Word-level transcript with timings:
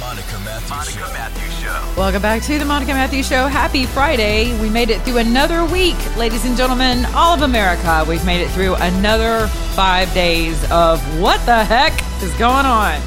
The 0.00 0.06
Monica 0.06 0.38
Matthews 0.38 1.60
Show. 1.60 1.94
Welcome 1.94 2.22
back 2.22 2.40
to 2.44 2.58
the 2.58 2.64
Monica 2.64 2.94
Matthews 2.94 3.28
Show. 3.28 3.46
Happy 3.48 3.84
Friday. 3.84 4.58
We 4.58 4.70
made 4.70 4.88
it 4.88 5.02
through 5.02 5.18
another 5.18 5.66
week, 5.66 5.96
ladies 6.16 6.46
and 6.46 6.56
gentlemen, 6.56 7.04
all 7.14 7.34
of 7.34 7.42
America. 7.42 8.02
We've 8.08 8.24
made 8.24 8.40
it 8.40 8.48
through 8.52 8.76
another 8.76 9.46
five 9.74 10.10
days 10.14 10.58
of 10.70 11.02
what 11.20 11.44
the 11.44 11.64
heck 11.64 11.92
is 12.22 12.32
going 12.38 12.64
on? 12.64 12.98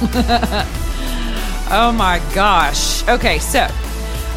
oh 1.70 1.94
my 1.94 2.22
gosh. 2.34 3.06
Okay, 3.06 3.38
so 3.38 3.68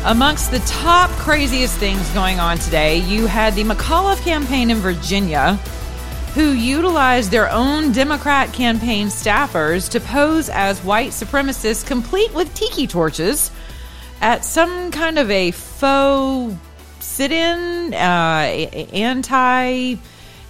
amongst 0.04 0.52
the 0.52 0.60
top 0.60 1.10
craziest 1.12 1.78
things 1.78 2.10
going 2.10 2.38
on 2.38 2.58
today, 2.58 2.98
you 2.98 3.28
had 3.28 3.56
the 3.56 3.64
McAuliffe 3.64 4.22
campaign 4.24 4.72
in 4.72 4.78
Virginia 4.80 5.58
who 6.34 6.52
utilized 6.52 7.30
their 7.30 7.50
own 7.52 7.92
Democrat 7.92 8.52
campaign 8.54 9.08
staffers 9.08 9.90
to 9.92 10.00
pose 10.00 10.50
as 10.50 10.84
white 10.84 11.12
supremacists, 11.12 11.86
complete 11.86 12.34
with 12.34 12.52
tiki 12.56 12.88
torches, 12.88 13.52
at 14.20 14.44
some 14.44 14.90
kind 14.90 15.20
of 15.20 15.30
a 15.30 15.52
faux 15.52 16.56
sit-in, 17.02 17.94
uh, 17.94 17.98
anti, 17.98 19.96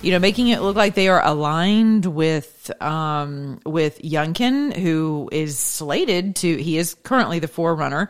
you 0.01 0.11
know, 0.11 0.19
making 0.19 0.47
it 0.47 0.61
look 0.61 0.77
like 0.77 0.95
they 0.95 1.09
are 1.09 1.21
aligned 1.25 2.05
with 2.05 2.71
um, 2.81 3.59
with 3.65 4.01
Youngkin, 4.01 4.73
who 4.73 5.27
is 5.33 5.59
slated 5.59 6.37
to. 6.37 6.55
He 6.55 6.77
is 6.77 6.93
currently 7.03 7.39
the 7.39 7.49
forerunner, 7.49 8.09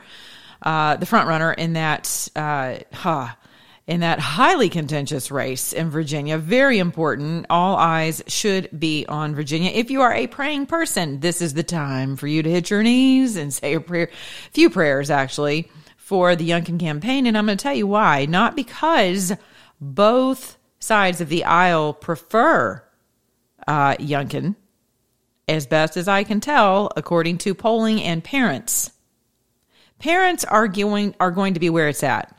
uh, 0.61 0.97
the 0.97 1.07
front 1.07 1.27
runner 1.27 1.51
in 1.51 1.73
that. 1.73 2.29
Uh, 2.35 2.75
huh, 2.94 3.29
in 3.85 3.99
that 3.99 4.19
highly 4.19 4.69
contentious 4.69 5.29
race 5.29 5.73
in 5.73 5.89
Virginia. 5.89 6.37
Very 6.37 6.79
important. 6.79 7.45
All 7.49 7.75
eyes 7.75 8.23
should 8.27 8.69
be 8.77 9.05
on 9.07 9.35
Virginia. 9.35 9.71
If 9.71 9.91
you 9.91 10.01
are 10.01 10.13
a 10.13 10.27
praying 10.27 10.67
person, 10.67 11.19
this 11.19 11.41
is 11.41 11.53
the 11.53 11.63
time 11.63 12.15
for 12.15 12.27
you 12.27 12.41
to 12.43 12.49
hit 12.49 12.69
your 12.69 12.81
knees 12.81 13.35
and 13.35 13.53
say 13.53 13.73
a 13.73 13.81
prayer, 13.81 14.09
few 14.51 14.69
prayers 14.69 15.09
actually, 15.09 15.69
for 15.97 16.35
the 16.35 16.49
Youngkin 16.49 16.79
campaign. 16.79 17.27
And 17.27 17.37
I'm 17.37 17.45
going 17.45 17.57
to 17.57 17.61
tell 17.61 17.73
you 17.73 17.87
why. 17.87 18.25
Not 18.25 18.55
because 18.55 19.33
both 19.81 20.57
sides 20.79 21.19
of 21.19 21.29
the 21.29 21.43
aisle 21.43 21.93
prefer 21.93 22.81
uh, 23.67 23.95
as 25.47 25.67
best 25.67 25.97
as 25.97 26.07
I 26.07 26.23
can 26.23 26.39
tell, 26.39 26.89
according 26.95 27.37
to 27.39 27.53
polling 27.53 28.01
and 28.01 28.23
parents. 28.23 28.91
Parents 29.99 30.45
are 30.45 30.67
going, 30.69 31.15
are 31.19 31.31
going 31.31 31.53
to 31.53 31.59
be 31.59 31.69
where 31.69 31.89
it's 31.89 32.03
at 32.03 32.33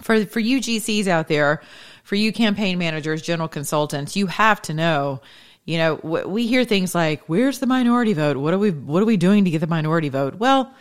for 0.00 0.24
for 0.26 0.40
you 0.40 0.60
GCs 0.60 1.06
out 1.06 1.28
there, 1.28 1.62
for 2.04 2.14
you 2.14 2.32
campaign 2.32 2.78
managers, 2.78 3.22
general 3.22 3.48
consultants, 3.48 4.16
you 4.16 4.26
have 4.26 4.62
to 4.62 4.74
know. 4.74 5.20
You 5.64 5.76
know, 5.78 5.94
we 6.26 6.46
hear 6.46 6.64
things 6.64 6.94
like, 6.94 7.22
"Where's 7.28 7.58
the 7.58 7.66
minority 7.66 8.14
vote? 8.14 8.36
What 8.38 8.54
are 8.54 8.58
we 8.58 8.70
What 8.70 9.02
are 9.02 9.06
we 9.06 9.18
doing 9.18 9.44
to 9.44 9.50
get 9.50 9.60
the 9.60 9.66
minority 9.66 10.08
vote?" 10.08 10.36
Well, 10.36 10.72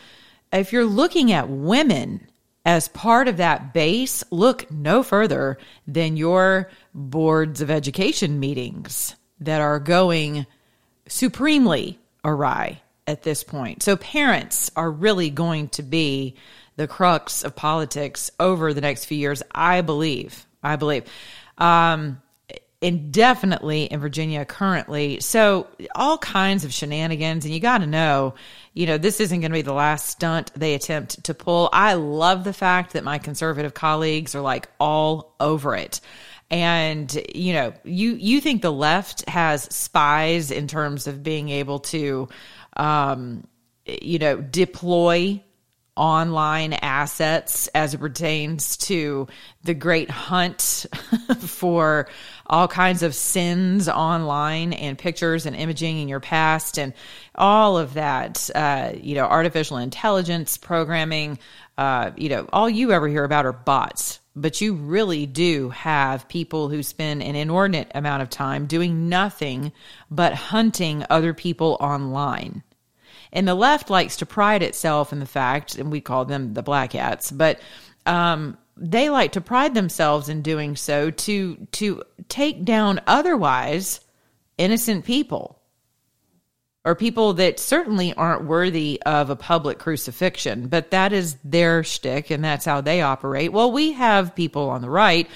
if 0.53 0.71
you're 0.71 0.85
looking 0.85 1.31
at 1.31 1.49
women 1.49 2.27
as 2.65 2.87
part 2.89 3.27
of 3.27 3.37
that 3.37 3.73
base, 3.73 4.23
look 4.31 4.69
no 4.71 5.03
further 5.03 5.57
than 5.87 6.17
your 6.17 6.69
boards 6.93 7.61
of 7.61 7.71
education 7.71 8.39
meetings 8.39 9.15
that 9.39 9.61
are 9.61 9.79
going 9.79 10.45
supremely 11.07 11.99
awry 12.23 12.81
at 13.05 13.23
this 13.23 13.43
point. 13.43 13.83
So 13.83 13.95
parents 13.95 14.69
are 14.75 14.91
really 14.91 15.29
going 15.29 15.69
to 15.69 15.83
be 15.83 16.35
the 16.77 16.87
crux 16.87 17.43
of 17.43 17.55
politics 17.55 18.31
over 18.39 18.73
the 18.73 18.81
next 18.81 19.05
few 19.05 19.17
years, 19.17 19.43
I 19.51 19.81
believe. 19.81 20.45
I 20.63 20.77
believe. 20.77 21.03
Um, 21.57 22.21
indefinitely 22.79 23.85
in 23.85 23.99
Virginia 23.99 24.45
currently. 24.45 25.19
So 25.19 25.67
all 25.95 26.17
kinds 26.19 26.63
of 26.63 26.73
shenanigans 26.73 27.43
and 27.43 27.53
you 27.53 27.59
got 27.59 27.79
to 27.79 27.87
know, 27.87 28.35
you 28.73 28.85
know, 28.85 28.99
this 28.99 29.19
isn't 29.19 29.39
going 29.39 29.51
to 29.51 29.57
be 29.57 29.63
the 29.63 29.73
last 29.73 30.07
stunt 30.07 30.51
they 30.55 30.75
attempt 30.75 31.23
to 31.23 31.33
pull. 31.33 31.69
I 31.73 31.95
love 31.95 32.43
the 32.43 32.53
fact 32.53 32.93
that 32.93 33.03
my 33.03 33.17
conservative 33.17 33.73
colleagues 33.73 34.35
are 34.35 34.41
like 34.41 34.69
all 34.79 35.35
over 35.39 35.75
it. 35.75 36.01
And 36.49 37.13
you 37.33 37.53
know, 37.53 37.73
you 37.83 38.13
you 38.13 38.39
think 38.39 38.61
the 38.61 38.71
left 38.71 39.27
has 39.27 39.63
spies 39.63 40.49
in 40.51 40.67
terms 40.67 41.07
of 41.07 41.23
being 41.23 41.49
able 41.49 41.79
to 41.79 42.29
um 42.77 43.45
you 43.85 44.19
know, 44.19 44.39
deploy 44.39 45.41
online 45.97 46.73
assets 46.73 47.67
as 47.69 47.93
it 47.93 47.97
pertains 47.97 48.77
to 48.77 49.27
the 49.63 49.73
great 49.73 50.09
hunt 50.09 50.85
for 51.39 52.07
all 52.45 52.67
kinds 52.67 53.03
of 53.03 53.13
sins 53.13 53.89
online 53.89 54.73
and 54.73 54.97
pictures 54.97 55.45
and 55.45 55.55
imaging 55.55 55.99
in 55.99 56.07
your 56.07 56.19
past 56.19 56.77
and 56.77 56.93
all 57.35 57.77
of 57.77 57.95
that, 57.95 58.49
uh, 58.55 58.91
you 58.95 59.15
know, 59.15 59.25
artificial 59.25 59.77
intelligence 59.77 60.57
programming, 60.57 61.39
uh, 61.77 62.11
you 62.15 62.29
know, 62.29 62.47
all 62.53 62.69
you 62.69 62.91
ever 62.91 63.07
hear 63.07 63.23
about 63.23 63.45
are 63.45 63.53
bots. 63.53 64.19
But 64.35 64.61
you 64.61 64.75
really 64.75 65.25
do 65.25 65.69
have 65.71 66.29
people 66.29 66.69
who 66.69 66.83
spend 66.83 67.23
an 67.23 67.35
inordinate 67.35 67.91
amount 67.95 68.21
of 68.21 68.29
time 68.29 68.67
doing 68.67 69.09
nothing 69.09 69.71
but 70.11 70.33
hunting 70.33 71.03
other 71.09 71.33
people 71.33 71.75
online. 71.79 72.61
And 73.31 73.47
the 73.47 73.55
left 73.55 73.89
likes 73.89 74.17
to 74.17 74.25
pride 74.25 74.63
itself 74.63 75.11
in 75.11 75.19
the 75.19 75.25
fact, 75.25 75.75
and 75.75 75.91
we 75.91 76.01
call 76.01 76.25
them 76.25 76.53
the 76.53 76.63
black 76.63 76.93
hats, 76.93 77.31
but 77.31 77.59
um, 78.05 78.57
they 78.77 79.09
like 79.09 79.33
to 79.33 79.41
pride 79.41 79.73
themselves 79.73 80.29
in 80.29 80.41
doing 80.41 80.75
so 80.75 81.11
to 81.11 81.67
to 81.71 82.03
take 82.29 82.63
down 82.63 83.01
otherwise 83.07 83.99
innocent 84.57 85.05
people 85.05 85.57
or 86.87 86.95
people 86.95 87.33
that 87.33 87.59
certainly 87.59 88.13
aren't 88.13 88.45
worthy 88.45 89.01
of 89.05 89.29
a 89.29 89.35
public 89.35 89.77
crucifixion. 89.77 90.69
But 90.69 90.91
that 90.91 91.11
is 91.11 91.35
their 91.43 91.83
shtick, 91.83 92.31
and 92.31 92.41
that's 92.41 92.63
how 92.63 92.79
they 92.79 93.01
operate. 93.01 93.51
Well, 93.51 93.73
we 93.73 93.91
have 93.91 94.33
people 94.35 94.69
on 94.69 94.81
the 94.81 94.89
right, 94.89 95.29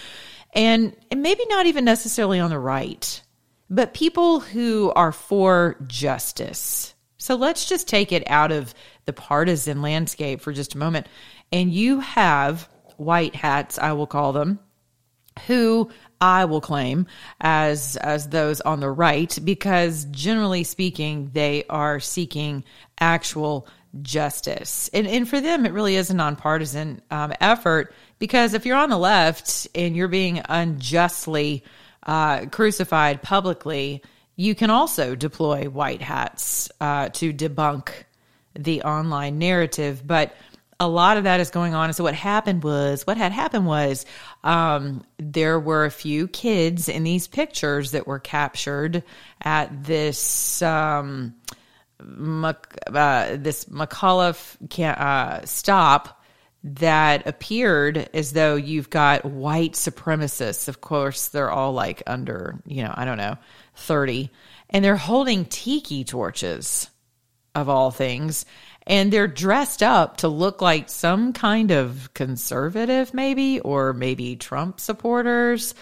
and, 0.53 0.96
and 1.12 1.22
maybe 1.22 1.44
not 1.50 1.66
even 1.66 1.84
necessarily 1.84 2.40
on 2.40 2.51
the 2.51 2.57
right, 2.57 3.22
but 3.69 3.94
people 3.94 4.40
who 4.40 4.94
are 4.96 5.12
for 5.12 5.75
justice. 5.88 6.91
So 7.21 7.35
let's 7.35 7.65
just 7.65 7.87
take 7.87 8.11
it 8.11 8.23
out 8.25 8.51
of 8.51 8.73
the 9.05 9.13
partisan 9.13 9.83
landscape 9.83 10.41
for 10.41 10.51
just 10.51 10.73
a 10.73 10.79
moment. 10.79 11.05
And 11.51 11.71
you 11.71 11.99
have 11.99 12.67
white 12.97 13.35
hats, 13.35 13.77
I 13.77 13.91
will 13.93 14.07
call 14.07 14.33
them, 14.33 14.59
who 15.45 15.91
I 16.19 16.45
will 16.45 16.61
claim 16.61 17.05
as 17.39 17.95
as 17.97 18.29
those 18.29 18.59
on 18.61 18.79
the 18.79 18.89
right 18.89 19.37
because 19.43 20.05
generally 20.05 20.63
speaking 20.63 21.29
they 21.33 21.63
are 21.69 21.99
seeking 21.99 22.63
actual 22.99 23.67
justice 24.01 24.89
and 24.93 25.07
and 25.07 25.27
for 25.27 25.41
them 25.41 25.65
it 25.65 25.73
really 25.73 25.95
is 25.95 26.09
a 26.09 26.15
nonpartisan 26.15 27.01
um, 27.11 27.33
effort 27.39 27.93
because 28.19 28.53
if 28.53 28.65
you're 28.65 28.77
on 28.77 28.89
the 28.89 28.97
left 28.97 29.67
and 29.73 29.95
you're 29.95 30.07
being 30.07 30.41
unjustly 30.47 31.63
uh, 32.03 32.45
crucified 32.47 33.21
publicly 33.21 34.01
you 34.36 34.56
can 34.56 34.69
also 34.69 35.16
deploy 35.16 35.69
white 35.69 36.02
hats 36.02 36.72
uh, 36.80 37.09
to 37.09 37.34
debunk 37.34 37.92
the 38.53 38.84
online 38.84 39.40
narrative 39.40 40.06
but 40.06 40.36
a 40.81 40.88
lot 40.88 41.18
of 41.18 41.25
that 41.25 41.39
is 41.39 41.51
going 41.51 41.75
on. 41.75 41.86
And 41.86 41.95
so 41.95 42.04
what 42.04 42.16
happened 42.16 42.63
was, 42.63 43.06
what 43.06 43.16
had 43.16 43.31
happened 43.31 43.68
was, 43.68 44.04
um, 44.44 45.04
there 45.19 45.60
were 45.60 45.86
a 45.86 45.92
few 45.92 46.28
kids 46.28 46.89
in 46.89 47.04
these 47.04 47.28
pictures 47.28 47.92
that 47.92 48.07
were 48.07 48.18
captured 48.18 49.04
at 49.44 49.83
this, 49.83 50.60
um, 50.63 51.36
Mac, 52.04 52.75
uh, 52.88 53.38
this 53.38 53.66
McAuliffe 53.66 54.57
can, 54.72 54.95
uh, 54.95 55.45
stop 55.45 56.19
that 56.63 57.27
appeared 57.27 58.10
as 58.16 58.34
though 58.34 58.56
you've 58.56 58.89
got 58.89 59.24
white 59.24 59.74
supremacists. 59.74 60.68
Of 60.68 60.81
course, 60.81 61.27
they're 61.27 61.51
all 61.51 61.74
like 61.74 62.01
under, 62.07 62.60
you 62.66 62.81
know, 62.81 62.94
I 62.98 63.06
don't 63.06 63.19
know, 63.19 63.38
30, 63.81 64.30
and 64.69 64.83
they're 64.83 64.95
holding 64.95 65.45
tiki 65.45 66.04
torches 66.04 66.89
of 67.54 67.68
all 67.68 67.92
things 67.92 68.45
and 68.88 69.12
they're 69.13 69.28
dressed 69.28 69.83
up 69.83 70.18
to 70.18 70.28
look 70.28 70.62
like 70.62 70.89
some 70.89 71.33
kind 71.33 71.72
of 71.72 72.13
conservative 72.13 73.13
maybe 73.13 73.60
or 73.60 73.94
maybe 73.94 74.38
Trump 74.38 74.80
supporters 74.80 75.75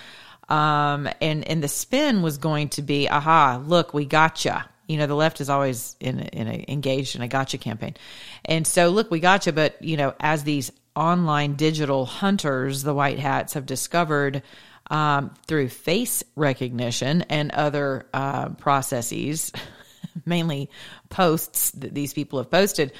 um, 0.49 1.07
and 1.21 1.47
and 1.47 1.63
the 1.63 1.67
spin 1.67 2.23
was 2.23 2.39
going 2.39 2.69
to 2.69 2.81
be 2.81 3.07
aha 3.07 3.61
look 3.63 3.93
we 3.93 4.05
gotcha 4.05 4.67
You 4.87 4.97
know, 4.97 5.05
the 5.05 5.15
left 5.15 5.39
is 5.39 5.49
always 5.49 5.95
in 5.99 6.19
in 6.19 6.47
a, 6.47 6.65
engaged 6.67 7.15
in 7.15 7.21
a 7.21 7.27
gotcha 7.27 7.59
campaign, 7.59 7.95
and 8.43 8.65
so 8.65 8.89
look, 8.89 9.11
we 9.11 9.19
gotcha. 9.19 9.53
But 9.53 9.79
you 9.83 9.97
know, 9.97 10.15
as 10.19 10.43
these 10.43 10.71
online 10.95 11.53
digital 11.53 12.07
hunters, 12.07 12.81
the 12.81 12.95
white 12.95 13.19
hats 13.19 13.53
have 13.53 13.67
discovered 13.67 14.41
um, 14.89 15.33
through 15.47 15.69
face 15.69 16.23
recognition 16.35 17.23
and 17.23 17.51
other 17.51 18.07
uh, 18.13 18.49
processes, 18.49 19.51
mainly 20.25 20.69
posts 21.09 21.71
that 21.71 21.93
these 21.93 22.13
people 22.13 22.39
have 22.39 22.49
posted, 22.49 22.91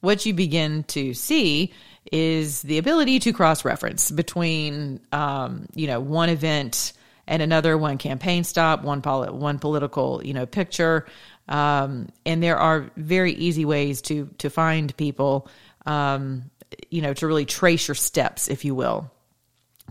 what 0.00 0.24
you 0.26 0.34
begin 0.34 0.84
to 0.84 1.14
see 1.14 1.72
is 2.10 2.62
the 2.62 2.78
ability 2.78 3.20
to 3.20 3.32
cross 3.32 3.64
reference 3.64 4.10
between, 4.10 5.00
um, 5.12 5.66
you 5.74 5.86
know, 5.86 6.00
one 6.00 6.28
event 6.28 6.92
and 7.26 7.40
another, 7.40 7.78
one 7.78 7.98
campaign 7.98 8.42
stop, 8.42 8.82
one 8.82 9.00
poli- 9.00 9.30
one 9.30 9.58
political, 9.58 10.20
you 10.24 10.34
know, 10.34 10.44
picture. 10.44 11.06
Um, 11.48 12.08
and 12.26 12.42
there 12.42 12.56
are 12.56 12.90
very 12.96 13.32
easy 13.32 13.64
ways 13.64 14.02
to 14.02 14.28
to 14.38 14.50
find 14.50 14.96
people, 14.96 15.48
um, 15.86 16.50
you 16.90 17.02
know, 17.02 17.14
to 17.14 17.26
really 17.26 17.44
trace 17.44 17.86
your 17.86 17.94
steps, 17.94 18.48
if 18.48 18.64
you 18.64 18.74
will 18.74 19.10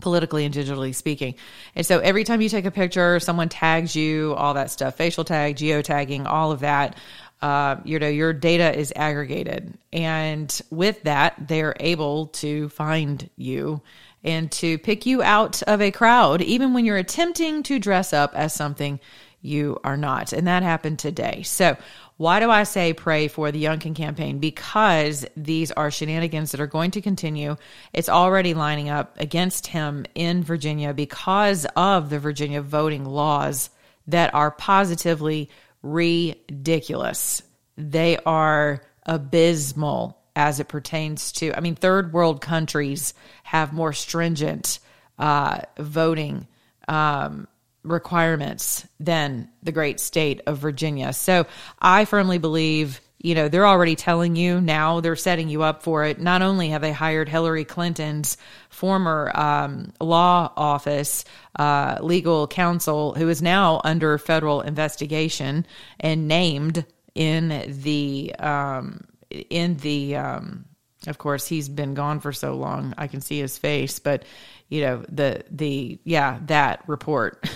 politically 0.02 0.44
and 0.44 0.54
digitally 0.54 0.94
speaking. 0.94 1.34
And 1.74 1.86
so 1.86 2.00
every 2.00 2.24
time 2.24 2.42
you 2.42 2.50
take 2.50 2.66
a 2.66 2.70
picture, 2.70 3.18
someone 3.20 3.48
tags 3.48 3.96
you, 3.96 4.34
all 4.34 4.54
that 4.54 4.70
stuff, 4.70 4.96
facial 4.96 5.24
tag, 5.24 5.56
geotagging, 5.56 6.26
all 6.26 6.52
of 6.52 6.60
that, 6.60 6.96
uh, 7.40 7.76
you 7.84 7.98
know, 7.98 8.08
your 8.08 8.32
data 8.32 8.78
is 8.78 8.92
aggregated. 8.94 9.76
And 9.92 10.60
with 10.70 11.02
that, 11.04 11.48
they're 11.48 11.74
able 11.80 12.26
to 12.26 12.68
find 12.68 13.28
you 13.36 13.80
and 14.22 14.52
to 14.52 14.78
pick 14.78 15.06
you 15.06 15.22
out 15.22 15.62
of 15.62 15.80
a 15.80 15.90
crowd, 15.90 16.42
even 16.42 16.74
when 16.74 16.84
you're 16.84 16.96
attempting 16.96 17.62
to 17.64 17.78
dress 17.78 18.12
up 18.12 18.34
as 18.34 18.54
something 18.54 19.00
you 19.40 19.80
are 19.82 19.96
not. 19.96 20.32
And 20.32 20.46
that 20.46 20.62
happened 20.62 21.00
today. 21.00 21.42
So 21.42 21.76
why 22.22 22.38
do 22.38 22.52
I 22.52 22.62
say 22.62 22.92
pray 22.92 23.26
for 23.26 23.50
the 23.50 23.64
Youngkin 23.64 23.96
campaign? 23.96 24.38
Because 24.38 25.26
these 25.36 25.72
are 25.72 25.90
shenanigans 25.90 26.52
that 26.52 26.60
are 26.60 26.68
going 26.68 26.92
to 26.92 27.00
continue. 27.00 27.56
It's 27.92 28.08
already 28.08 28.54
lining 28.54 28.88
up 28.88 29.18
against 29.18 29.66
him 29.66 30.06
in 30.14 30.44
Virginia 30.44 30.94
because 30.94 31.66
of 31.74 32.10
the 32.10 32.20
Virginia 32.20 32.62
voting 32.62 33.04
laws 33.04 33.70
that 34.06 34.32
are 34.34 34.52
positively 34.52 35.50
ridiculous. 35.82 37.42
They 37.76 38.18
are 38.18 38.84
abysmal 39.04 40.16
as 40.36 40.60
it 40.60 40.68
pertains 40.68 41.32
to, 41.32 41.52
I 41.56 41.58
mean, 41.58 41.74
third 41.74 42.12
world 42.12 42.40
countries 42.40 43.14
have 43.42 43.72
more 43.72 43.92
stringent 43.92 44.78
uh, 45.18 45.62
voting 45.76 46.46
um, 46.86 47.48
requirements 47.82 48.86
than 49.00 49.48
the 49.62 49.72
great 49.72 50.00
state 50.00 50.40
of 50.46 50.58
Virginia. 50.58 51.12
So 51.12 51.46
I 51.80 52.04
firmly 52.04 52.38
believe, 52.38 53.00
you 53.18 53.34
know, 53.34 53.48
they're 53.48 53.66
already 53.66 53.96
telling 53.96 54.36
you 54.36 54.60
now, 54.60 55.00
they're 55.00 55.16
setting 55.16 55.48
you 55.48 55.62
up 55.62 55.82
for 55.82 56.04
it. 56.04 56.20
Not 56.20 56.42
only 56.42 56.68
have 56.68 56.82
they 56.82 56.92
hired 56.92 57.28
Hillary 57.28 57.64
Clinton's 57.64 58.36
former 58.68 59.32
um, 59.34 59.92
law 60.00 60.52
office 60.56 61.24
uh, 61.58 61.98
legal 62.00 62.46
counsel, 62.46 63.14
who 63.14 63.28
is 63.28 63.42
now 63.42 63.80
under 63.84 64.18
federal 64.18 64.60
investigation 64.60 65.66
and 65.98 66.28
named 66.28 66.84
in 67.14 67.64
the, 67.82 68.34
um, 68.38 69.00
in 69.30 69.76
the, 69.78 70.16
um, 70.16 70.64
of 71.06 71.18
course, 71.18 71.46
he's 71.48 71.68
been 71.68 71.94
gone 71.94 72.20
for 72.20 72.32
so 72.32 72.54
long. 72.54 72.94
I 72.96 73.08
can 73.08 73.20
see 73.20 73.40
his 73.40 73.58
face, 73.58 73.98
but 73.98 74.24
you 74.72 74.80
know 74.80 75.04
the 75.10 75.44
the 75.50 75.98
yeah 76.04 76.38
that 76.46 76.82
report. 76.86 77.46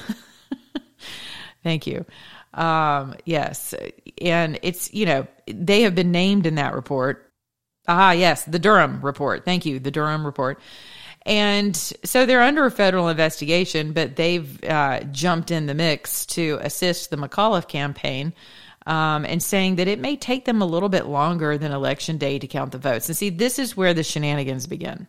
Thank 1.63 1.87
you. 1.87 2.05
Um 2.53 3.15
yes. 3.25 3.75
And 4.21 4.59
it's 4.63 4.93
you 4.93 5.07
know 5.07 5.27
they 5.47 5.83
have 5.83 5.95
been 5.95 6.13
named 6.13 6.47
in 6.47 6.57
that 6.57 6.75
report. 6.75 7.33
Ah 7.89 8.13
yes 8.13 8.45
the 8.45 8.59
durham 8.59 9.01
report. 9.01 9.47
Thank 9.47 9.65
you 9.65 9.79
the 9.81 9.91
durham 9.91 10.27
report. 10.27 10.61
And 11.25 11.75
so 11.75 12.27
they're 12.27 12.43
under 12.43 12.67
a 12.67 12.71
federal 12.71 13.09
investigation 13.09 13.95
but 13.95 14.17
they've 14.17 14.63
uh, 14.65 15.01
jumped 15.05 15.51
in 15.51 15.65
the 15.65 15.75
mix 15.75 16.27
to 16.27 16.59
assist 16.61 17.09
the 17.09 17.17
mcauliffe 17.17 17.67
campaign 17.67 18.35
um, 18.87 19.25
and 19.25 19.43
saying 19.43 19.77
that 19.77 19.89
it 19.89 19.99
may 19.99 20.17
take 20.17 20.45
them 20.45 20.61
a 20.61 20.67
little 20.67 20.91
bit 20.91 21.07
longer 21.07 21.57
than 21.57 21.73
election 21.73 22.19
day 22.19 22.39
to 22.39 22.47
count 22.47 22.73
the 22.73 22.79
votes. 22.79 23.09
And 23.09 23.17
see 23.17 23.31
this 23.31 23.59
is 23.59 23.75
where 23.75 23.95
the 23.95 24.05
shenanigans 24.05 24.67
begin 24.67 25.09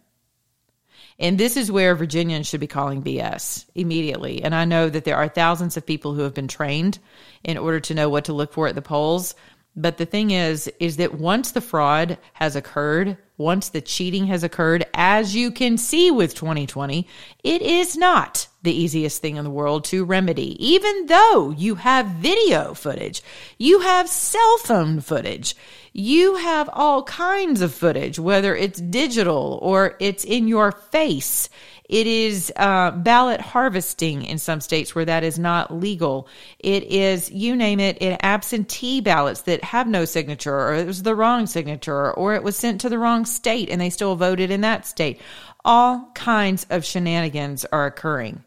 and 1.19 1.37
this 1.37 1.57
is 1.57 1.71
where 1.71 1.95
Virginians 1.95 2.47
should 2.47 2.59
be 2.59 2.67
calling 2.67 3.01
BS 3.01 3.65
immediately. 3.73 4.43
And 4.43 4.53
I 4.53 4.65
know 4.65 4.89
that 4.89 5.03
there 5.03 5.17
are 5.17 5.27
thousands 5.27 5.75
of 5.75 5.85
people 5.85 6.13
who 6.13 6.21
have 6.21 6.33
been 6.33 6.47
trained 6.47 6.99
in 7.43 7.57
order 7.57 7.79
to 7.81 7.93
know 7.95 8.09
what 8.09 8.25
to 8.25 8.33
look 8.33 8.53
for 8.53 8.67
at 8.67 8.75
the 8.75 8.81
polls. 8.81 9.33
But 9.75 9.97
the 9.97 10.05
thing 10.05 10.31
is, 10.31 10.71
is 10.79 10.97
that 10.97 11.13
once 11.13 11.51
the 11.51 11.61
fraud 11.61 12.17
has 12.33 12.55
occurred, 12.55 13.17
once 13.37 13.69
the 13.69 13.81
cheating 13.81 14.25
has 14.25 14.43
occurred, 14.43 14.85
as 14.95 15.35
you 15.35 15.51
can 15.51 15.77
see 15.77 16.09
with 16.09 16.33
2020, 16.33 17.07
it 17.43 17.61
is 17.61 17.95
not 17.95 18.47
the 18.63 18.73
easiest 18.73 19.21
thing 19.21 19.37
in 19.37 19.43
the 19.43 19.51
world 19.51 19.85
to 19.85 20.03
remedy. 20.03 20.57
Even 20.65 21.05
though 21.05 21.53
you 21.55 21.75
have 21.75 22.07
video 22.07 22.73
footage, 22.73 23.21
you 23.59 23.81
have 23.81 24.09
cell 24.09 24.57
phone 24.57 24.99
footage, 24.99 25.55
you 25.97 26.35
have 26.35 26.69
all 26.73 27.01
kinds 27.01 27.59
of 27.61 27.73
footage, 27.73 28.19
whether 28.19 28.55
it's 28.55 28.79
digital 28.79 29.57
or 29.63 29.95
it's 29.99 30.23
in 30.23 30.47
your 30.47 30.71
face. 30.71 31.49
It 31.89 32.05
is 32.05 32.53
uh, 32.55 32.91
ballot 32.91 33.41
harvesting 33.41 34.21
in 34.23 34.37
some 34.37 34.61
states 34.61 34.93
where 34.93 35.05
that 35.05 35.23
is 35.23 35.39
not 35.39 35.73
legal. 35.73 36.27
It 36.59 36.83
is, 36.83 37.31
you 37.31 37.55
name 37.55 37.79
it, 37.79 37.99
it 37.99 38.19
absentee 38.21 39.01
ballots 39.01 39.41
that 39.41 39.63
have 39.63 39.87
no 39.87 40.05
signature, 40.05 40.55
or 40.55 40.75
it 40.75 40.85
was 40.85 41.01
the 41.01 41.15
wrong 41.15 41.47
signature, 41.47 42.11
or 42.11 42.35
it 42.35 42.43
was 42.43 42.55
sent 42.55 42.79
to 42.81 42.89
the 42.89 42.99
wrong 42.99 43.25
state 43.25 43.67
and 43.71 43.81
they 43.81 43.89
still 43.89 44.15
voted 44.15 44.51
in 44.51 44.61
that 44.61 44.85
state. 44.85 45.19
All 45.65 46.11
kinds 46.13 46.67
of 46.69 46.85
shenanigans 46.85 47.65
are 47.71 47.87
occurring 47.87 48.43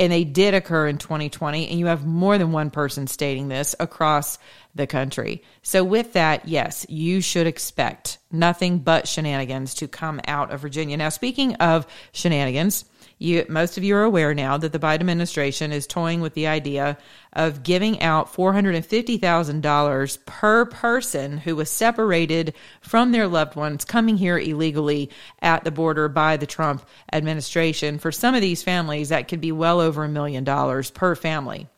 and 0.00 0.10
they 0.10 0.24
did 0.24 0.54
occur 0.54 0.88
in 0.88 0.96
2020 0.96 1.68
and 1.68 1.78
you 1.78 1.86
have 1.86 2.06
more 2.06 2.38
than 2.38 2.50
one 2.50 2.70
person 2.70 3.06
stating 3.06 3.48
this 3.48 3.76
across 3.78 4.38
the 4.74 4.86
country. 4.86 5.42
So 5.62 5.84
with 5.84 6.14
that 6.14 6.48
yes 6.48 6.86
you 6.88 7.20
should 7.20 7.46
expect 7.46 8.18
nothing 8.32 8.78
but 8.78 9.06
shenanigans 9.06 9.74
to 9.74 9.86
come 9.86 10.20
out 10.26 10.50
of 10.50 10.60
virginia. 10.60 10.96
Now 10.96 11.10
speaking 11.10 11.54
of 11.56 11.86
shenanigans 12.12 12.86
you, 13.20 13.44
most 13.50 13.76
of 13.76 13.84
you 13.84 13.94
are 13.96 14.02
aware 14.02 14.32
now 14.32 14.56
that 14.56 14.72
the 14.72 14.78
Biden 14.78 15.00
administration 15.00 15.72
is 15.72 15.86
toying 15.86 16.22
with 16.22 16.32
the 16.32 16.46
idea 16.46 16.96
of 17.34 17.62
giving 17.62 18.00
out 18.00 18.32
$450,000 18.32 20.24
per 20.24 20.64
person 20.64 21.36
who 21.36 21.54
was 21.54 21.68
separated 21.68 22.54
from 22.80 23.12
their 23.12 23.28
loved 23.28 23.56
ones 23.56 23.84
coming 23.84 24.16
here 24.16 24.38
illegally 24.38 25.10
at 25.42 25.64
the 25.64 25.70
border 25.70 26.08
by 26.08 26.38
the 26.38 26.46
Trump 26.46 26.86
administration. 27.12 27.98
For 27.98 28.10
some 28.10 28.34
of 28.34 28.40
these 28.40 28.62
families, 28.62 29.10
that 29.10 29.28
could 29.28 29.42
be 29.42 29.52
well 29.52 29.80
over 29.80 30.02
a 30.02 30.08
million 30.08 30.42
dollars 30.42 30.90
per 30.90 31.14
family. 31.14 31.68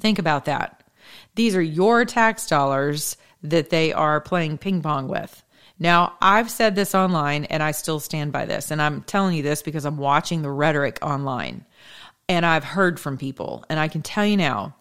Think 0.00 0.18
about 0.18 0.46
that. 0.46 0.82
These 1.36 1.54
are 1.54 1.62
your 1.62 2.04
tax 2.04 2.48
dollars 2.48 3.16
that 3.44 3.70
they 3.70 3.92
are 3.92 4.20
playing 4.20 4.58
ping 4.58 4.82
pong 4.82 5.06
with. 5.06 5.43
Now, 5.78 6.14
I've 6.20 6.50
said 6.50 6.74
this 6.74 6.94
online 6.94 7.44
and 7.46 7.62
I 7.62 7.72
still 7.72 8.00
stand 8.00 8.32
by 8.32 8.46
this. 8.46 8.70
And 8.70 8.80
I'm 8.80 9.02
telling 9.02 9.36
you 9.36 9.42
this 9.42 9.62
because 9.62 9.84
I'm 9.84 9.96
watching 9.96 10.42
the 10.42 10.50
rhetoric 10.50 10.98
online 11.02 11.64
and 12.28 12.46
I've 12.46 12.64
heard 12.64 13.00
from 13.00 13.18
people. 13.18 13.64
And 13.68 13.78
I 13.78 13.88
can 13.88 14.02
tell 14.02 14.24
you 14.24 14.36
now, 14.36 14.76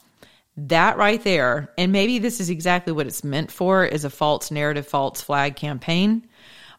that 0.55 0.97
right 0.97 1.23
there, 1.23 1.73
and 1.79 1.91
maybe 1.91 2.19
this 2.19 2.39
is 2.39 2.51
exactly 2.51 2.93
what 2.93 3.07
it's 3.07 3.23
meant 3.23 3.51
for, 3.51 3.83
is 3.83 4.05
a 4.05 4.09
false 4.09 4.51
narrative, 4.51 4.87
false 4.87 5.19
flag 5.19 5.55
campaign. 5.55 6.27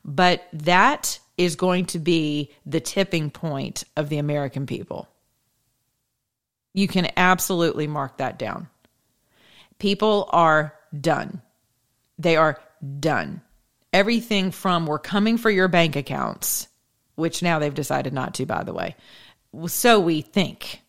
But 0.04 0.46
that 0.52 1.18
is 1.36 1.56
going 1.56 1.86
to 1.86 1.98
be 1.98 2.52
the 2.64 2.78
tipping 2.78 3.30
point 3.30 3.82
of 3.96 4.08
the 4.08 4.18
American 4.18 4.66
people. 4.66 5.08
You 6.72 6.86
can 6.86 7.10
absolutely 7.16 7.88
mark 7.88 8.18
that 8.18 8.38
down. 8.38 8.68
People 9.80 10.28
are 10.32 10.74
done. 11.00 11.42
They 12.16 12.36
are 12.36 12.60
done 13.00 13.42
everything 13.94 14.50
from 14.50 14.84
we're 14.84 14.98
coming 14.98 15.38
for 15.38 15.50
your 15.50 15.68
bank 15.68 15.96
accounts, 15.96 16.68
which 17.14 17.42
now 17.42 17.60
they've 17.60 17.72
decided 17.72 18.12
not 18.12 18.34
to, 18.34 18.44
by 18.44 18.64
the 18.64 18.74
way. 18.74 18.96
So 19.68 20.00
we 20.00 20.20
think, 20.20 20.80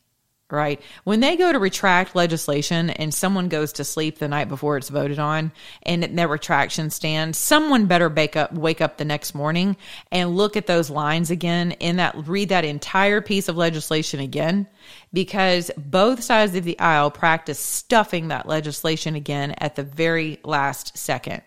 right? 0.49 0.81
When 1.03 1.19
they 1.19 1.35
go 1.35 1.51
to 1.51 1.59
retract 1.59 2.15
legislation 2.15 2.89
and 2.89 3.13
someone 3.13 3.47
goes 3.47 3.73
to 3.73 3.83
sleep 3.83 4.17
the 4.17 4.27
night 4.27 4.49
before 4.49 4.75
it's 4.77 4.89
voted 4.89 5.19
on 5.19 5.51
and 5.83 6.03
their 6.17 6.27
retraction 6.27 6.89
stands, 6.89 7.37
someone 7.37 7.85
better 7.85 8.09
wake 8.09 8.35
up, 8.35 8.51
wake 8.53 8.81
up 8.81 8.97
the 8.97 9.05
next 9.05 9.35
morning 9.35 9.77
and 10.11 10.35
look 10.35 10.57
at 10.57 10.65
those 10.65 10.89
lines 10.89 11.29
again 11.29 11.73
and 11.73 11.99
that, 11.99 12.15
read 12.27 12.49
that 12.49 12.65
entire 12.65 13.21
piece 13.21 13.47
of 13.47 13.55
legislation 13.55 14.19
again, 14.19 14.67
because 15.13 15.69
both 15.77 16.23
sides 16.23 16.55
of 16.55 16.63
the 16.63 16.79
aisle 16.79 17.11
practice 17.11 17.59
stuffing 17.59 18.29
that 18.29 18.47
legislation 18.47 19.13
again 19.13 19.51
at 19.59 19.75
the 19.75 19.83
very 19.83 20.39
last 20.43 20.97
second. 20.97 21.43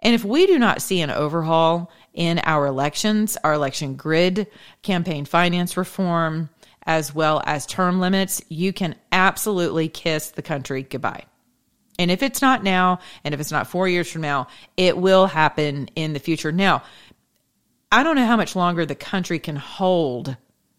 And 0.00 0.14
if 0.14 0.24
we 0.24 0.46
do 0.46 0.58
not 0.58 0.82
see 0.82 1.00
an 1.00 1.10
overhaul 1.10 1.90
in 2.12 2.38
our 2.40 2.66
elections, 2.66 3.36
our 3.42 3.54
election 3.54 3.94
grid, 3.96 4.46
campaign 4.82 5.24
finance 5.24 5.76
reform, 5.76 6.50
as 6.86 7.14
well 7.14 7.42
as 7.44 7.66
term 7.66 8.00
limits, 8.00 8.40
you 8.48 8.72
can 8.72 8.94
absolutely 9.10 9.88
kiss 9.88 10.30
the 10.30 10.42
country 10.42 10.82
goodbye. 10.82 11.24
And 11.98 12.10
if 12.10 12.22
it's 12.22 12.42
not 12.42 12.62
now, 12.62 13.00
and 13.24 13.34
if 13.34 13.40
it's 13.40 13.50
not 13.50 13.66
four 13.66 13.88
years 13.88 14.10
from 14.10 14.22
now, 14.22 14.48
it 14.76 14.96
will 14.96 15.26
happen 15.26 15.88
in 15.96 16.12
the 16.12 16.20
future. 16.20 16.52
Now, 16.52 16.82
I 17.90 18.02
don't 18.02 18.16
know 18.16 18.26
how 18.26 18.36
much 18.36 18.54
longer 18.54 18.84
the 18.84 18.94
country 18.94 19.38
can 19.38 19.56
hold 19.56 20.36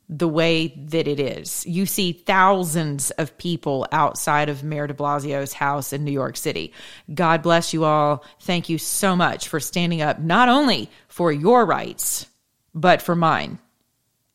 the 0.10 0.28
way 0.28 0.68
that 0.86 1.08
it 1.08 1.20
is. 1.20 1.66
You 1.66 1.86
see 1.86 2.14
thousands 2.14 3.12
of 3.12 3.38
people 3.38 3.86
outside 3.92 4.48
of 4.48 4.64
Mayor 4.64 4.88
de 4.88 4.94
Blasio's 4.94 5.52
house 5.52 5.92
in 5.92 6.06
New 6.06 6.12
York 6.12 6.38
City. 6.38 6.72
God 7.14 7.42
bless 7.42 7.74
you 7.74 7.84
all. 7.84 8.24
Thank 8.42 8.70
you 8.70 8.78
so 8.78 9.16
much 9.16 9.50
for 9.50 9.60
standing 9.60 10.02
up, 10.02 10.20
not 10.20 10.48
only 10.48 10.90
for 11.10 11.32
your 11.32 11.66
rights, 11.66 12.26
but 12.74 13.02
for 13.02 13.16
mine 13.16 13.60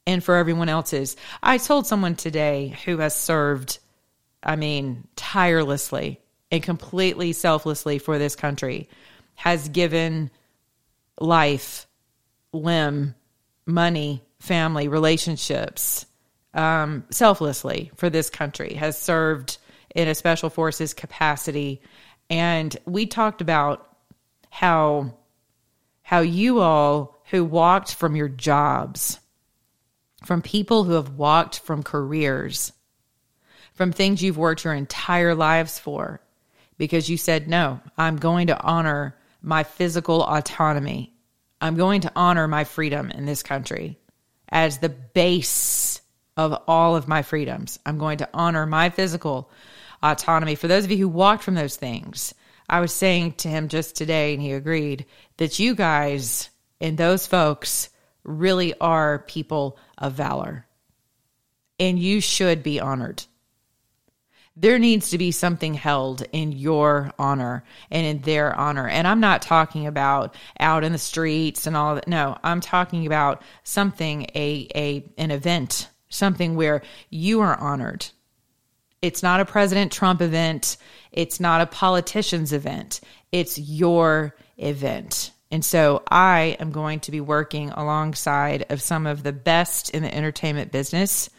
and 0.06 0.22
for 0.22 0.36
everyone 0.36 0.68
else's. 0.68 1.16
I 1.42 1.56
told 1.56 1.86
someone 1.86 2.16
today 2.16 2.76
who 2.84 2.98
has 2.98 3.16
served, 3.16 3.78
I 4.42 4.56
mean, 4.56 5.06
tirelessly 5.16 6.20
and 6.50 6.62
completely 6.62 7.32
selflessly 7.32 7.98
for 7.98 8.18
this 8.18 8.36
country, 8.36 8.90
has 9.36 9.70
given 9.70 10.30
life, 11.18 11.86
limb, 12.52 13.14
money, 13.64 14.22
family, 14.42 14.88
relationships, 14.88 16.04
um, 16.52 17.04
selflessly 17.10 17.92
for 17.94 18.10
this 18.10 18.28
country, 18.28 18.74
has 18.74 19.00
served 19.00 19.56
in 19.94 20.08
a 20.08 20.16
special 20.16 20.50
forces 20.50 20.94
capacity. 20.94 21.80
And 22.28 22.76
we 22.84 23.06
talked 23.06 23.40
about 23.40 23.88
how 24.50 25.14
how 26.02 26.20
you 26.20 26.58
all 26.58 27.22
who 27.30 27.44
walked 27.44 27.94
from 27.94 28.16
your 28.16 28.28
jobs, 28.28 29.20
from 30.26 30.42
people 30.42 30.82
who 30.82 30.94
have 30.94 31.10
walked 31.10 31.60
from 31.60 31.84
careers, 31.84 32.72
from 33.74 33.92
things 33.92 34.22
you've 34.22 34.36
worked 34.36 34.64
your 34.64 34.74
entire 34.74 35.36
lives 35.36 35.78
for, 35.78 36.20
because 36.78 37.08
you 37.08 37.16
said, 37.16 37.46
No, 37.46 37.80
I'm 37.96 38.16
going 38.16 38.48
to 38.48 38.60
honor 38.60 39.16
my 39.40 39.62
physical 39.62 40.24
autonomy. 40.24 41.14
I'm 41.60 41.76
going 41.76 42.00
to 42.00 42.12
honor 42.16 42.48
my 42.48 42.64
freedom 42.64 43.12
in 43.12 43.24
this 43.24 43.44
country 43.44 44.00
as 44.52 44.78
the 44.78 44.90
base 44.90 46.00
of 46.36 46.62
all 46.68 46.94
of 46.94 47.08
my 47.08 47.22
freedoms. 47.22 47.78
I'm 47.84 47.98
going 47.98 48.18
to 48.18 48.28
honor 48.32 48.66
my 48.66 48.90
physical 48.90 49.50
autonomy. 50.02 50.54
For 50.54 50.68
those 50.68 50.84
of 50.84 50.90
you 50.90 50.98
who 50.98 51.08
walked 51.08 51.42
from 51.42 51.54
those 51.54 51.76
things, 51.76 52.34
I 52.68 52.80
was 52.80 52.92
saying 52.92 53.32
to 53.38 53.48
him 53.48 53.68
just 53.68 53.96
today, 53.96 54.34
and 54.34 54.42
he 54.42 54.52
agreed 54.52 55.06
that 55.38 55.58
you 55.58 55.74
guys 55.74 56.50
and 56.80 56.98
those 56.98 57.26
folks 57.26 57.88
really 58.24 58.74
are 58.80 59.20
people 59.20 59.78
of 59.96 60.12
valor. 60.12 60.66
And 61.80 61.98
you 61.98 62.20
should 62.20 62.62
be 62.62 62.80
honored 62.80 63.24
there 64.56 64.78
needs 64.78 65.10
to 65.10 65.18
be 65.18 65.30
something 65.30 65.74
held 65.74 66.22
in 66.32 66.52
your 66.52 67.10
honor 67.18 67.64
and 67.90 68.06
in 68.06 68.18
their 68.20 68.54
honor. 68.54 68.86
And 68.86 69.06
I'm 69.06 69.20
not 69.20 69.42
talking 69.42 69.86
about 69.86 70.34
out 70.60 70.84
in 70.84 70.92
the 70.92 70.98
streets 70.98 71.66
and 71.66 71.76
all 71.76 71.94
that. 71.94 72.06
No, 72.06 72.36
I'm 72.44 72.60
talking 72.60 73.06
about 73.06 73.42
something, 73.64 74.26
a, 74.34 74.68
a, 74.74 75.04
an 75.16 75.30
event, 75.30 75.88
something 76.10 76.54
where 76.54 76.82
you 77.08 77.40
are 77.40 77.58
honored. 77.58 78.06
It's 79.00 79.22
not 79.22 79.40
a 79.40 79.46
President 79.46 79.90
Trump 79.90 80.20
event. 80.20 80.76
It's 81.10 81.40
not 81.40 81.62
a 81.62 81.66
politician's 81.66 82.52
event. 82.52 83.00
It's 83.32 83.58
your 83.58 84.36
event. 84.58 85.32
And 85.50 85.64
so 85.64 86.02
I 86.10 86.56
am 86.60 86.72
going 86.72 87.00
to 87.00 87.10
be 87.10 87.20
working 87.20 87.70
alongside 87.70 88.66
of 88.70 88.82
some 88.82 89.06
of 89.06 89.22
the 89.22 89.32
best 89.32 89.90
in 89.90 90.02
the 90.02 90.14
entertainment 90.14 90.72
business 90.72 91.30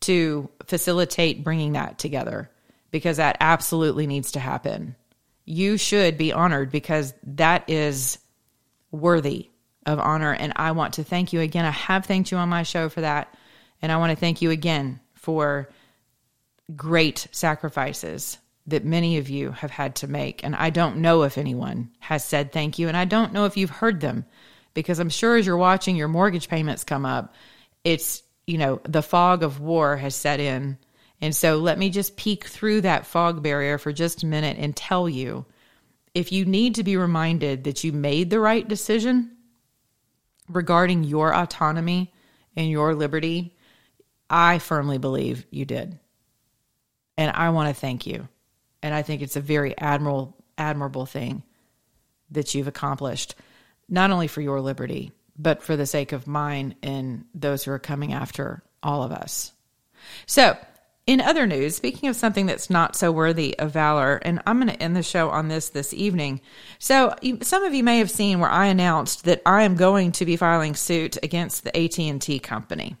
to 0.00 0.50
facilitate 0.66 1.42
bringing 1.42 1.72
that 1.72 1.98
together 1.98 2.50
because 2.96 3.18
that 3.18 3.36
absolutely 3.40 4.06
needs 4.06 4.32
to 4.32 4.40
happen. 4.40 4.96
You 5.44 5.76
should 5.76 6.16
be 6.16 6.32
honored 6.32 6.70
because 6.70 7.12
that 7.24 7.68
is 7.68 8.18
worthy 8.90 9.50
of 9.84 9.98
honor. 9.98 10.32
And 10.32 10.54
I 10.56 10.72
want 10.72 10.94
to 10.94 11.04
thank 11.04 11.34
you 11.34 11.42
again. 11.42 11.66
I 11.66 11.72
have 11.72 12.06
thanked 12.06 12.30
you 12.30 12.38
on 12.38 12.48
my 12.48 12.62
show 12.62 12.88
for 12.88 13.02
that. 13.02 13.36
And 13.82 13.92
I 13.92 13.98
want 13.98 14.12
to 14.12 14.16
thank 14.16 14.40
you 14.40 14.50
again 14.50 14.98
for 15.12 15.68
great 16.74 17.28
sacrifices 17.32 18.38
that 18.66 18.86
many 18.86 19.18
of 19.18 19.28
you 19.28 19.50
have 19.50 19.70
had 19.70 19.96
to 19.96 20.08
make. 20.08 20.42
And 20.42 20.56
I 20.56 20.70
don't 20.70 20.96
know 20.96 21.24
if 21.24 21.36
anyone 21.36 21.90
has 21.98 22.24
said 22.24 22.50
thank 22.50 22.78
you. 22.78 22.88
And 22.88 22.96
I 22.96 23.04
don't 23.04 23.34
know 23.34 23.44
if 23.44 23.58
you've 23.58 23.68
heard 23.68 24.00
them 24.00 24.24
because 24.72 24.98
I'm 25.00 25.10
sure 25.10 25.36
as 25.36 25.44
you're 25.44 25.58
watching 25.58 25.96
your 25.96 26.08
mortgage 26.08 26.48
payments 26.48 26.82
come 26.82 27.04
up, 27.04 27.34
it's, 27.84 28.22
you 28.46 28.56
know, 28.56 28.80
the 28.84 29.02
fog 29.02 29.42
of 29.42 29.60
war 29.60 29.98
has 29.98 30.14
set 30.14 30.40
in 30.40 30.78
and 31.20 31.34
so 31.34 31.56
let 31.56 31.78
me 31.78 31.90
just 31.90 32.16
peek 32.16 32.44
through 32.44 32.82
that 32.82 33.06
fog 33.06 33.42
barrier 33.42 33.78
for 33.78 33.92
just 33.92 34.22
a 34.22 34.26
minute 34.26 34.58
and 34.58 34.76
tell 34.76 35.08
you 35.08 35.46
if 36.14 36.32
you 36.32 36.44
need 36.44 36.76
to 36.76 36.82
be 36.82 36.96
reminded 36.96 37.64
that 37.64 37.84
you 37.84 37.92
made 37.92 38.30
the 38.30 38.40
right 38.40 38.66
decision 38.66 39.36
regarding 40.48 41.04
your 41.04 41.34
autonomy 41.34 42.12
and 42.56 42.70
your 42.70 42.94
liberty, 42.94 43.54
I 44.30 44.58
firmly 44.58 44.98
believe 44.98 45.44
you 45.50 45.64
did. 45.64 45.98
And 47.18 47.30
I 47.34 47.50
want 47.50 47.68
to 47.68 47.78
thank 47.78 48.06
you. 48.06 48.28
And 48.82 48.94
I 48.94 49.02
think 49.02 49.22
it's 49.22 49.36
a 49.36 49.40
very 49.40 49.76
admirable 49.76 50.36
admirable 50.58 51.04
thing 51.04 51.42
that 52.30 52.54
you've 52.54 52.68
accomplished 52.68 53.34
not 53.88 54.10
only 54.10 54.26
for 54.26 54.40
your 54.40 54.60
liberty, 54.60 55.12
but 55.38 55.62
for 55.62 55.76
the 55.76 55.86
sake 55.86 56.12
of 56.12 56.26
mine 56.26 56.74
and 56.82 57.26
those 57.34 57.62
who 57.62 57.70
are 57.72 57.78
coming 57.78 58.14
after 58.14 58.62
all 58.82 59.02
of 59.02 59.12
us. 59.12 59.52
So, 60.24 60.56
in 61.06 61.20
other 61.20 61.46
news, 61.46 61.76
speaking 61.76 62.08
of 62.08 62.16
something 62.16 62.46
that's 62.46 62.68
not 62.68 62.96
so 62.96 63.12
worthy 63.12 63.56
of 63.58 63.70
valor, 63.70 64.16
and 64.22 64.42
I'm 64.44 64.58
going 64.58 64.72
to 64.72 64.82
end 64.82 64.96
the 64.96 65.04
show 65.04 65.30
on 65.30 65.46
this 65.46 65.68
this 65.68 65.94
evening. 65.94 66.40
So, 66.80 67.14
some 67.42 67.62
of 67.62 67.74
you 67.74 67.84
may 67.84 67.98
have 67.98 68.10
seen 68.10 68.40
where 68.40 68.50
I 68.50 68.66
announced 68.66 69.24
that 69.24 69.40
I 69.46 69.62
am 69.62 69.76
going 69.76 70.10
to 70.12 70.26
be 70.26 70.36
filing 70.36 70.74
suit 70.74 71.16
against 71.22 71.62
the 71.62 71.76
AT&T 71.76 72.40
company. 72.40 72.96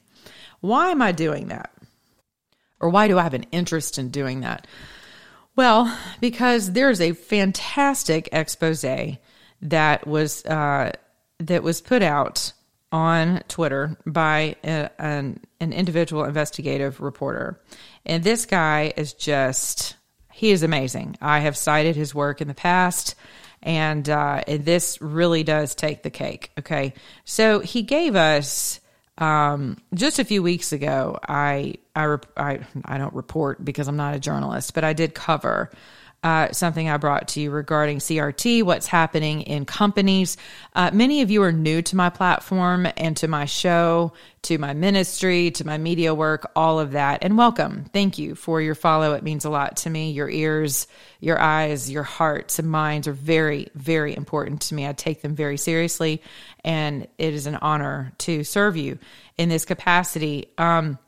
Why 0.60 0.90
am 0.90 1.02
I 1.02 1.10
doing 1.12 1.48
that? 1.48 1.72
Or 2.78 2.90
why 2.90 3.08
do 3.08 3.18
I 3.18 3.24
have 3.24 3.34
an 3.34 3.46
interest 3.50 3.98
in 3.98 4.10
doing 4.10 4.40
that? 4.40 4.66
Well, 5.56 5.96
because 6.20 6.72
there's 6.72 7.00
a 7.00 7.12
fantastic 7.12 8.28
expose 8.30 8.84
that 9.62 10.06
was 10.06 10.44
uh, 10.44 10.92
that 11.38 11.62
was 11.62 11.80
put 11.80 12.02
out 12.02 12.52
on 12.92 13.42
Twitter 13.48 13.96
by 14.06 14.56
a, 14.64 14.90
an, 14.98 15.40
an 15.60 15.72
individual 15.72 16.24
investigative 16.24 17.00
reporter. 17.00 17.60
And 18.04 18.22
this 18.22 18.46
guy 18.46 18.92
is 18.96 19.12
just, 19.12 19.96
he 20.32 20.50
is 20.50 20.62
amazing. 20.62 21.16
I 21.20 21.40
have 21.40 21.56
cited 21.56 21.96
his 21.96 22.14
work 22.14 22.40
in 22.40 22.48
the 22.48 22.54
past, 22.54 23.14
and, 23.62 24.08
uh, 24.08 24.42
and 24.46 24.64
this 24.64 25.00
really 25.00 25.42
does 25.42 25.74
take 25.74 26.02
the 26.02 26.10
cake. 26.10 26.52
Okay. 26.58 26.94
So 27.24 27.60
he 27.60 27.82
gave 27.82 28.16
us. 28.16 28.80
Um, 29.18 29.78
just 29.94 30.18
a 30.18 30.26
few 30.26 30.42
weeks 30.42 30.72
ago, 30.72 31.18
I, 31.26 31.76
I, 31.94 32.18
I, 32.36 32.58
I 32.84 32.98
don't 32.98 33.14
report 33.14 33.64
because 33.64 33.88
I'm 33.88 33.96
not 33.96 34.14
a 34.14 34.20
journalist, 34.20 34.74
but 34.74 34.84
I 34.84 34.92
did 34.92 35.14
cover 35.14 35.70
uh, 36.22 36.50
something 36.50 36.88
I 36.88 36.96
brought 36.96 37.28
to 37.28 37.40
you 37.40 37.50
regarding 37.50 37.98
CRT, 37.98 38.64
what's 38.64 38.86
happening 38.86 39.42
in 39.42 39.64
companies. 39.64 40.36
Uh, 40.74 40.90
many 40.92 41.22
of 41.22 41.30
you 41.30 41.42
are 41.42 41.52
new 41.52 41.82
to 41.82 41.96
my 41.96 42.10
platform 42.10 42.88
and 42.96 43.16
to 43.18 43.28
my 43.28 43.44
show, 43.44 44.12
to 44.42 44.58
my 44.58 44.74
ministry, 44.74 45.50
to 45.52 45.66
my 45.66 45.78
media 45.78 46.14
work, 46.14 46.50
all 46.56 46.80
of 46.80 46.92
that. 46.92 47.22
And 47.22 47.38
welcome. 47.38 47.84
Thank 47.92 48.18
you 48.18 48.34
for 48.34 48.60
your 48.60 48.74
follow. 48.74 49.14
It 49.14 49.22
means 49.22 49.44
a 49.44 49.50
lot 49.50 49.76
to 49.78 49.90
me. 49.90 50.10
Your 50.10 50.28
ears, 50.28 50.88
your 51.20 51.38
eyes, 51.38 51.90
your 51.90 52.02
hearts, 52.02 52.58
and 52.58 52.68
minds 52.68 53.06
are 53.06 53.12
very, 53.12 53.68
very 53.74 54.16
important 54.16 54.62
to 54.62 54.74
me. 54.74 54.86
I 54.86 54.94
take 54.94 55.22
them 55.22 55.36
very 55.36 55.56
seriously, 55.56 56.22
and 56.64 57.06
it 57.18 57.34
is 57.34 57.46
an 57.46 57.56
honor 57.56 58.12
to 58.18 58.42
serve 58.42 58.76
you 58.76 58.98
in 59.38 59.48
this 59.48 59.64
capacity. 59.64 60.46
Um, 60.58 60.98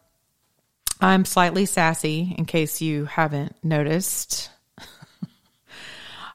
I'm 1.00 1.24
slightly 1.24 1.66
sassy, 1.66 2.34
in 2.36 2.44
case 2.44 2.80
you 2.80 3.04
haven't 3.04 3.56
noticed. 3.62 4.50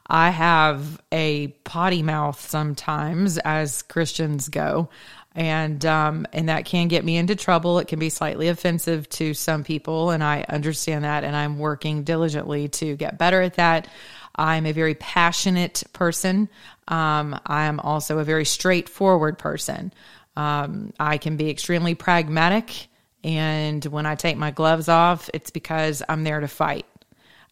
I 0.07 0.31
have 0.31 1.01
a 1.11 1.47
potty 1.63 2.03
mouth 2.03 2.39
sometimes, 2.39 3.37
as 3.37 3.81
Christians 3.83 4.49
go, 4.49 4.89
and 5.35 5.83
um, 5.85 6.27
and 6.33 6.49
that 6.49 6.65
can 6.65 6.87
get 6.89 7.05
me 7.05 7.17
into 7.17 7.35
trouble. 7.35 7.79
It 7.79 7.87
can 7.87 7.99
be 7.99 8.09
slightly 8.09 8.49
offensive 8.49 9.07
to 9.09 9.33
some 9.33 9.63
people, 9.63 10.11
and 10.11 10.23
I 10.23 10.45
understand 10.49 11.05
that, 11.05 11.23
and 11.23 11.35
I'm 11.35 11.57
working 11.57 12.03
diligently 12.03 12.67
to 12.69 12.95
get 12.95 13.17
better 13.17 13.41
at 13.41 13.55
that. 13.55 13.87
I'm 14.35 14.65
a 14.65 14.71
very 14.71 14.95
passionate 14.95 15.83
person. 15.93 16.49
Um, 16.87 17.39
I 17.45 17.65
am 17.65 17.79
also 17.79 18.19
a 18.19 18.23
very 18.23 18.45
straightforward 18.45 19.37
person. 19.37 19.93
Um, 20.35 20.93
I 20.99 21.17
can 21.17 21.37
be 21.37 21.49
extremely 21.49 21.95
pragmatic, 21.95 22.87
and 23.23 23.83
when 23.85 24.05
I 24.05 24.15
take 24.15 24.35
my 24.35 24.51
gloves 24.51 24.89
off, 24.89 25.29
it's 25.33 25.49
because 25.49 26.03
I'm 26.09 26.23
there 26.25 26.41
to 26.41 26.47
fight. 26.47 26.85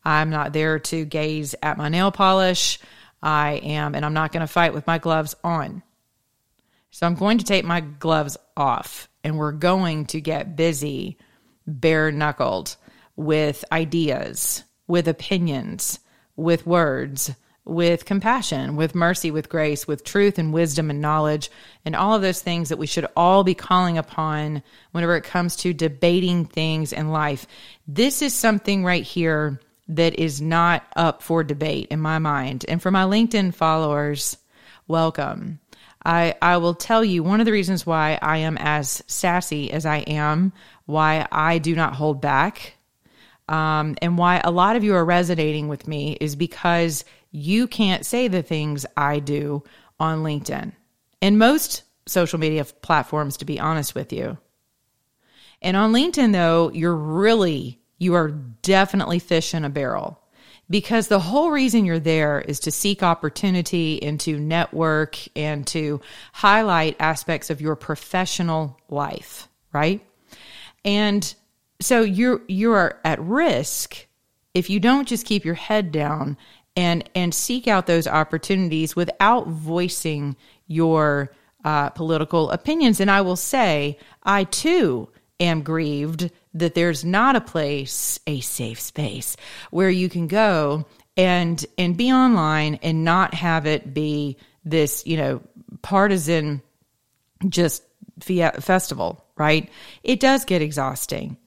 I'm 0.03 0.29
not 0.29 0.53
there 0.53 0.79
to 0.79 1.05
gaze 1.05 1.55
at 1.61 1.77
my 1.77 1.89
nail 1.89 2.11
polish. 2.11 2.79
I 3.21 3.53
am, 3.63 3.93
and 3.93 4.03
I'm 4.03 4.13
not 4.13 4.31
going 4.31 4.41
to 4.41 4.47
fight 4.47 4.73
with 4.73 4.87
my 4.87 4.97
gloves 4.97 5.35
on. 5.43 5.83
So 6.91 7.05
I'm 7.05 7.15
going 7.15 7.37
to 7.37 7.45
take 7.45 7.63
my 7.63 7.79
gloves 7.79 8.37
off 8.57 9.07
and 9.23 9.37
we're 9.37 9.53
going 9.53 10.05
to 10.07 10.19
get 10.19 10.55
busy, 10.55 11.17
bare 11.65 12.11
knuckled 12.11 12.75
with 13.15 13.63
ideas, 13.71 14.63
with 14.87 15.07
opinions, 15.07 15.99
with 16.35 16.65
words, 16.65 17.31
with 17.63 18.05
compassion, 18.05 18.75
with 18.75 18.95
mercy, 18.95 19.31
with 19.31 19.47
grace, 19.47 19.87
with 19.87 20.03
truth 20.03 20.39
and 20.39 20.51
wisdom 20.51 20.89
and 20.89 20.99
knowledge, 20.99 21.51
and 21.85 21.95
all 21.95 22.15
of 22.15 22.21
those 22.21 22.41
things 22.41 22.69
that 22.69 22.79
we 22.79 22.87
should 22.87 23.07
all 23.15 23.43
be 23.43 23.53
calling 23.53 23.97
upon 23.97 24.63
whenever 24.91 25.15
it 25.15 25.23
comes 25.23 25.55
to 25.57 25.73
debating 25.73 26.45
things 26.45 26.91
in 26.91 27.09
life. 27.09 27.45
This 27.87 28.21
is 28.21 28.33
something 28.33 28.83
right 28.83 29.03
here 29.03 29.61
that 29.87 30.17
is 30.19 30.41
not 30.41 30.83
up 30.95 31.21
for 31.21 31.43
debate 31.43 31.87
in 31.89 31.99
my 31.99 32.19
mind. 32.19 32.65
And 32.67 32.81
for 32.81 32.91
my 32.91 33.03
LinkedIn 33.03 33.53
followers, 33.53 34.37
welcome. 34.87 35.59
I, 36.05 36.35
I 36.41 36.57
will 36.57 36.73
tell 36.73 37.03
you 37.03 37.23
one 37.23 37.39
of 37.39 37.45
the 37.45 37.51
reasons 37.51 37.85
why 37.85 38.17
I 38.21 38.37
am 38.37 38.57
as 38.57 39.03
sassy 39.07 39.71
as 39.71 39.85
I 39.85 39.97
am, 39.97 40.53
why 40.85 41.27
I 41.31 41.57
do 41.59 41.75
not 41.75 41.95
hold 41.95 42.21
back, 42.21 42.75
um, 43.47 43.95
and 44.01 44.17
why 44.17 44.41
a 44.43 44.51
lot 44.51 44.75
of 44.75 44.83
you 44.83 44.95
are 44.95 45.05
resonating 45.05 45.67
with 45.67 45.87
me 45.87 46.17
is 46.21 46.35
because 46.35 47.05
you 47.31 47.67
can't 47.67 48.05
say 48.05 48.27
the 48.27 48.41
things 48.41 48.85
I 48.95 49.19
do 49.19 49.63
on 49.99 50.23
LinkedIn 50.23 50.71
and 51.21 51.37
most 51.37 51.83
social 52.07 52.39
media 52.39 52.65
platforms, 52.65 53.37
to 53.37 53.45
be 53.45 53.59
honest 53.59 53.93
with 53.93 54.13
you. 54.13 54.37
And 55.61 55.77
on 55.77 55.93
LinkedIn, 55.93 56.31
though, 56.31 56.71
you're 56.73 56.95
really, 56.95 57.80
you 58.01 58.15
are 58.15 58.29
definitely 58.63 59.19
fish 59.19 59.53
in 59.53 59.63
a 59.63 59.69
barrel 59.69 60.19
because 60.71 61.07
the 61.07 61.19
whole 61.19 61.51
reason 61.51 61.85
you're 61.85 61.99
there 61.99 62.41
is 62.41 62.59
to 62.61 62.71
seek 62.71 63.03
opportunity 63.03 64.01
and 64.01 64.19
to 64.19 64.39
network 64.39 65.19
and 65.35 65.67
to 65.67 66.01
highlight 66.33 66.95
aspects 66.99 67.51
of 67.51 67.61
your 67.61 67.75
professional 67.75 68.75
life, 68.89 69.47
right? 69.71 70.01
And 70.83 71.31
so 71.79 72.01
you're 72.01 72.41
you 72.47 72.71
are 72.71 72.99
at 73.05 73.21
risk 73.21 74.07
if 74.55 74.71
you 74.71 74.79
don't 74.79 75.07
just 75.07 75.27
keep 75.27 75.45
your 75.45 75.53
head 75.53 75.91
down 75.91 76.37
and 76.75 77.07
and 77.13 77.35
seek 77.35 77.67
out 77.67 77.85
those 77.85 78.07
opportunities 78.07 78.95
without 78.95 79.47
voicing 79.47 80.35
your 80.65 81.31
uh, 81.63 81.89
political 81.91 82.49
opinions. 82.49 82.99
And 82.99 83.11
I 83.11 83.21
will 83.21 83.35
say, 83.35 83.99
I 84.23 84.45
too 84.45 85.09
am 85.39 85.61
grieved 85.61 86.31
that 86.53 86.75
there's 86.75 87.05
not 87.05 87.35
a 87.35 87.41
place, 87.41 88.19
a 88.27 88.41
safe 88.41 88.79
space 88.79 89.37
where 89.69 89.89
you 89.89 90.09
can 90.09 90.27
go 90.27 90.85
and 91.17 91.65
and 91.77 91.97
be 91.97 92.11
online 92.11 92.75
and 92.81 93.03
not 93.03 93.33
have 93.33 93.65
it 93.65 93.93
be 93.93 94.37
this, 94.63 95.05
you 95.05 95.17
know, 95.17 95.41
partisan 95.81 96.61
just 97.47 97.83
festival, 98.21 99.25
right? 99.37 99.69
It 100.03 100.19
does 100.19 100.45
get 100.45 100.61
exhausting. 100.61 101.37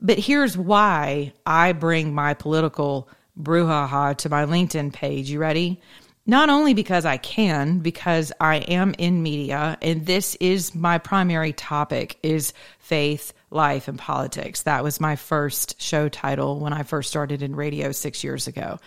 But 0.00 0.18
here's 0.18 0.56
why 0.56 1.32
I 1.46 1.72
bring 1.72 2.14
my 2.14 2.34
political 2.34 3.08
brouhaha 3.40 4.16
to 4.18 4.28
my 4.28 4.44
LinkedIn 4.44 4.92
page. 4.92 5.30
You 5.30 5.38
ready? 5.38 5.80
Not 6.26 6.50
only 6.50 6.74
because 6.74 7.04
I 7.04 7.16
can, 7.16 7.80
because 7.80 8.32
I 8.40 8.56
am 8.56 8.94
in 8.96 9.22
media 9.22 9.76
and 9.82 10.06
this 10.06 10.36
is 10.36 10.74
my 10.74 10.98
primary 10.98 11.52
topic 11.52 12.18
is 12.22 12.52
faith, 12.78 13.32
life 13.52 13.88
and 13.88 13.98
politics. 13.98 14.62
That 14.62 14.82
was 14.82 15.00
my 15.00 15.16
first 15.16 15.80
show 15.80 16.08
title 16.08 16.58
when 16.58 16.72
I 16.72 16.82
first 16.82 17.10
started 17.10 17.42
in 17.42 17.54
radio 17.54 17.92
6 17.92 18.24
years 18.24 18.46
ago. 18.46 18.78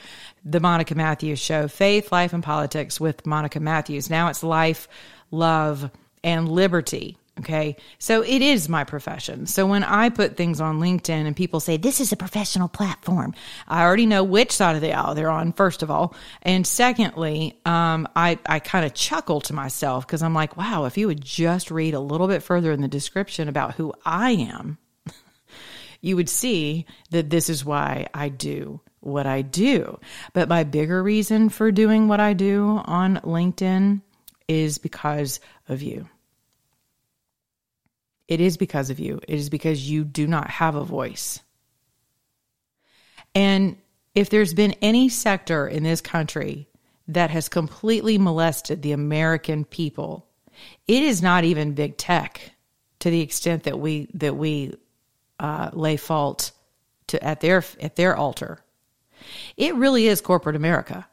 The 0.43 0.59
Monica 0.59 0.95
Matthews 0.95 1.39
show, 1.39 1.67
Faith, 1.67 2.11
Life 2.11 2.33
and 2.33 2.43
Politics 2.43 2.99
with 2.99 3.25
Monica 3.25 3.59
Matthews. 3.59 4.09
Now 4.09 4.29
it's 4.29 4.43
life, 4.43 4.87
love 5.31 5.89
and 6.23 6.49
liberty. 6.49 7.17
Okay. 7.37 7.75
So 7.99 8.21
it 8.21 8.41
is 8.41 8.69
my 8.69 8.85
profession. 8.85 9.45
So 9.45 9.65
when 9.65 9.83
I 9.83 10.07
put 10.07 10.37
things 10.37 10.61
on 10.61 10.79
LinkedIn 10.79 11.27
and 11.27 11.35
people 11.35 11.59
say, 11.59 11.75
this 11.75 11.99
is 11.99 12.13
a 12.13 12.17
professional 12.17 12.69
platform, 12.69 13.33
I 13.67 13.83
already 13.83 14.05
know 14.05 14.23
which 14.23 14.53
side 14.53 14.77
of 14.77 14.81
the 14.81 14.93
aisle 14.93 15.15
they're 15.15 15.29
on, 15.29 15.51
first 15.51 15.83
of 15.83 15.91
all. 15.91 16.15
And 16.41 16.65
secondly, 16.65 17.59
um, 17.65 18.07
I, 18.15 18.39
I 18.45 18.59
kind 18.59 18.85
of 18.85 18.93
chuckle 18.93 19.41
to 19.41 19.53
myself 19.53 20.07
because 20.07 20.23
I'm 20.23 20.33
like, 20.33 20.55
wow, 20.55 20.85
if 20.85 20.97
you 20.97 21.07
would 21.07 21.23
just 21.23 21.71
read 21.71 21.93
a 21.93 21.99
little 21.99 22.27
bit 22.27 22.41
further 22.41 22.71
in 22.71 22.81
the 22.81 22.87
description 22.87 23.49
about 23.49 23.75
who 23.75 23.93
I 24.05 24.31
am, 24.31 24.77
you 26.01 26.15
would 26.15 26.29
see 26.29 26.85
that 27.09 27.29
this 27.29 27.49
is 27.49 27.65
why 27.65 28.07
I 28.13 28.29
do 28.29 28.79
what 29.01 29.27
I 29.27 29.41
do. 29.41 29.99
But 30.31 30.47
my 30.47 30.63
bigger 30.63 31.03
reason 31.03 31.49
for 31.49 31.69
doing 31.71 32.07
what 32.07 32.21
I 32.21 32.31
do 32.31 32.81
on 32.85 33.17
LinkedIn 33.17 34.01
is 34.47 34.77
because 34.77 35.41
of 35.67 35.81
you. 35.81 36.07
It 38.27 38.41
is 38.41 38.57
because 38.57 38.89
of 38.89 38.99
you. 38.99 39.19
It 39.27 39.35
is 39.35 39.49
because 39.49 39.89
you 39.89 40.03
do 40.03 40.27
not 40.27 40.49
have 40.49 40.75
a 40.75 40.83
voice. 40.83 41.39
And 43.33 43.77
if 44.15 44.29
there's 44.29 44.53
been 44.53 44.75
any 44.81 45.09
sector 45.09 45.67
in 45.67 45.83
this 45.83 46.01
country 46.01 46.67
that 47.07 47.29
has 47.29 47.49
completely 47.49 48.17
molested 48.17 48.81
the 48.81 48.93
American 48.93 49.65
people, 49.65 50.27
it 50.87 51.03
is 51.03 51.21
not 51.21 51.43
even 51.43 51.73
big 51.73 51.97
tech 51.97 52.51
to 52.99 53.09
the 53.09 53.21
extent 53.21 53.63
that 53.63 53.79
we 53.79 54.07
that 54.15 54.35
we 54.35 54.73
uh, 55.39 55.69
lay 55.73 55.97
fault 55.97 56.53
to 57.07 57.23
at 57.23 57.41
their 57.41 57.63
at 57.79 57.95
their 57.95 58.15
altar. 58.15 58.59
It 59.57 59.75
really 59.75 60.07
is 60.07 60.21
corporate 60.21 60.55
America. 60.55 61.07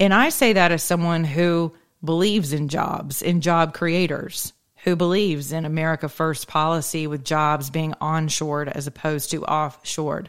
And 0.00 0.12
I 0.12 0.28
say 0.28 0.52
that 0.52 0.72
as 0.72 0.82
someone 0.82 1.24
who 1.24 1.72
believes 2.04 2.52
in 2.52 2.68
jobs, 2.68 3.22
in 3.22 3.40
job 3.40 3.74
creators 3.74 4.52
who 4.84 4.96
believes 4.96 5.52
in 5.52 5.64
America 5.64 6.08
First 6.08 6.48
policy 6.48 7.06
with 7.06 7.24
jobs 7.24 7.70
being 7.70 7.94
onshored 8.00 8.68
as 8.68 8.86
opposed 8.86 9.30
to 9.30 9.40
offshored. 9.42 10.26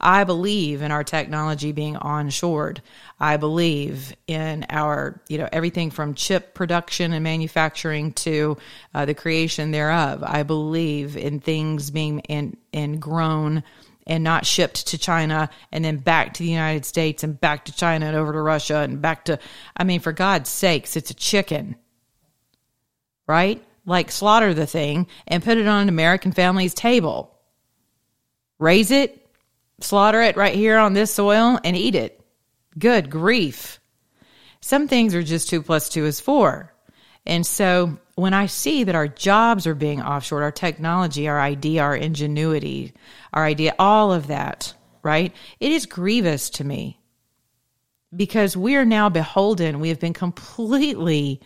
I 0.00 0.24
believe 0.24 0.82
in 0.82 0.90
our 0.90 1.04
technology 1.04 1.72
being 1.72 1.94
onshored. 1.94 2.78
I 3.18 3.36
believe 3.36 4.14
in 4.26 4.66
our, 4.68 5.20
you 5.28 5.38
know, 5.38 5.48
everything 5.52 5.90
from 5.90 6.14
chip 6.14 6.54
production 6.54 7.12
and 7.12 7.22
manufacturing 7.22 8.12
to 8.14 8.56
uh, 8.94 9.04
the 9.04 9.14
creation 9.14 9.70
thereof. 9.70 10.22
I 10.26 10.42
believe 10.42 11.16
in 11.16 11.40
things 11.40 11.90
being 11.90 12.20
in, 12.20 12.56
in 12.72 12.98
grown 12.98 13.62
and 14.06 14.22
not 14.22 14.44
shipped 14.44 14.88
to 14.88 14.98
China 14.98 15.48
and 15.72 15.84
then 15.84 15.96
back 15.96 16.34
to 16.34 16.42
the 16.42 16.50
United 16.50 16.84
States 16.84 17.22
and 17.22 17.40
back 17.40 17.64
to 17.66 17.72
China 17.72 18.06
and 18.06 18.16
over 18.16 18.32
to 18.32 18.40
Russia 18.40 18.78
and 18.78 19.00
back 19.00 19.24
to, 19.26 19.38
I 19.76 19.84
mean, 19.84 20.00
for 20.00 20.12
God's 20.12 20.50
sakes, 20.50 20.96
it's 20.96 21.10
a 21.10 21.14
chicken, 21.14 21.76
right? 23.26 23.64
Like 23.86 24.10
slaughter 24.10 24.54
the 24.54 24.66
thing 24.66 25.06
and 25.26 25.42
put 25.42 25.58
it 25.58 25.66
on 25.66 25.82
an 25.82 25.88
American 25.88 26.32
family's 26.32 26.74
table. 26.74 27.36
Raise 28.58 28.90
it, 28.90 29.26
slaughter 29.80 30.22
it 30.22 30.36
right 30.36 30.54
here 30.54 30.78
on 30.78 30.94
this 30.94 31.12
soil, 31.12 31.58
and 31.64 31.76
eat 31.76 31.94
it. 31.94 32.20
Good 32.78 33.10
grief. 33.10 33.80
Some 34.60 34.88
things 34.88 35.14
are 35.14 35.22
just 35.22 35.48
two 35.48 35.62
plus 35.62 35.88
two 35.88 36.06
is 36.06 36.20
four. 36.20 36.72
And 37.26 37.46
so 37.46 37.98
when 38.14 38.34
I 38.34 38.46
see 38.46 38.84
that 38.84 38.94
our 38.94 39.08
jobs 39.08 39.66
are 39.66 39.74
being 39.74 40.00
offshored, 40.00 40.42
our 40.42 40.52
technology, 40.52 41.28
our 41.28 41.40
idea, 41.40 41.82
our 41.82 41.96
ingenuity, 41.96 42.92
our 43.32 43.44
idea, 43.44 43.74
all 43.78 44.12
of 44.12 44.28
that, 44.28 44.74
right? 45.02 45.34
It 45.60 45.72
is 45.72 45.86
grievous 45.86 46.50
to 46.50 46.64
me 46.64 46.98
because 48.14 48.56
we 48.56 48.76
are 48.76 48.84
now 48.84 49.08
beholden. 49.08 49.80
We 49.80 49.88
have 49.88 50.00
been 50.00 50.12
completely 50.12 51.40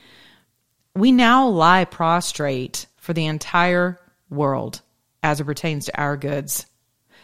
we 0.98 1.12
now 1.12 1.46
lie 1.46 1.84
prostrate 1.84 2.86
for 2.96 3.12
the 3.12 3.26
entire 3.26 4.00
world 4.30 4.82
as 5.22 5.40
it 5.40 5.44
pertains 5.44 5.86
to 5.86 6.00
our 6.00 6.16
goods. 6.16 6.66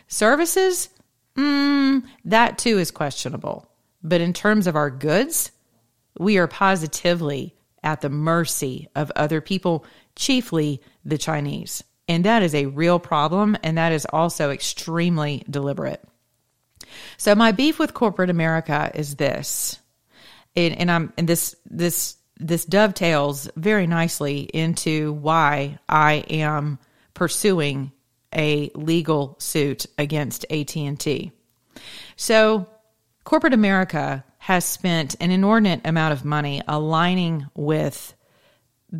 Services, 0.08 0.88
mm, 1.36 2.02
that 2.24 2.58
too 2.58 2.78
is 2.78 2.90
questionable. 2.90 3.68
But 4.02 4.20
in 4.20 4.32
terms 4.32 4.66
of 4.66 4.76
our 4.76 4.90
goods, 4.90 5.50
we 6.18 6.38
are 6.38 6.46
positively 6.46 7.54
at 7.82 8.00
the 8.00 8.10
mercy 8.10 8.88
of 8.94 9.10
other 9.16 9.40
people, 9.40 9.84
chiefly 10.14 10.80
the 11.04 11.18
Chinese. 11.18 11.82
And 12.06 12.24
that 12.24 12.42
is 12.42 12.54
a 12.54 12.66
real 12.66 12.98
problem, 12.98 13.56
and 13.62 13.78
that 13.78 13.92
is 13.92 14.06
also 14.06 14.50
extremely 14.50 15.44
deliberate. 15.48 16.02
So 17.16 17.34
my 17.34 17.52
beef 17.52 17.78
with 17.78 17.94
corporate 17.94 18.30
America 18.30 18.90
is 18.94 19.16
this, 19.16 19.80
and, 20.54 20.78
and 20.78 20.90
I'm 20.90 21.12
and 21.16 21.26
this 21.26 21.56
this 21.66 22.16
this 22.38 22.64
dovetails 22.64 23.48
very 23.56 23.86
nicely 23.86 24.40
into 24.40 25.12
why 25.12 25.78
I 25.88 26.24
am 26.28 26.78
pursuing 27.14 27.92
a 28.34 28.70
legal 28.74 29.36
suit 29.38 29.86
against 29.98 30.44
AT&T. 30.50 31.32
So, 32.16 32.68
corporate 33.22 33.54
America 33.54 34.24
has 34.38 34.64
spent 34.64 35.16
an 35.20 35.30
inordinate 35.30 35.86
amount 35.86 36.12
of 36.12 36.24
money 36.24 36.60
aligning 36.66 37.46
with 37.54 38.14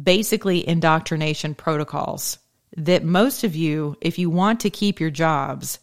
basically 0.02 0.66
indoctrination 0.66 1.54
protocols 1.54 2.38
that 2.76 3.04
most 3.04 3.44
of 3.44 3.54
you 3.54 3.96
if 4.00 4.18
you 4.18 4.30
want 4.30 4.60
to 4.60 4.70
keep 4.70 5.00
your 5.00 5.10
jobs 5.10 5.78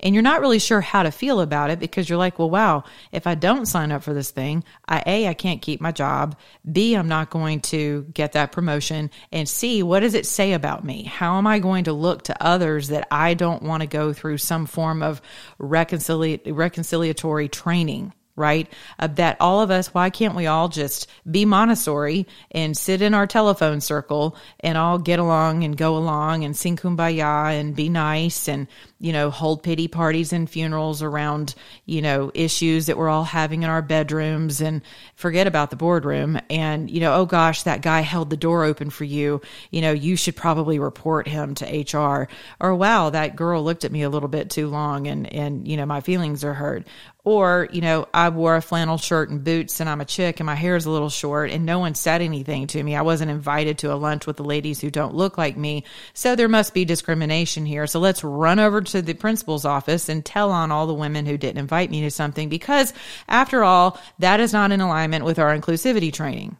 and 0.00 0.14
you're 0.14 0.22
not 0.22 0.40
really 0.40 0.58
sure 0.58 0.80
how 0.80 1.02
to 1.02 1.10
feel 1.10 1.40
about 1.40 1.70
it 1.70 1.78
because 1.78 2.08
you're 2.08 2.18
like, 2.18 2.38
well, 2.38 2.50
wow, 2.50 2.84
if 3.12 3.26
I 3.26 3.34
don't 3.34 3.66
sign 3.66 3.92
up 3.92 4.02
for 4.02 4.12
this 4.12 4.30
thing, 4.30 4.64
I, 4.86 5.02
A, 5.06 5.28
I 5.28 5.34
can't 5.34 5.62
keep 5.62 5.80
my 5.80 5.92
job. 5.92 6.36
B, 6.70 6.94
I'm 6.94 7.08
not 7.08 7.30
going 7.30 7.60
to 7.62 8.06
get 8.12 8.32
that 8.32 8.52
promotion. 8.52 9.10
And 9.32 9.48
C, 9.48 9.82
what 9.82 10.00
does 10.00 10.14
it 10.14 10.26
say 10.26 10.52
about 10.52 10.84
me? 10.84 11.04
How 11.04 11.38
am 11.38 11.46
I 11.46 11.58
going 11.58 11.84
to 11.84 11.92
look 11.92 12.24
to 12.24 12.42
others 12.42 12.88
that 12.88 13.08
I 13.10 13.34
don't 13.34 13.62
want 13.62 13.82
to 13.82 13.86
go 13.86 14.12
through 14.12 14.38
some 14.38 14.66
form 14.66 15.02
of 15.02 15.22
reconcili- 15.58 16.44
reconciliatory 16.44 17.50
training? 17.50 18.12
right? 18.36 18.70
Uh, 18.98 19.06
that 19.06 19.38
all 19.40 19.62
of 19.62 19.70
us, 19.70 19.92
why 19.94 20.10
can't 20.10 20.34
we 20.34 20.46
all 20.46 20.68
just 20.68 21.08
be 21.28 21.44
Montessori 21.44 22.26
and 22.50 22.76
sit 22.76 23.02
in 23.02 23.14
our 23.14 23.26
telephone 23.26 23.80
circle 23.80 24.36
and 24.60 24.76
all 24.78 24.98
get 24.98 25.18
along 25.18 25.64
and 25.64 25.76
go 25.76 25.96
along 25.96 26.44
and 26.44 26.54
sing 26.54 26.76
kumbaya 26.76 27.58
and 27.58 27.74
be 27.74 27.88
nice 27.88 28.46
and, 28.46 28.68
you 28.98 29.12
know, 29.12 29.30
hold 29.30 29.62
pity 29.62 29.88
parties 29.88 30.32
and 30.32 30.48
funerals 30.48 31.02
around, 31.02 31.54
you 31.84 32.00
know, 32.00 32.30
issues 32.32 32.86
that 32.86 32.96
we're 32.96 33.10
all 33.10 33.24
having 33.24 33.62
in 33.62 33.68
our 33.68 33.82
bedrooms 33.82 34.62
and 34.62 34.80
forget 35.16 35.46
about 35.46 35.68
the 35.68 35.76
boardroom. 35.76 36.40
And, 36.48 36.90
you 36.90 37.00
know, 37.00 37.14
oh 37.14 37.26
gosh, 37.26 37.64
that 37.64 37.82
guy 37.82 38.00
held 38.00 38.30
the 38.30 38.38
door 38.38 38.64
open 38.64 38.88
for 38.88 39.04
you. 39.04 39.42
You 39.70 39.82
know, 39.82 39.92
you 39.92 40.16
should 40.16 40.34
probably 40.34 40.78
report 40.78 41.28
him 41.28 41.54
to 41.56 41.96
HR. 41.96 42.28
Or 42.58 42.74
wow, 42.74 43.10
that 43.10 43.36
girl 43.36 43.62
looked 43.62 43.84
at 43.84 43.92
me 43.92 44.02
a 44.02 44.10
little 44.10 44.30
bit 44.30 44.48
too 44.48 44.68
long 44.68 45.06
and, 45.06 45.30
and, 45.30 45.68
you 45.68 45.76
know, 45.76 45.86
my 45.86 46.00
feelings 46.00 46.42
are 46.42 46.54
hurt. 46.54 46.86
Or, 47.26 47.68
you 47.72 47.80
know, 47.80 48.06
I 48.14 48.28
wore 48.28 48.54
a 48.54 48.62
flannel 48.62 48.98
shirt 48.98 49.30
and 49.30 49.42
boots 49.42 49.80
and 49.80 49.90
I'm 49.90 50.00
a 50.00 50.04
chick 50.04 50.38
and 50.38 50.46
my 50.46 50.54
hair 50.54 50.76
is 50.76 50.86
a 50.86 50.90
little 50.92 51.10
short 51.10 51.50
and 51.50 51.66
no 51.66 51.80
one 51.80 51.96
said 51.96 52.22
anything 52.22 52.68
to 52.68 52.80
me. 52.80 52.94
I 52.94 53.02
wasn't 53.02 53.32
invited 53.32 53.78
to 53.78 53.92
a 53.92 53.96
lunch 53.96 54.28
with 54.28 54.36
the 54.36 54.44
ladies 54.44 54.80
who 54.80 54.92
don't 54.92 55.16
look 55.16 55.36
like 55.36 55.56
me. 55.56 55.82
So 56.14 56.36
there 56.36 56.48
must 56.48 56.72
be 56.72 56.84
discrimination 56.84 57.66
here. 57.66 57.88
So 57.88 57.98
let's 57.98 58.22
run 58.22 58.60
over 58.60 58.80
to 58.86 59.02
the 59.02 59.14
principal's 59.14 59.64
office 59.64 60.08
and 60.08 60.24
tell 60.24 60.50
on 60.50 60.72
all 60.72 60.86
the 60.86 60.94
women 60.94 61.26
who 61.26 61.36
didn't 61.36 61.58
invite 61.58 61.90
me 61.90 62.00
to 62.02 62.10
something 62.10 62.48
because 62.48 62.92
after 63.28 63.64
all, 63.64 64.00
that 64.18 64.40
is 64.40 64.52
not 64.52 64.72
in 64.72 64.80
alignment 64.80 65.24
with 65.24 65.38
our 65.38 65.56
inclusivity 65.56 66.12
training. 66.12 66.56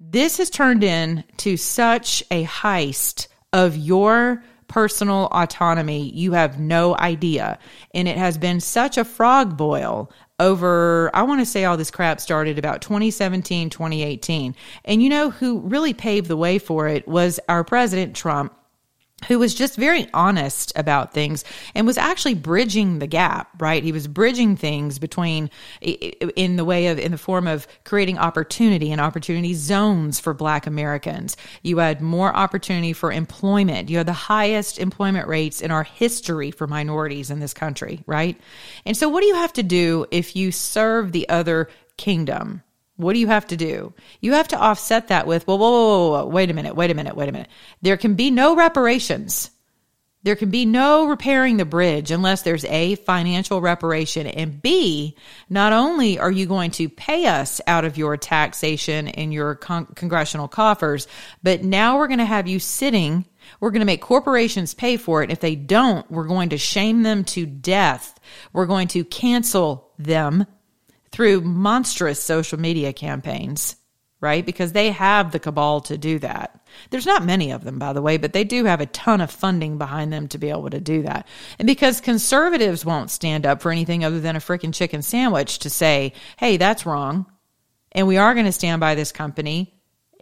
This 0.00 0.38
has 0.38 0.50
turned 0.50 0.84
into 0.84 1.56
such 1.56 2.22
a 2.30 2.44
heist 2.44 3.28
of 3.52 3.76
your 3.76 4.42
personal 4.68 5.28
autonomy, 5.30 6.10
you 6.10 6.32
have 6.32 6.58
no 6.58 6.96
idea. 6.96 7.58
And 7.94 8.08
it 8.08 8.16
has 8.16 8.36
been 8.38 8.60
such 8.60 8.98
a 8.98 9.04
frog 9.04 9.56
boil 9.56 10.10
over, 10.40 11.10
I 11.14 11.22
want 11.22 11.40
to 11.40 11.46
say 11.46 11.64
all 11.64 11.76
this 11.76 11.90
crap 11.90 12.20
started 12.20 12.58
about 12.58 12.82
2017, 12.82 13.70
2018. 13.70 14.56
And 14.84 15.02
you 15.02 15.08
know 15.08 15.30
who 15.30 15.60
really 15.60 15.94
paved 15.94 16.26
the 16.26 16.36
way 16.36 16.58
for 16.58 16.88
it 16.88 17.06
was 17.06 17.38
our 17.48 17.62
president, 17.62 18.16
Trump 18.16 18.52
who 19.28 19.38
was 19.38 19.54
just 19.54 19.76
very 19.76 20.06
honest 20.12 20.72
about 20.76 21.12
things 21.12 21.44
and 21.74 21.86
was 21.86 21.98
actually 21.98 22.34
bridging 22.34 22.98
the 22.98 23.06
gap, 23.06 23.50
right? 23.60 23.82
He 23.82 23.92
was 23.92 24.06
bridging 24.06 24.56
things 24.56 24.98
between 24.98 25.50
in 25.80 26.56
the 26.56 26.64
way 26.64 26.88
of 26.88 26.98
in 26.98 27.12
the 27.12 27.18
form 27.18 27.46
of 27.46 27.66
creating 27.84 28.18
opportunity 28.18 28.92
and 28.92 29.00
opportunity 29.00 29.54
zones 29.54 30.20
for 30.20 30.34
black 30.34 30.66
Americans. 30.66 31.36
You 31.62 31.78
had 31.78 32.00
more 32.00 32.34
opportunity 32.34 32.92
for 32.92 33.12
employment. 33.12 33.88
You 33.88 33.98
had 33.98 34.06
the 34.06 34.12
highest 34.12 34.78
employment 34.78 35.28
rates 35.28 35.60
in 35.60 35.70
our 35.70 35.84
history 35.84 36.50
for 36.50 36.66
minorities 36.66 37.30
in 37.30 37.40
this 37.40 37.54
country, 37.54 38.02
right? 38.06 38.40
And 38.84 38.96
so 38.96 39.08
what 39.08 39.20
do 39.20 39.26
you 39.26 39.34
have 39.34 39.52
to 39.54 39.62
do 39.62 40.06
if 40.10 40.36
you 40.36 40.52
serve 40.52 41.12
the 41.12 41.28
other 41.28 41.68
kingdom? 41.96 42.62
What 42.96 43.14
do 43.14 43.18
you 43.18 43.26
have 43.26 43.46
to 43.48 43.56
do? 43.56 43.92
You 44.20 44.34
have 44.34 44.48
to 44.48 44.58
offset 44.58 45.08
that 45.08 45.26
with, 45.26 45.46
well, 45.46 45.58
whoa, 45.58 45.70
whoa, 45.70 45.86
whoa, 45.86 46.10
whoa, 46.10 46.26
wait 46.26 46.50
a 46.50 46.54
minute, 46.54 46.76
wait 46.76 46.90
a 46.90 46.94
minute, 46.94 47.16
wait 47.16 47.28
a 47.28 47.32
minute. 47.32 47.48
There 47.82 47.96
can 47.96 48.14
be 48.14 48.30
no 48.30 48.54
reparations. 48.54 49.50
There 50.22 50.36
can 50.36 50.48
be 50.48 50.64
no 50.64 51.06
repairing 51.06 51.58
the 51.58 51.66
bridge 51.66 52.10
unless 52.10 52.42
there's 52.42 52.64
A, 52.64 52.94
financial 52.94 53.60
reparation, 53.60 54.26
and 54.26 54.62
B, 54.62 55.16
not 55.50 55.74
only 55.74 56.18
are 56.18 56.30
you 56.30 56.46
going 56.46 56.70
to 56.72 56.88
pay 56.88 57.26
us 57.26 57.60
out 57.66 57.84
of 57.84 57.98
your 57.98 58.16
taxation 58.16 59.08
and 59.08 59.34
your 59.34 59.56
con- 59.56 59.84
congressional 59.94 60.48
coffers, 60.48 61.06
but 61.42 61.62
now 61.62 61.98
we're 61.98 62.06
going 62.06 62.20
to 62.20 62.24
have 62.24 62.48
you 62.48 62.58
sitting. 62.58 63.26
We're 63.60 63.70
going 63.70 63.80
to 63.80 63.86
make 63.86 64.00
corporations 64.00 64.72
pay 64.72 64.96
for 64.96 65.22
it. 65.22 65.30
If 65.30 65.40
they 65.40 65.56
don't, 65.56 66.10
we're 66.10 66.26
going 66.26 66.48
to 66.50 66.58
shame 66.58 67.02
them 67.02 67.24
to 67.24 67.44
death. 67.44 68.18
We're 68.54 68.64
going 68.64 68.88
to 68.88 69.04
cancel 69.04 69.92
them 69.98 70.46
through 71.14 71.40
monstrous 71.42 72.20
social 72.20 72.58
media 72.58 72.92
campaigns, 72.92 73.76
right? 74.20 74.44
Because 74.44 74.72
they 74.72 74.90
have 74.90 75.30
the 75.30 75.38
cabal 75.38 75.80
to 75.82 75.96
do 75.96 76.18
that. 76.18 76.66
There's 76.90 77.06
not 77.06 77.24
many 77.24 77.52
of 77.52 77.62
them, 77.62 77.78
by 77.78 77.92
the 77.92 78.02
way, 78.02 78.16
but 78.16 78.32
they 78.32 78.42
do 78.42 78.64
have 78.64 78.80
a 78.80 78.86
ton 78.86 79.20
of 79.20 79.30
funding 79.30 79.78
behind 79.78 80.12
them 80.12 80.26
to 80.26 80.38
be 80.38 80.50
able 80.50 80.70
to 80.70 80.80
do 80.80 81.02
that. 81.02 81.28
And 81.60 81.66
because 81.66 82.00
conservatives 82.00 82.84
won't 82.84 83.12
stand 83.12 83.46
up 83.46 83.62
for 83.62 83.70
anything 83.70 84.04
other 84.04 84.18
than 84.18 84.34
a 84.34 84.40
freaking 84.40 84.74
chicken 84.74 85.02
sandwich 85.02 85.60
to 85.60 85.70
say, 85.70 86.14
hey, 86.36 86.56
that's 86.56 86.84
wrong. 86.84 87.26
And 87.92 88.08
we 88.08 88.16
are 88.16 88.34
going 88.34 88.46
to 88.46 88.50
stand 88.50 88.80
by 88.80 88.96
this 88.96 89.12
company 89.12 89.72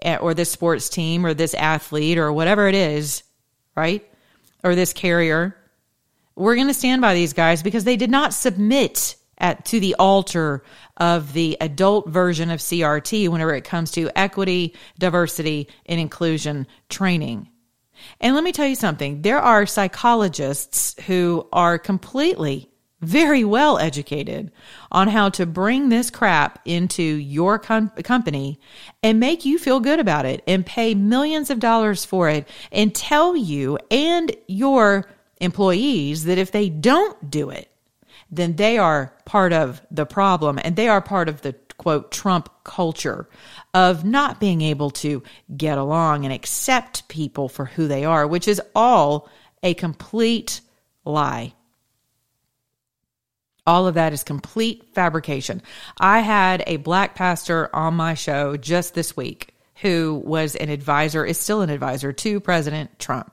eh, 0.02 0.18
or 0.18 0.34
this 0.34 0.52
sports 0.52 0.90
team 0.90 1.24
or 1.24 1.32
this 1.32 1.54
athlete 1.54 2.18
or 2.18 2.34
whatever 2.34 2.68
it 2.68 2.74
is, 2.74 3.22
right? 3.74 4.06
Or 4.62 4.74
this 4.74 4.92
carrier. 4.92 5.56
We're 6.36 6.56
going 6.56 6.68
to 6.68 6.74
stand 6.74 7.00
by 7.00 7.14
these 7.14 7.32
guys 7.32 7.62
because 7.62 7.84
they 7.84 7.96
did 7.96 8.10
not 8.10 8.34
submit 8.34 9.16
at 9.42 9.66
to 9.66 9.80
the 9.80 9.96
altar 9.98 10.62
of 10.96 11.34
the 11.34 11.58
adult 11.60 12.08
version 12.08 12.50
of 12.50 12.60
CRT 12.60 13.28
whenever 13.28 13.54
it 13.54 13.64
comes 13.64 13.90
to 13.92 14.10
equity, 14.16 14.74
diversity, 14.98 15.68
and 15.84 16.00
inclusion 16.00 16.66
training. 16.88 17.48
And 18.20 18.34
let 18.34 18.44
me 18.44 18.52
tell 18.52 18.66
you 18.66 18.76
something 18.76 19.22
there 19.22 19.40
are 19.40 19.66
psychologists 19.66 20.94
who 21.06 21.46
are 21.52 21.78
completely 21.78 22.70
very 23.00 23.42
well 23.42 23.78
educated 23.78 24.52
on 24.92 25.08
how 25.08 25.28
to 25.28 25.44
bring 25.44 25.88
this 25.88 26.08
crap 26.08 26.60
into 26.64 27.02
your 27.02 27.58
com- 27.58 27.90
company 28.04 28.60
and 29.02 29.18
make 29.18 29.44
you 29.44 29.58
feel 29.58 29.80
good 29.80 29.98
about 29.98 30.24
it 30.24 30.42
and 30.46 30.64
pay 30.64 30.94
millions 30.94 31.50
of 31.50 31.58
dollars 31.58 32.04
for 32.04 32.28
it 32.28 32.48
and 32.70 32.94
tell 32.94 33.36
you 33.36 33.76
and 33.90 34.34
your 34.46 35.04
employees 35.40 36.24
that 36.24 36.38
if 36.38 36.52
they 36.52 36.68
don't 36.68 37.28
do 37.28 37.50
it, 37.50 37.71
then 38.32 38.56
they 38.56 38.78
are 38.78 39.14
part 39.26 39.52
of 39.52 39.82
the 39.90 40.06
problem 40.06 40.58
and 40.64 40.74
they 40.74 40.88
are 40.88 41.02
part 41.02 41.28
of 41.28 41.42
the 41.42 41.54
quote 41.76 42.10
Trump 42.10 42.48
culture 42.64 43.28
of 43.74 44.04
not 44.04 44.40
being 44.40 44.62
able 44.62 44.90
to 44.90 45.22
get 45.56 45.76
along 45.76 46.24
and 46.24 46.32
accept 46.32 47.06
people 47.08 47.48
for 47.48 47.66
who 47.66 47.86
they 47.86 48.04
are, 48.04 48.26
which 48.26 48.48
is 48.48 48.60
all 48.74 49.28
a 49.62 49.74
complete 49.74 50.62
lie. 51.04 51.52
All 53.66 53.86
of 53.86 53.94
that 53.94 54.12
is 54.12 54.24
complete 54.24 54.94
fabrication. 54.94 55.62
I 56.00 56.20
had 56.20 56.64
a 56.66 56.78
black 56.78 57.14
pastor 57.14 57.74
on 57.74 57.94
my 57.94 58.14
show 58.14 58.56
just 58.56 58.94
this 58.94 59.16
week 59.16 59.54
who 59.76 60.22
was 60.24 60.56
an 60.56 60.68
advisor, 60.68 61.24
is 61.24 61.38
still 61.38 61.60
an 61.60 61.70
advisor 61.70 62.12
to 62.12 62.40
President 62.40 62.98
Trump 62.98 63.32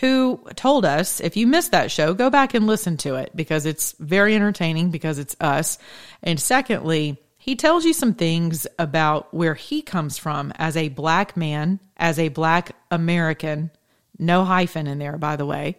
who 0.00 0.40
told 0.56 0.84
us 0.84 1.20
if 1.20 1.36
you 1.36 1.46
missed 1.46 1.70
that 1.70 1.90
show, 1.90 2.12
go 2.12 2.28
back 2.28 2.54
and 2.54 2.66
listen 2.66 2.96
to 2.98 3.14
it 3.16 3.30
because 3.34 3.64
it's 3.64 3.94
very 3.98 4.34
entertaining 4.34 4.90
because 4.90 5.18
it's 5.18 5.36
us. 5.40 5.78
And 6.22 6.38
secondly, 6.38 7.18
he 7.38 7.56
tells 7.56 7.84
you 7.84 7.92
some 7.92 8.14
things 8.14 8.66
about 8.78 9.32
where 9.32 9.54
he 9.54 9.80
comes 9.80 10.18
from 10.18 10.52
as 10.56 10.76
a 10.76 10.88
black 10.88 11.36
man, 11.36 11.80
as 11.96 12.18
a 12.18 12.28
black 12.28 12.76
American, 12.90 13.70
no 14.18 14.44
hyphen 14.44 14.86
in 14.86 14.98
there, 14.98 15.16
by 15.16 15.36
the 15.36 15.46
way, 15.46 15.78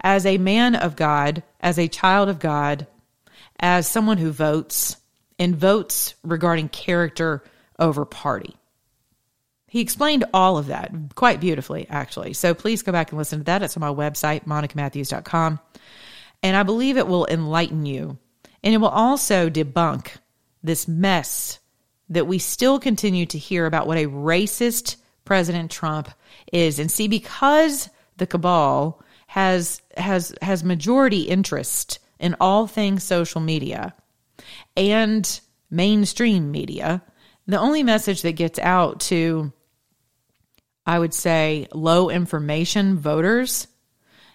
as 0.00 0.26
a 0.26 0.38
man 0.38 0.74
of 0.74 0.96
God, 0.96 1.42
as 1.60 1.78
a 1.78 1.88
child 1.88 2.28
of 2.28 2.38
God, 2.38 2.86
as 3.60 3.86
someone 3.86 4.18
who 4.18 4.32
votes 4.32 4.96
and 5.38 5.54
votes 5.54 6.14
regarding 6.24 6.68
character 6.68 7.44
over 7.78 8.04
party. 8.04 8.56
He 9.70 9.80
explained 9.80 10.24
all 10.34 10.58
of 10.58 10.66
that 10.66 10.90
quite 11.14 11.40
beautifully, 11.40 11.86
actually. 11.88 12.32
So 12.32 12.54
please 12.54 12.82
go 12.82 12.90
back 12.90 13.12
and 13.12 13.18
listen 13.18 13.38
to 13.38 13.44
that. 13.44 13.62
It's 13.62 13.76
on 13.76 13.80
my 13.80 13.88
website, 13.88 14.44
monicamatthews.com. 14.44 15.60
And 16.42 16.56
I 16.56 16.64
believe 16.64 16.96
it 16.96 17.06
will 17.06 17.24
enlighten 17.26 17.86
you. 17.86 18.18
And 18.64 18.74
it 18.74 18.78
will 18.78 18.88
also 18.88 19.48
debunk 19.48 20.16
this 20.64 20.88
mess 20.88 21.60
that 22.08 22.26
we 22.26 22.40
still 22.40 22.80
continue 22.80 23.26
to 23.26 23.38
hear 23.38 23.64
about 23.64 23.86
what 23.86 23.96
a 23.96 24.08
racist 24.08 24.96
President 25.24 25.70
Trump 25.70 26.10
is. 26.52 26.80
And 26.80 26.90
see, 26.90 27.06
because 27.06 27.88
the 28.16 28.26
cabal 28.26 29.00
has 29.28 29.80
has 29.96 30.34
has 30.42 30.64
majority 30.64 31.22
interest 31.22 32.00
in 32.18 32.34
all 32.40 32.66
things 32.66 33.04
social 33.04 33.40
media 33.40 33.94
and 34.76 35.40
mainstream 35.70 36.50
media, 36.50 37.02
the 37.46 37.60
only 37.60 37.84
message 37.84 38.22
that 38.22 38.32
gets 38.32 38.58
out 38.58 38.98
to 38.98 39.52
I 40.86 40.98
would 40.98 41.14
say 41.14 41.68
low 41.72 42.10
information 42.10 42.98
voters 42.98 43.66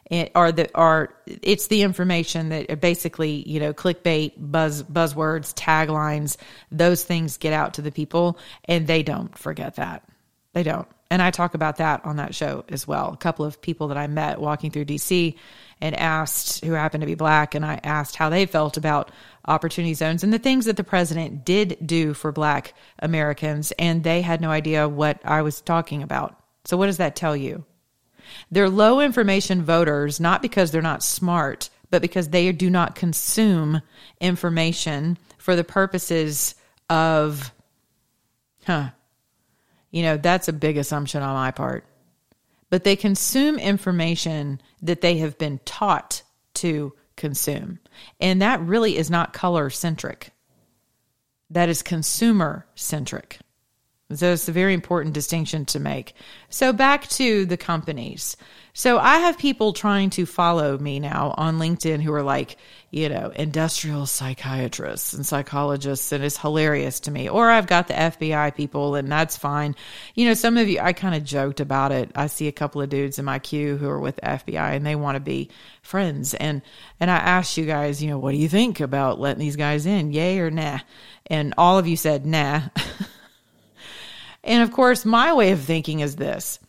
it, 0.10 0.32
are 0.36 0.52
the 0.52 0.70
are 0.76 1.16
it's 1.26 1.68
the 1.68 1.82
information 1.82 2.50
that 2.50 2.80
basically 2.80 3.48
you 3.50 3.60
know 3.60 3.74
clickbait 3.74 4.34
buzz 4.38 4.84
buzzwords 4.84 5.54
taglines 5.56 6.38
those 6.72 7.04
things 7.04 7.38
get 7.38 7.54
out 7.54 7.74
to 7.74 7.82
the 7.82 7.92
people 7.92 8.38
and 8.66 8.86
they 8.86 9.02
don't 9.02 9.36
forget 9.36 9.78
that 9.78 10.08
They 10.56 10.64
don't. 10.64 10.88
And 11.12 11.22
I 11.22 11.32
talk 11.32 11.54
about 11.54 11.78
that 11.78 12.04
on 12.06 12.16
that 12.16 12.34
show 12.34 12.64
as 12.70 12.88
well. 12.88 13.12
A 13.14 13.18
couple 13.18 13.46
of 13.46 13.62
people 13.62 13.90
that 13.90 13.98
I 13.98 14.08
met 14.08 14.40
walking 14.40 14.72
through 14.72 14.86
DC 14.86 15.36
and 15.82 15.96
asked, 15.96 16.64
who 16.64 16.72
happened 16.72 17.02
to 17.02 17.08
be 17.08 17.16
black, 17.16 17.54
and 17.54 17.66
I 17.66 17.80
asked 17.84 18.16
how 18.16 18.30
they 18.30 18.46
felt 18.46 18.78
about 18.78 19.12
opportunity 19.46 19.94
zones 19.94 20.24
and 20.24 20.34
the 20.34 20.40
things 20.40 20.66
that 20.66 20.78
the 20.78 20.84
president 20.84 21.46
did 21.46 21.78
do 21.86 22.14
for 22.14 22.32
black 22.32 22.74
Americans. 23.00 23.72
And 23.78 24.04
they 24.04 24.22
had 24.22 24.42
no 24.42 24.50
idea 24.50 24.88
what 24.88 25.20
I 25.24 25.42
was 25.42 25.62
talking 25.62 26.02
about. 26.02 26.40
So, 26.66 26.78
what 26.78 26.88
does 26.88 26.98
that 26.98 27.16
tell 27.16 27.36
you? 27.36 27.66
They're 28.52 28.70
low 28.70 29.02
information 29.02 29.64
voters, 29.64 30.20
not 30.20 30.42
because 30.42 30.72
they're 30.72 30.82
not 30.82 31.04
smart, 31.04 31.70
but 31.92 32.02
because 32.02 32.30
they 32.30 32.52
do 32.52 32.70
not 32.70 32.96
consume 32.96 33.82
information 34.20 35.18
for 35.38 35.56
the 35.56 35.64
purposes 35.64 36.56
of, 36.90 37.54
huh, 38.66 38.90
you 39.92 40.04
know, 40.04 40.18
that's 40.18 40.48
a 40.48 40.54
big 40.54 40.78
assumption 40.78 41.22
on 41.22 41.36
my 41.36 41.52
part. 41.52 41.86
But 42.70 42.84
they 42.84 42.96
consume 42.96 43.60
information 43.60 44.62
that 44.82 45.02
they 45.02 45.18
have 45.18 45.38
been 45.38 45.60
taught 45.66 46.24
to 46.56 46.94
consume. 47.16 47.80
And 48.20 48.42
that 48.42 48.62
really 48.62 48.98
is 48.98 49.10
not 49.10 49.34
color 49.34 49.70
centric, 49.70 50.32
that 51.50 51.70
is 51.70 51.82
consumer 51.82 52.66
centric. 52.76 53.40
So 54.14 54.34
it's 54.34 54.48
a 54.48 54.52
very 54.52 54.76
important 54.76 55.16
distinction 55.16 55.66
to 55.66 55.80
make. 55.80 56.14
So 56.50 56.72
back 56.72 57.08
to 57.10 57.46
the 57.46 57.58
companies. 57.58 58.38
So 58.74 59.00
I 59.00 59.18
have 59.18 59.38
people 59.38 59.74
trying 59.74 60.12
to 60.12 60.28
follow 60.28 60.78
me 60.78 61.00
now 61.00 61.34
on 61.38 61.58
LinkedIn 61.58 62.04
who 62.04 62.14
are 62.14 62.22
like, 62.22 62.58
you 62.96 63.10
know, 63.10 63.30
industrial 63.36 64.06
psychiatrists 64.06 65.12
and 65.12 65.26
psychologists, 65.26 66.14
and 66.14 66.24
it's 66.24 66.38
hilarious 66.38 67.02
to 67.02 67.12
me. 67.12 67.28
Or 67.28 67.52
I've 67.52 67.68
got 67.68 67.90
the 67.90 67.94
FBI 67.94 68.56
people, 68.56 68.96
and 68.96 69.12
that's 69.12 69.36
fine. 69.36 69.76
You 70.14 70.26
know, 70.26 70.34
some 70.34 70.56
of 70.58 70.70
you, 70.70 70.80
I 70.80 70.94
kind 70.94 71.14
of 71.14 71.26
joked 71.26 71.60
about 71.60 71.92
it. 71.92 72.10
I 72.16 72.28
see 72.28 72.48
a 72.48 72.54
couple 72.54 72.82
of 72.82 72.88
dudes 72.88 73.20
in 73.20 73.26
my 73.26 73.38
queue 73.40 73.76
who 73.76 73.90
are 73.90 74.00
with 74.00 74.22
FBI, 74.24 74.78
and 74.78 74.86
they 74.86 74.96
want 74.96 75.18
to 75.18 75.20
be 75.20 75.50
friends. 75.82 76.36
And 76.36 76.62
and 76.98 77.12
I 77.12 77.18
asked 77.18 77.58
you 77.58 77.66
guys, 77.66 78.02
you 78.02 78.10
know, 78.10 78.18
what 78.18 78.32
do 78.32 78.38
you 78.38 78.48
think 78.48 78.80
about 78.80 79.20
letting 79.20 79.42
these 79.42 79.58
guys 79.58 79.86
in, 79.86 80.14
yay 80.14 80.40
or 80.40 80.50
nah? 80.50 80.80
And 81.28 81.54
all 81.58 81.78
of 81.78 81.88
you 81.88 81.98
said 81.98 82.26
nah. 82.26 82.62
And 84.46 84.62
of 84.62 84.72
course, 84.72 85.06
my 85.06 85.34
way 85.34 85.52
of 85.52 85.62
thinking 85.62 86.00
is 86.00 86.16
this 86.16 86.60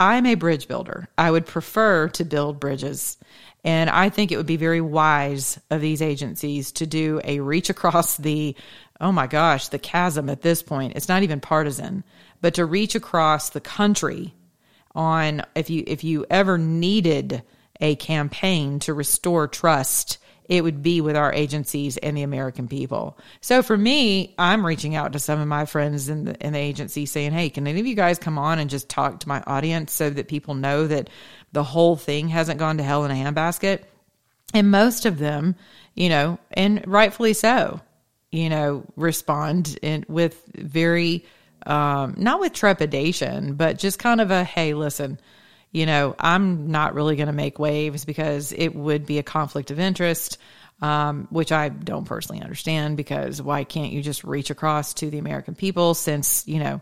I'm 0.00 0.26
a 0.26 0.34
bridge 0.34 0.68
builder. 0.68 1.08
I 1.16 1.30
would 1.30 1.46
prefer 1.46 2.08
to 2.08 2.24
build 2.24 2.60
bridges. 2.60 3.18
And 3.66 3.90
I 3.90 4.10
think 4.10 4.30
it 4.30 4.36
would 4.36 4.46
be 4.46 4.56
very 4.56 4.80
wise 4.80 5.58
of 5.70 5.80
these 5.80 6.00
agencies 6.00 6.70
to 6.72 6.86
do 6.86 7.20
a 7.24 7.40
reach 7.40 7.68
across 7.68 8.16
the, 8.16 8.54
oh 9.00 9.10
my 9.10 9.26
gosh, 9.26 9.68
the 9.68 9.78
chasm 9.80 10.30
at 10.30 10.42
this 10.42 10.62
point. 10.62 10.92
It's 10.94 11.08
not 11.08 11.24
even 11.24 11.40
partisan, 11.40 12.04
but 12.40 12.54
to 12.54 12.64
reach 12.64 12.94
across 12.94 13.50
the 13.50 13.60
country 13.60 14.34
on 14.94 15.42
if 15.56 15.68
you 15.68 15.82
if 15.86 16.04
you 16.04 16.24
ever 16.30 16.56
needed 16.56 17.42
a 17.80 17.96
campaign 17.96 18.78
to 18.78 18.94
restore 18.94 19.48
trust 19.48 20.18
it 20.48 20.62
would 20.62 20.82
be 20.82 21.00
with 21.00 21.16
our 21.16 21.32
agencies 21.32 21.96
and 21.96 22.16
the 22.16 22.22
American 22.22 22.68
people. 22.68 23.18
So 23.40 23.62
for 23.62 23.76
me, 23.76 24.34
I'm 24.38 24.64
reaching 24.64 24.94
out 24.94 25.12
to 25.12 25.18
some 25.18 25.40
of 25.40 25.48
my 25.48 25.64
friends 25.64 26.08
in 26.08 26.24
the, 26.24 26.46
in 26.46 26.52
the 26.52 26.58
agency 26.58 27.06
saying, 27.06 27.32
Hey, 27.32 27.50
can 27.50 27.66
any 27.66 27.80
of 27.80 27.86
you 27.86 27.94
guys 27.94 28.18
come 28.18 28.38
on 28.38 28.58
and 28.58 28.70
just 28.70 28.88
talk 28.88 29.20
to 29.20 29.28
my 29.28 29.42
audience 29.46 29.92
so 29.92 30.10
that 30.10 30.28
people 30.28 30.54
know 30.54 30.86
that 30.86 31.10
the 31.52 31.64
whole 31.64 31.96
thing 31.96 32.28
hasn't 32.28 32.58
gone 32.58 32.76
to 32.78 32.82
hell 32.82 33.04
in 33.04 33.10
a 33.10 33.14
handbasket? 33.14 33.82
And 34.54 34.70
most 34.70 35.06
of 35.06 35.18
them, 35.18 35.56
you 35.94 36.08
know, 36.08 36.38
and 36.52 36.86
rightfully 36.86 37.32
so, 37.32 37.80
you 38.30 38.48
know, 38.48 38.84
respond 38.94 39.78
in, 39.82 40.04
with 40.08 40.42
very, 40.54 41.24
um, 41.66 42.14
not 42.16 42.40
with 42.40 42.52
trepidation, 42.52 43.54
but 43.54 43.78
just 43.78 43.98
kind 43.98 44.20
of 44.20 44.30
a, 44.30 44.44
Hey, 44.44 44.74
listen, 44.74 45.18
you 45.76 45.84
know, 45.84 46.16
I'm 46.18 46.70
not 46.70 46.94
really 46.94 47.16
going 47.16 47.26
to 47.26 47.34
make 47.34 47.58
waves 47.58 48.06
because 48.06 48.50
it 48.52 48.74
would 48.74 49.04
be 49.04 49.18
a 49.18 49.22
conflict 49.22 49.70
of 49.70 49.78
interest, 49.78 50.38
um, 50.80 51.28
which 51.28 51.52
I 51.52 51.68
don't 51.68 52.06
personally 52.06 52.40
understand 52.40 52.96
because 52.96 53.42
why 53.42 53.64
can't 53.64 53.92
you 53.92 54.00
just 54.00 54.24
reach 54.24 54.48
across 54.48 54.94
to 54.94 55.10
the 55.10 55.18
American 55.18 55.54
people 55.54 55.92
since, 55.92 56.48
you 56.48 56.60
know, 56.60 56.80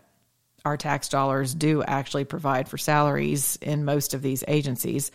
our 0.64 0.76
tax 0.76 1.08
dollars 1.08 1.56
do 1.56 1.82
actually 1.82 2.24
provide 2.24 2.68
for 2.68 2.78
salaries 2.78 3.58
in 3.60 3.84
most 3.84 4.14
of 4.14 4.22
these 4.22 4.44
agencies. 4.46 5.10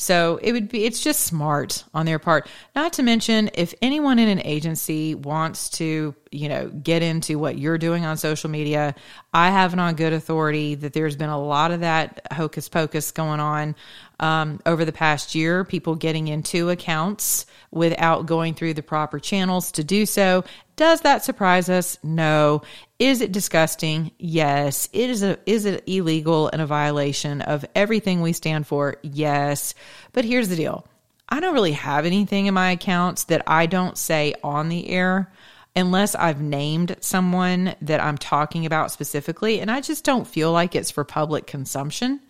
So 0.00 0.40
it 0.42 0.52
would 0.52 0.70
be, 0.70 0.86
it's 0.86 1.02
just 1.02 1.20
smart 1.20 1.84
on 1.92 2.06
their 2.06 2.18
part. 2.18 2.48
Not 2.74 2.94
to 2.94 3.02
mention, 3.02 3.50
if 3.52 3.74
anyone 3.82 4.18
in 4.18 4.30
an 4.30 4.40
agency 4.46 5.14
wants 5.14 5.68
to, 5.72 6.14
you 6.30 6.48
know, 6.48 6.70
get 6.70 7.02
into 7.02 7.38
what 7.38 7.58
you're 7.58 7.76
doing 7.76 8.06
on 8.06 8.16
social 8.16 8.48
media, 8.48 8.94
I 9.34 9.50
have 9.50 9.74
it 9.74 9.78
on 9.78 9.96
good 9.96 10.14
authority 10.14 10.74
that 10.76 10.94
there's 10.94 11.16
been 11.16 11.28
a 11.28 11.38
lot 11.38 11.70
of 11.70 11.80
that 11.80 12.26
hocus 12.32 12.66
pocus 12.66 13.10
going 13.10 13.40
on 13.40 13.76
um, 14.20 14.60
over 14.64 14.86
the 14.86 14.92
past 14.92 15.34
year, 15.34 15.64
people 15.64 15.96
getting 15.96 16.28
into 16.28 16.70
accounts 16.70 17.44
without 17.70 18.24
going 18.24 18.54
through 18.54 18.72
the 18.72 18.82
proper 18.82 19.18
channels 19.18 19.70
to 19.72 19.84
do 19.84 20.06
so. 20.06 20.44
Does 20.76 21.02
that 21.02 21.24
surprise 21.24 21.68
us? 21.68 21.98
No. 22.02 22.62
Is 23.00 23.22
it 23.22 23.32
disgusting? 23.32 24.10
Yes. 24.18 24.90
It 24.92 25.08
is 25.08 25.22
a 25.22 25.38
is 25.46 25.64
it 25.64 25.82
illegal 25.86 26.50
and 26.52 26.60
a 26.60 26.66
violation 26.66 27.40
of 27.40 27.64
everything 27.74 28.20
we 28.20 28.34
stand 28.34 28.66
for? 28.66 28.98
Yes. 29.02 29.74
But 30.12 30.26
here's 30.26 30.50
the 30.50 30.56
deal. 30.56 30.86
I 31.26 31.40
don't 31.40 31.54
really 31.54 31.72
have 31.72 32.04
anything 32.04 32.44
in 32.44 32.52
my 32.52 32.72
accounts 32.72 33.24
that 33.24 33.42
I 33.46 33.64
don't 33.64 33.96
say 33.96 34.34
on 34.44 34.68
the 34.68 34.90
air 34.90 35.32
unless 35.74 36.14
I've 36.14 36.42
named 36.42 36.96
someone 37.00 37.74
that 37.80 38.00
I'm 38.00 38.18
talking 38.18 38.66
about 38.66 38.90
specifically 38.90 39.60
and 39.60 39.70
I 39.70 39.80
just 39.80 40.04
don't 40.04 40.26
feel 40.26 40.52
like 40.52 40.74
it's 40.74 40.90
for 40.90 41.04
public 41.04 41.46
consumption. 41.46 42.20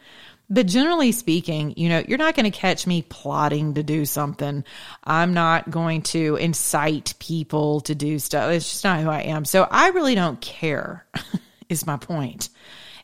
But 0.53 0.67
generally 0.67 1.13
speaking, 1.13 1.75
you 1.77 1.89
know, 1.89 2.03
you're 2.07 2.19
not 2.19 2.35
going 2.35 2.51
to 2.51 2.59
catch 2.59 2.85
me 2.85 3.03
plotting 3.03 3.75
to 3.75 3.85
do 3.85 4.05
something. 4.05 4.65
I'm 5.05 5.33
not 5.33 5.71
going 5.71 6.03
to 6.03 6.35
incite 6.37 7.15
people 7.21 7.83
to 7.83 7.95
do 7.95 8.19
stuff. 8.19 8.51
It's 8.51 8.69
just 8.69 8.83
not 8.83 9.01
who 9.01 9.09
I 9.09 9.21
am. 9.21 9.45
So 9.45 9.67
I 9.71 9.91
really 9.91 10.17
don't 10.17 10.41
care, 10.41 11.07
is 11.69 11.87
my 11.87 11.97
point. 11.99 12.49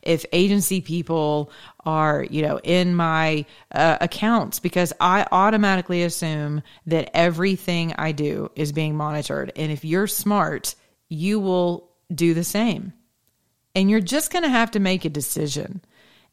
If 0.03 0.25
agency 0.33 0.81
people 0.81 1.51
are, 1.85 2.25
you 2.29 2.41
know, 2.41 2.59
in 2.63 2.93
my 2.93 3.45
uh, 3.71 3.97
accounts, 4.01 4.59
because 4.59 4.91
I 4.99 5.25
automatically 5.31 6.03
assume 6.03 6.63
that 6.87 7.09
everything 7.13 7.93
I 7.97 8.11
do 8.11 8.51
is 8.55 8.73
being 8.73 8.95
monitored. 8.95 9.53
And 9.55 9.71
if 9.71 9.85
you're 9.85 10.07
smart, 10.07 10.75
you 11.07 11.39
will 11.39 11.89
do 12.13 12.33
the 12.33 12.43
same. 12.43 12.91
And 13.73 13.89
you're 13.89 14.01
just 14.01 14.31
going 14.31 14.43
to 14.43 14.49
have 14.49 14.71
to 14.71 14.79
make 14.79 15.05
a 15.05 15.09
decision 15.09 15.81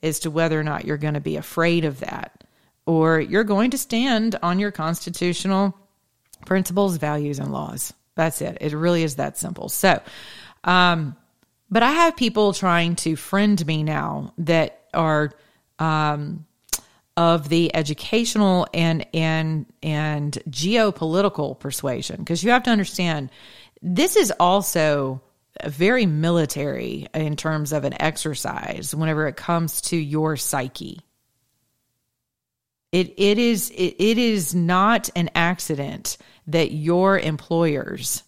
as 0.04 0.20
to 0.20 0.30
whether 0.30 0.58
or 0.58 0.62
not 0.62 0.84
you're 0.84 0.96
going 0.96 1.14
to 1.14 1.20
be 1.20 1.36
afraid 1.36 1.84
of 1.84 2.00
that 2.00 2.44
or 2.86 3.20
you're 3.20 3.44
going 3.44 3.70
to 3.70 3.78
stand 3.78 4.36
on 4.42 4.58
your 4.58 4.70
constitutional 4.70 5.76
principles, 6.44 6.96
values, 6.98 7.38
and 7.38 7.52
laws. 7.52 7.92
That's 8.14 8.40
it. 8.42 8.58
It 8.60 8.74
really 8.74 9.02
is 9.02 9.16
that 9.16 9.38
simple. 9.38 9.68
So, 9.68 10.00
um, 10.62 11.16
but 11.70 11.82
I 11.82 11.90
have 11.90 12.16
people 12.16 12.52
trying 12.52 12.96
to 12.96 13.16
friend 13.16 13.64
me 13.66 13.82
now 13.82 14.34
that 14.38 14.82
are 14.92 15.32
um, 15.78 16.46
of 17.16 17.48
the 17.48 17.74
educational 17.74 18.66
and 18.74 19.06
and 19.14 19.66
and 19.82 20.38
geopolitical 20.48 21.58
persuasion 21.58 22.16
because 22.18 22.44
you 22.44 22.50
have 22.50 22.64
to 22.64 22.70
understand 22.70 23.30
this 23.82 24.16
is 24.16 24.32
also 24.38 25.20
very 25.64 26.06
military 26.06 27.06
in 27.14 27.36
terms 27.36 27.72
of 27.72 27.84
an 27.84 28.00
exercise 28.00 28.94
whenever 28.94 29.26
it 29.26 29.36
comes 29.36 29.80
to 29.82 29.96
your 29.96 30.36
psyche. 30.36 31.00
It 32.92 33.14
it 33.16 33.38
is 33.38 33.70
it, 33.70 33.96
it 33.98 34.18
is 34.18 34.54
not 34.54 35.10
an 35.16 35.30
accident 35.34 36.16
that 36.46 36.72
your 36.72 37.18
employers 37.18 38.22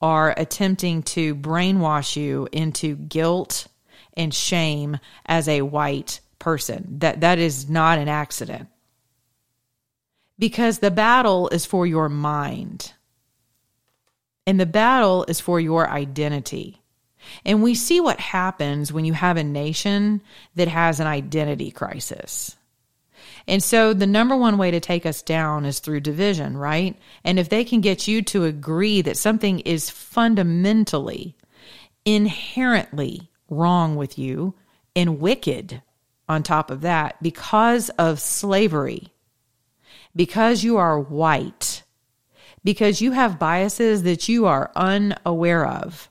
are 0.00 0.34
attempting 0.36 1.02
to 1.02 1.34
brainwash 1.34 2.16
you 2.16 2.48
into 2.52 2.96
guilt 2.96 3.66
and 4.14 4.32
shame 4.34 4.98
as 5.26 5.48
a 5.48 5.62
white 5.62 6.20
person. 6.38 6.98
That 6.98 7.20
that 7.20 7.38
is 7.38 7.68
not 7.68 7.98
an 7.98 8.08
accident. 8.08 8.68
Because 10.38 10.78
the 10.78 10.90
battle 10.90 11.48
is 11.48 11.66
for 11.66 11.86
your 11.86 12.08
mind. 12.08 12.94
And 14.46 14.58
the 14.58 14.66
battle 14.66 15.24
is 15.28 15.40
for 15.40 15.60
your 15.60 15.88
identity. 15.88 16.80
And 17.44 17.62
we 17.62 17.74
see 17.74 18.00
what 18.00 18.20
happens 18.20 18.92
when 18.92 19.04
you 19.04 19.12
have 19.12 19.36
a 19.36 19.44
nation 19.44 20.22
that 20.54 20.68
has 20.68 21.00
an 21.00 21.06
identity 21.06 21.70
crisis. 21.70 22.56
And 23.46 23.62
so 23.62 23.92
the 23.92 24.06
number 24.06 24.36
one 24.36 24.58
way 24.58 24.70
to 24.70 24.80
take 24.80 25.04
us 25.04 25.22
down 25.22 25.64
is 25.64 25.78
through 25.78 26.00
division, 26.00 26.56
right? 26.56 26.96
And 27.24 27.38
if 27.38 27.48
they 27.48 27.64
can 27.64 27.80
get 27.80 28.08
you 28.08 28.22
to 28.22 28.44
agree 28.44 29.02
that 29.02 29.16
something 29.16 29.60
is 29.60 29.90
fundamentally, 29.90 31.36
inherently 32.04 33.30
wrong 33.48 33.96
with 33.96 34.18
you 34.18 34.54
and 34.94 35.20
wicked 35.20 35.82
on 36.28 36.42
top 36.42 36.70
of 36.70 36.82
that 36.82 37.20
because 37.22 37.88
of 37.90 38.20
slavery, 38.20 39.08
because 40.14 40.62
you 40.62 40.76
are 40.76 40.98
white, 40.98 41.79
because 42.64 43.00
you 43.00 43.12
have 43.12 43.38
biases 43.38 44.02
that 44.02 44.28
you 44.28 44.46
are 44.46 44.70
unaware 44.76 45.66
of. 45.66 46.08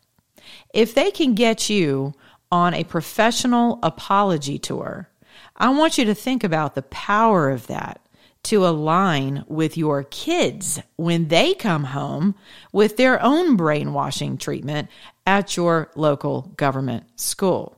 If 0.74 0.94
they 0.96 1.12
can 1.12 1.36
get 1.36 1.70
you 1.70 2.14
on 2.52 2.74
a 2.74 2.84
professional 2.84 3.80
apology 3.84 4.58
tour, 4.58 5.10
I 5.56 5.70
want 5.70 5.98
you 5.98 6.06
to 6.06 6.16
think 6.16 6.44
about 6.44 6.76
the 6.76 6.82
power 6.84 7.50
of 7.50 7.68
that 7.68 8.02
to 8.44 8.66
align 8.66 9.44
with 9.48 9.78
your 9.78 10.04
kids 10.04 10.80
when 10.96 11.28
they 11.28 11.54
come 11.54 11.84
home 11.84 12.36
with 12.72 12.96
their 12.98 13.22
own 13.22 13.58
brainwashing 13.58 14.38
treatment 14.38 14.88
at 15.28 15.58
your 15.58 15.92
local 15.96 16.54
government 16.56 17.04
school, 17.20 17.78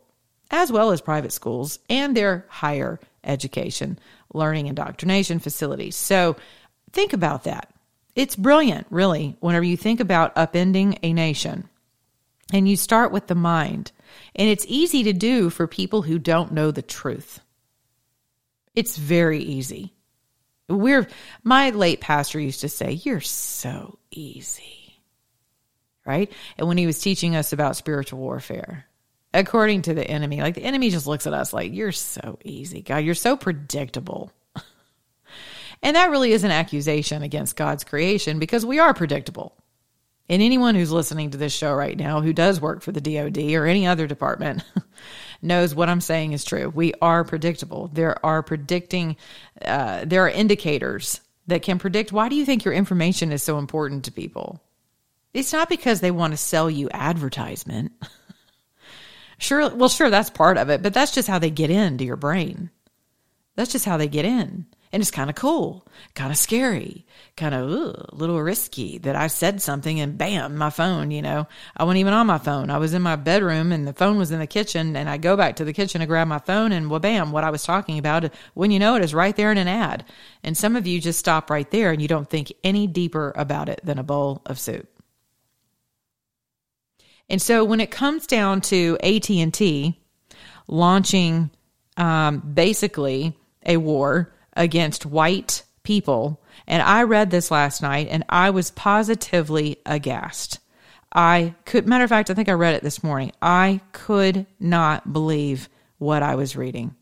as 0.52 0.72
well 0.72 0.92
as 0.92 1.02
private 1.02 1.34
schools 1.34 1.80
and 1.90 2.16
their 2.16 2.46
higher 2.48 3.00
education, 3.24 3.98
learning, 4.34 4.68
indoctrination 4.68 5.40
facilities. 5.40 5.96
So 5.96 6.36
think 6.92 7.14
about 7.14 7.44
that. 7.46 7.74
It's 8.15 8.36
brilliant, 8.36 8.88
really, 8.89 9.38
whenever 9.39 9.63
you 9.63 9.78
think 9.78 10.00
about 10.00 10.36
upending 10.36 11.00
a 11.02 11.13
nation. 11.13 11.69
And 12.54 12.67
you 12.67 12.76
start 12.76 13.12
with 13.12 13.28
the 13.28 13.36
mind. 13.36 13.91
And 14.36 14.50
it's 14.50 14.65
easy 14.67 15.04
to 15.04 15.13
do 15.13 15.50
for 15.50 15.67
people 15.67 16.02
who 16.02 16.19
don't 16.19 16.52
know 16.52 16.71
the 16.71 16.82
truth. 16.82 17.39
It's 18.76 18.97
very 18.97 19.41
easy. 19.41 19.93
We're 20.67 21.08
my 21.43 21.69
late 21.69 22.02
pastor 22.02 22.39
used 22.39 22.62
to 22.62 22.69
say, 22.69 22.91
"You're 22.91 23.21
so 23.21 24.00
easy." 24.10 25.02
Right? 26.06 26.32
And 26.58 26.67
when 26.67 26.78
he 26.78 26.86
was 26.86 27.00
teaching 27.00 27.36
us 27.36 27.54
about 27.54 27.76
spiritual 27.76 28.19
warfare, 28.19 28.86
according 29.34 29.84
to 29.84 29.93
the 29.93 30.10
enemy, 30.10 30.41
like 30.41 30.56
the 30.56 30.63
enemy 30.63 30.89
just 30.89 31.08
looks 31.08 31.28
at 31.28 31.34
us 31.34 31.54
like, 31.54 31.74
"You're 31.74 31.91
so 31.91 32.39
easy, 32.43 32.82
God. 32.82 32.97
You're 32.97 33.15
so 33.15 33.38
predictable." 33.38 34.32
And 35.84 35.96
that 35.96 36.12
really 36.12 36.32
is 36.32 36.44
an 36.44 36.52
accusation 36.52 37.24
against 37.24 37.56
God's 37.56 37.84
creation 37.84 38.39
because 38.39 38.65
we 38.65 38.80
are 38.80 38.94
predictable. 38.94 39.56
And 40.30 40.41
anyone 40.41 40.76
who's 40.76 40.91
listening 40.91 41.32
to 41.32 41.38
this 41.38 41.54
show 41.54 41.74
right 41.74 41.98
now 41.98 42.22
who 42.22 42.32
does 42.32 42.62
work 42.62 42.82
for 42.82 42.91
the 42.91 43.02
DoD 43.02 43.38
or 43.54 43.65
any 43.65 43.86
other 43.86 44.08
department 44.08 44.63
knows 45.41 45.76
what 45.76 45.89
I'm 45.89 46.00
saying 46.00 46.32
is 46.32 46.46
true. 46.46 46.70
We 46.70 46.94
are 47.02 47.26
predictable. 47.26 47.89
There 47.91 48.24
are 48.26 48.41
predicting, 48.41 49.17
uh, 49.63 50.06
there 50.06 50.24
are 50.24 50.30
indicators 50.30 51.20
that 51.48 51.63
can 51.63 51.80
predict. 51.80 52.13
Why 52.13 52.30
do 52.30 52.36
you 52.36 52.46
think 52.46 52.63
your 52.63 52.74
information 52.74 53.32
is 53.32 53.44
so 53.44 53.58
important 53.58 54.06
to 54.06 54.12
people? 54.12 54.63
It's 55.34 55.52
not 55.52 55.67
because 55.67 56.00
they 56.00 56.12
want 56.12 56.32
to 56.32 56.38
sell 56.38 56.70
you 56.70 56.89
advertisement. 56.91 57.91
sure, 59.38 59.74
well, 59.76 59.89
sure, 59.89 60.10
that's 60.10 60.30
part 60.30 60.58
of 60.58 60.70
it, 60.70 60.82
but 60.82 60.94
that's 60.94 61.13
just 61.13 61.28
how 61.28 61.39
they 61.39 61.50
get 61.50 61.70
into 61.72 62.06
your 62.06 62.15
brain. 62.17 62.70
That's 63.56 63.72
just 63.72 63.86
how 63.86 63.98
they 63.98 64.08
get 64.08 64.26
in. 64.26 64.65
And 64.93 64.99
it's 64.99 65.12
kind 65.12 65.30
of 65.30 65.38
cool, 65.38 65.88
kind 66.15 66.32
of 66.32 66.38
scary, 66.38 67.06
kind 67.38 67.56
of 67.56 67.69
a 67.69 68.13
little 68.13 68.41
risky 68.41 68.97
that 68.99 69.15
I 69.15 69.27
said 69.27 69.62
something 69.62 70.01
and 70.01 70.17
bam, 70.17 70.58
my 70.58 70.69
phone, 70.69 71.12
you 71.12 71.21
know, 71.21 71.47
I 71.77 71.86
wasn't 71.86 71.99
even 71.99 72.13
on 72.13 72.27
my 72.27 72.39
phone. 72.39 72.69
I 72.69 72.77
was 72.77 72.93
in 72.93 73.01
my 73.01 73.15
bedroom 73.15 73.71
and 73.71 73.88
the 73.88 73.93
phone 73.93 74.17
was 74.17 74.32
in 74.32 74.39
the 74.39 74.47
kitchen 74.47 74.97
and 74.97 75.10
I 75.10 75.15
go 75.15 75.38
back 75.38 75.56
to 75.58 75.63
the 75.63 75.71
kitchen 75.71 76.01
to 76.01 76.08
grab 76.08 76.27
my 76.27 76.39
phone 76.39 76.73
and 76.73 76.89
well, 76.89 76.99
bam, 76.99 77.32
what 77.32 77.45
I 77.45 77.51
was 77.51 77.63
talking 77.63 77.99
about, 77.99 78.34
when 78.54 78.69
you 78.69 78.80
know 78.80 78.95
it 78.95 79.04
is 79.04 79.13
right 79.13 79.36
there 79.36 79.51
in 79.51 79.58
an 79.58 79.69
ad. 79.69 80.04
And 80.43 80.58
some 80.58 80.75
of 80.75 80.86
you 80.86 80.99
just 80.99 81.19
stop 81.19 81.49
right 81.49 81.69
there 81.71 81.91
and 81.91 82.01
you 82.01 82.10
don't 82.10 82.30
think 82.30 82.51
any 82.62 82.86
deeper 82.86 83.32
about 83.38 83.69
it 83.69 83.80
than 83.86 83.97
a 83.97 84.04
bowl 84.04 84.41
of 84.45 84.60
soup. 84.60 84.89
And 87.30 87.41
so 87.41 87.63
when 87.63 87.80
it 87.80 87.91
comes 87.91 88.27
down 88.27 88.60
to 88.62 88.97
AT&T 89.01 89.97
launching 90.67 91.49
um, 91.95 92.39
basically 92.39 93.38
a 93.65 93.77
war 93.77 94.34
against 94.54 95.06
white 95.06 95.64
people. 95.84 96.42
And 96.68 96.82
I 96.82 97.04
read 97.04 97.32
this 97.32 97.52
last 97.52 97.82
night 97.82 98.08
and 98.10 98.24
I 98.30 98.50
was 98.50 98.72
positively 98.72 99.78
aghast. 99.86 100.60
I 101.14 101.56
could, 101.66 101.88
matter 101.88 102.04
of 102.04 102.10
fact, 102.10 102.30
I 102.30 102.34
think 102.34 102.50
I 102.50 102.54
read 102.54 102.76
it 102.76 102.84
this 102.84 103.04
morning. 103.04 103.32
I 103.42 103.82
could 103.92 104.46
not 104.60 105.12
believe 105.12 105.68
what 105.98 106.24
I 106.24 106.36
was 106.36 106.56
reading. 106.56 106.96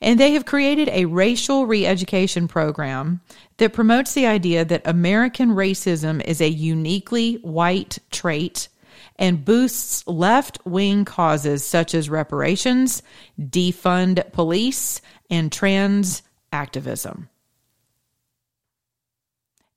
And 0.00 0.20
they 0.20 0.32
have 0.32 0.44
created 0.44 0.88
a 0.90 1.06
racial 1.06 1.66
re 1.66 1.86
education 1.86 2.48
program 2.48 3.20
that 3.56 3.72
promotes 3.72 4.12
the 4.12 4.26
idea 4.26 4.64
that 4.64 4.86
American 4.86 5.50
racism 5.50 6.22
is 6.24 6.40
a 6.40 6.48
uniquely 6.48 7.34
white 7.36 7.98
trait 8.10 8.68
and 9.16 9.44
boosts 9.44 10.06
left 10.06 10.58
wing 10.64 11.04
causes 11.04 11.64
such 11.64 11.94
as 11.94 12.10
reparations, 12.10 13.02
defund 13.40 14.32
police, 14.32 15.00
and 15.32 15.50
trans 15.50 16.22
activism. 16.52 17.28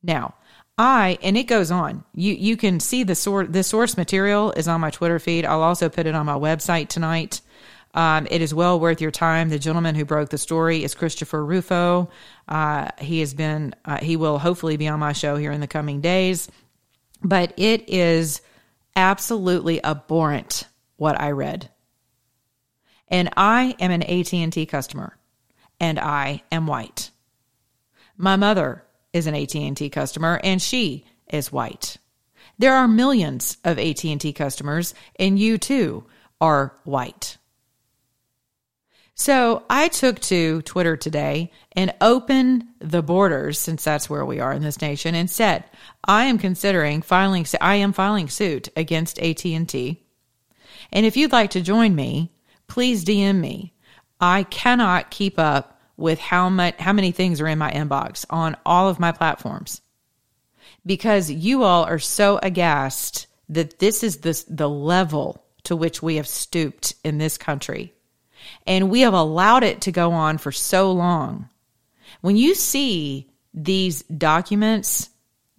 Now, 0.04 0.36
I 0.78 1.18
and 1.24 1.38
it 1.38 1.46
goes 1.46 1.72
on. 1.72 2.04
You 2.14 2.34
you 2.34 2.58
can 2.58 2.80
see 2.80 3.04
the 3.04 3.16
source. 3.16 3.48
The 3.50 3.64
source 3.64 3.98
material 3.98 4.52
is 4.52 4.68
on 4.68 4.82
my 4.82 4.92
Twitter 4.92 5.18
feed. 5.18 5.46
I'll 5.46 5.64
also 5.64 5.88
put 5.90 6.06
it 6.06 6.14
on 6.14 6.26
my 6.26 6.36
website 6.36 6.90
tonight. 6.90 7.42
Um, 7.94 8.28
it 8.30 8.42
is 8.42 8.54
well 8.54 8.78
worth 8.78 9.00
your 9.00 9.12
time. 9.12 9.48
The 9.48 9.58
gentleman 9.58 9.96
who 9.96 10.04
broke 10.04 10.30
the 10.30 10.38
story 10.38 10.84
is 10.84 10.94
Christopher 10.94 11.44
Rufo. 11.44 12.10
Uh, 12.48 12.90
he 13.00 13.22
has 13.22 13.34
been. 13.34 13.74
Uh, 13.86 13.98
he 13.98 14.18
will 14.18 14.38
hopefully 14.38 14.76
be 14.76 14.90
on 14.90 15.00
my 15.00 15.14
show 15.14 15.38
here 15.38 15.54
in 15.54 15.62
the 15.62 15.68
coming 15.68 16.02
days. 16.02 16.50
But 17.24 17.54
it 17.56 17.88
is 17.88 18.42
absolutely 18.98 19.84
abhorrent 19.84 20.68
what 20.98 21.20
I 21.20 21.32
read. 21.32 21.70
And 23.08 23.30
I 23.38 23.76
am 23.80 23.92
an 23.92 24.04
AT&T 24.04 24.66
customer 24.66 25.18
and 25.80 26.00
I 26.00 26.44
am 26.52 26.68
white. 26.68 27.12
My 28.18 28.36
mother 28.36 28.84
is 29.14 29.28
an 29.28 29.36
AT&T 29.36 29.90
customer 29.90 30.40
and 30.44 30.62
she 30.62 31.06
is 31.28 31.52
white. 31.52 31.98
There 32.58 32.76
are 32.76 32.88
millions 32.88 33.58
of 33.64 33.80
AT&T 33.80 34.34
customers 34.34 34.94
and 35.18 35.38
you 35.38 35.58
too 35.58 36.06
are 36.40 36.76
white. 36.84 37.38
So 39.18 39.64
I 39.70 39.88
took 39.88 40.20
to 40.22 40.62
Twitter 40.64 40.98
today 40.98 41.52
and 41.72 41.94
opened 42.02 42.66
the 42.80 43.02
borders 43.02 43.58
since 43.58 43.84
that's 43.84 44.10
where 44.10 44.26
we 44.26 44.42
are 44.42 44.52
in 44.52 44.62
this 44.62 44.82
nation 44.82 45.16
and 45.16 45.30
said, 45.30 45.64
I 46.04 46.26
am 46.26 46.38
considering 46.38 47.02
filing 47.02 47.46
I 47.62 47.76
am 47.76 47.94
filing 47.94 48.28
suit 48.28 48.68
against 48.76 49.20
AT&T. 49.20 50.04
And 50.92 51.06
if 51.06 51.16
you'd 51.16 51.32
like 51.32 51.52
to 51.52 51.62
join 51.62 51.96
me, 51.96 52.34
please 52.68 53.06
DM 53.06 53.40
me. 53.40 53.74
I 54.20 54.44
cannot 54.44 55.12
keep 55.12 55.38
up 55.40 55.80
with 55.98 56.20
how 56.20 56.50
much 56.50 56.76
how 56.78 56.94
many 56.94 57.12
things 57.12 57.42
are 57.42 57.48
in 57.48 57.58
my 57.58 57.72
inbox 57.72 58.26
on 58.30 58.58
all 58.66 58.90
of 58.90 59.00
my 59.00 59.12
platforms. 59.12 59.82
Because 60.86 61.32
you 61.32 61.64
all 61.64 61.84
are 61.84 62.00
so 62.00 62.40
aghast 62.42 63.28
that 63.50 63.80
this 63.80 64.04
is 64.04 64.18
the 64.18 64.44
the 64.50 64.70
level 64.70 65.44
to 65.64 65.76
which 65.76 66.02
we 66.02 66.18
have 66.18 66.28
stooped 66.28 66.96
in 67.04 67.18
this 67.18 67.38
country 67.38 67.96
and 68.68 68.90
we 68.90 69.02
have 69.02 69.14
allowed 69.14 69.64
it 69.64 69.82
to 69.82 69.92
go 69.92 70.12
on 70.12 70.38
for 70.38 70.52
so 70.52 70.92
long. 70.92 71.50
When 72.22 72.38
you 72.38 72.56
see 72.56 73.30
these 73.54 74.04
documents 74.04 75.10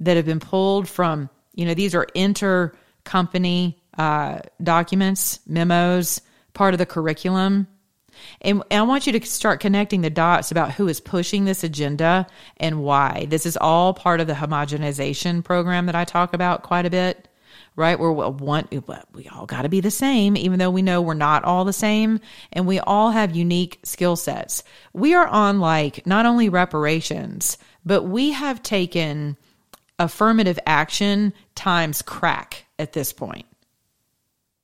that 0.01 0.17
have 0.17 0.27
been 0.27 0.41
pulled 0.41 0.89
from, 0.89 1.31
you 1.55 1.67
know, 1.67 1.75
these 1.75 1.95
are 1.95 2.07
inter-company 2.15 3.83
uh, 3.97 4.39
documents, 4.63 5.41
memos, 5.47 6.21
part 6.53 6.75
of 6.75 6.79
the 6.79 6.87
curriculum. 6.87 7.67
And, 8.41 8.63
and 8.71 8.81
I 8.81 8.83
want 8.83 9.07
you 9.07 9.19
to 9.19 9.27
start 9.27 9.61
connecting 9.61 10.01
the 10.01 10.11
dots 10.11 10.51
about 10.51 10.73
who 10.73 10.89
is 10.89 11.01
pushing 11.01 11.45
this 11.45 11.65
agenda 11.65 12.27
and 12.57 12.83
why. 12.83 13.27
This 13.29 13.47
is 13.47 13.57
all 13.57 13.95
part 13.95 14.21
of 14.21 14.27
the 14.27 14.35
homogenization 14.35 15.43
program 15.45 15.87
that 15.87 15.95
I 15.95 16.05
talk 16.05 16.35
about 16.35 16.63
quite 16.63 16.87
a 16.87 16.91
bit 16.91 17.29
right? 17.77 17.99
Where 17.99 18.11
We're 18.11 18.31
one, 18.31 18.67
we 19.13 19.29
all 19.29 19.47
got 19.47 19.63
to 19.63 19.69
be 19.69 19.81
the 19.81 19.91
same, 19.91 20.37
even 20.37 20.59
though 20.59 20.71
we 20.71 20.83
know 20.83 21.03
we're 21.03 21.15
not 21.15 21.45
all 21.45 21.65
the 21.65 21.75
same 21.75 22.21
and 22.53 22.67
we 22.67 22.81
all 22.81 23.11
have 23.11 23.37
unique 23.37 23.79
skill 23.85 24.17
sets. 24.17 24.65
We 24.95 25.15
are 25.15 25.27
on 25.27 25.61
like 25.61 26.07
not 26.07 26.27
only 26.27 26.49
reparations, 26.49 27.59
but 27.85 28.05
we 28.05 28.33
have 28.33 28.63
taken 28.63 29.37
affirmative 29.99 30.59
action 30.67 31.35
times 31.55 32.03
crack 32.03 32.65
at 32.79 32.95
this 32.95 33.13
point 33.13 33.47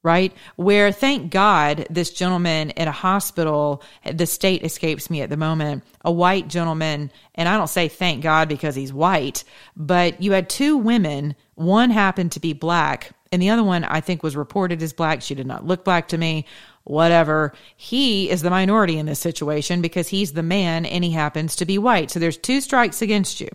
right? 0.02 0.32
Where 0.56 0.90
thank 0.92 1.30
God 1.30 1.86
this 1.88 2.10
gentleman 2.10 2.72
at 2.76 2.88
a 2.88 2.92
hospital, 2.92 3.82
the 4.10 4.26
state 4.26 4.64
escapes 4.64 5.10
me 5.10 5.22
at 5.22 5.30
the 5.30 5.36
moment, 5.36 5.84
a 6.04 6.10
white 6.10 6.48
gentleman, 6.48 7.12
and 7.34 7.48
I 7.48 7.56
don't 7.56 7.68
say 7.68 7.88
thank 7.88 8.22
God 8.22 8.48
because 8.48 8.74
he's 8.74 8.92
white, 8.92 9.44
but 9.76 10.20
you 10.20 10.32
had 10.32 10.50
two 10.50 10.76
women, 10.76 11.36
one 11.54 11.90
happened 11.90 12.32
to 12.32 12.40
be 12.40 12.52
black, 12.52 13.12
and 13.30 13.40
the 13.40 13.50
other 13.50 13.64
one 13.64 13.84
I 13.84 14.00
think 14.00 14.22
was 14.22 14.36
reported 14.36 14.82
as 14.82 14.92
black. 14.92 15.22
She 15.22 15.34
did 15.34 15.46
not 15.46 15.66
look 15.66 15.84
black 15.84 16.08
to 16.08 16.18
me. 16.18 16.44
Whatever. 16.84 17.54
He 17.76 18.28
is 18.28 18.42
the 18.42 18.50
minority 18.50 18.98
in 18.98 19.06
this 19.06 19.20
situation 19.20 19.80
because 19.80 20.08
he's 20.08 20.32
the 20.32 20.42
man 20.42 20.84
and 20.84 21.02
he 21.02 21.12
happens 21.12 21.56
to 21.56 21.64
be 21.64 21.78
white. 21.78 22.10
So 22.10 22.18
there's 22.18 22.36
two 22.36 22.60
strikes 22.60 23.00
against 23.00 23.40
you. 23.40 23.48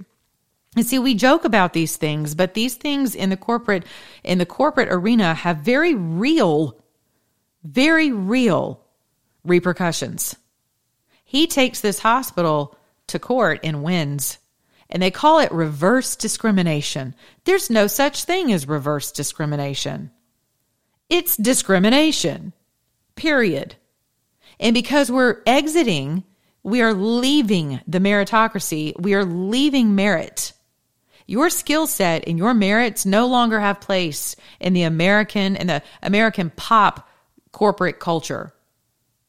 And 0.78 0.86
see, 0.86 1.00
we 1.00 1.16
joke 1.16 1.44
about 1.44 1.74
these 1.74 1.98
things, 1.98 2.36
but 2.36 2.54
these 2.54 2.76
things 2.76 3.16
in 3.16 3.32
the 3.32 3.38
corporate 3.38 3.84
in 4.24 4.38
the 4.38 4.46
corporate 4.46 4.90
arena 4.90 5.34
have 5.34 5.58
very 5.58 5.96
real, 5.96 6.80
very 7.64 8.12
real 8.12 8.80
repercussions. 9.44 10.36
He 11.26 11.48
takes 11.48 11.82
this 11.82 12.00
hospital 12.00 12.78
to 13.08 13.20
court 13.20 13.60
and 13.64 13.84
wins. 13.84 14.38
And 14.90 15.02
they 15.02 15.12
call 15.12 15.40
it 15.40 15.52
reverse 15.52 16.16
discrimination. 16.16 17.16
There's 17.44 17.70
no 17.70 17.88
such 17.88 18.24
thing 18.24 18.54
as 18.54 18.68
reverse 18.68 19.12
discrimination. 19.12 20.12
It's 21.10 21.36
discrimination. 21.36 22.54
period. 23.18 23.76
And 24.60 24.74
because 24.74 25.12
we're 25.12 25.42
exiting, 25.46 26.24
we 26.64 26.82
are 26.82 26.94
leaving 26.94 27.82
the 27.88 28.00
meritocracy, 28.00 28.98
we 29.00 29.14
are 29.14 29.26
leaving 29.26 29.96
merit. 29.96 30.54
Your 31.28 31.50
skill 31.50 31.88
set 31.88 32.28
and 32.28 32.38
your 32.38 32.54
merits 32.54 33.06
no 33.06 33.28
longer 33.28 33.60
have 33.60 33.82
place 33.82 34.36
in 34.62 34.74
the 34.74 34.84
American 34.84 35.58
and 35.58 35.70
the 35.70 35.84
American 36.02 36.50
pop 36.50 37.08
corporate 37.52 38.00
culture. 38.00 38.54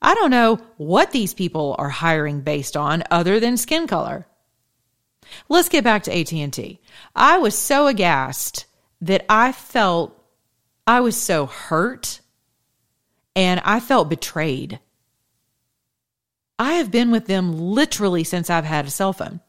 I 0.01 0.15
don't 0.15 0.31
know 0.31 0.61
what 0.77 1.11
these 1.11 1.35
people 1.35 1.75
are 1.77 1.89
hiring 1.89 2.43
based 2.43 2.77
on 2.77 3.03
other 3.11 3.41
than 3.41 3.57
skin 3.57 3.89
color. 3.89 4.29
Let's 5.49 5.69
get 5.69 5.83
back 5.83 6.05
to 6.05 6.17
AT&T. 6.17 6.81
I 7.17 7.39
was 7.39 7.59
so 7.59 7.89
aghast 7.89 8.67
that 9.01 9.27
I 9.29 9.51
felt 9.51 10.15
I 10.87 11.01
was 11.01 11.17
so 11.17 11.47
hurt 11.47 12.21
and 13.35 13.61
I 13.65 13.81
felt 13.81 14.09
betrayed. 14.09 14.79
I 16.61 16.75
have 16.75 16.91
been 16.91 17.11
with 17.11 17.27
them 17.27 17.59
literally 17.59 18.25
since 18.25 18.51
I've 18.51 18.65
had 18.65 18.87
a 18.87 18.91
cell 18.91 19.13
phone. 19.13 19.41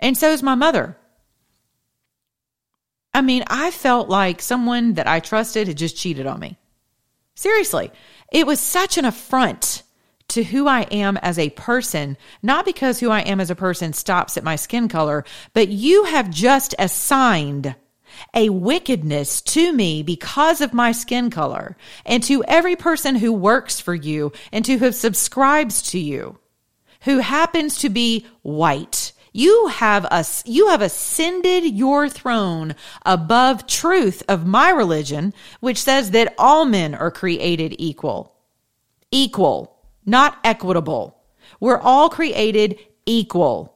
And 0.00 0.16
so 0.16 0.30
is 0.30 0.42
my 0.42 0.54
mother. 0.54 0.96
I 3.14 3.22
mean, 3.22 3.44
I 3.46 3.70
felt 3.70 4.08
like 4.08 4.42
someone 4.42 4.94
that 4.94 5.06
I 5.06 5.20
trusted 5.20 5.68
had 5.68 5.78
just 5.78 5.96
cheated 5.96 6.26
on 6.26 6.40
me. 6.40 6.58
Seriously, 7.34 7.90
it 8.32 8.46
was 8.46 8.60
such 8.60 8.98
an 8.98 9.04
affront 9.04 9.82
to 10.28 10.42
who 10.42 10.66
I 10.66 10.82
am 10.82 11.16
as 11.18 11.38
a 11.38 11.50
person, 11.50 12.16
not 12.42 12.64
because 12.64 12.98
who 12.98 13.10
I 13.10 13.20
am 13.20 13.40
as 13.40 13.50
a 13.50 13.54
person 13.54 13.92
stops 13.92 14.36
at 14.36 14.44
my 14.44 14.56
skin 14.56 14.88
color, 14.88 15.24
but 15.52 15.68
you 15.68 16.04
have 16.04 16.30
just 16.30 16.74
assigned 16.78 17.74
a 18.32 18.48
wickedness 18.48 19.40
to 19.42 19.72
me 19.72 20.02
because 20.02 20.60
of 20.60 20.72
my 20.72 20.92
skin 20.92 21.30
color 21.30 21.76
and 22.06 22.22
to 22.24 22.44
every 22.44 22.76
person 22.76 23.16
who 23.16 23.32
works 23.32 23.80
for 23.80 23.94
you 23.94 24.32
and 24.52 24.64
to 24.64 24.78
who 24.78 24.92
subscribes 24.92 25.82
to 25.90 25.98
you 25.98 26.38
who 27.04 27.18
happens 27.18 27.78
to 27.78 27.88
be 27.88 28.26
white. 28.42 29.12
You 29.36 29.66
have 29.66 30.04
us, 30.06 30.44
you 30.46 30.68
have 30.68 30.80
ascended 30.80 31.64
your 31.64 32.08
throne 32.08 32.76
above 33.04 33.66
truth 33.66 34.22
of 34.28 34.46
my 34.46 34.70
religion, 34.70 35.34
which 35.58 35.82
says 35.82 36.12
that 36.12 36.34
all 36.38 36.64
men 36.64 36.94
are 36.94 37.10
created 37.10 37.74
equal. 37.80 38.36
Equal, 39.10 39.76
not 40.06 40.38
equitable. 40.44 41.18
We're 41.58 41.80
all 41.80 42.08
created 42.08 42.78
equal 43.06 43.73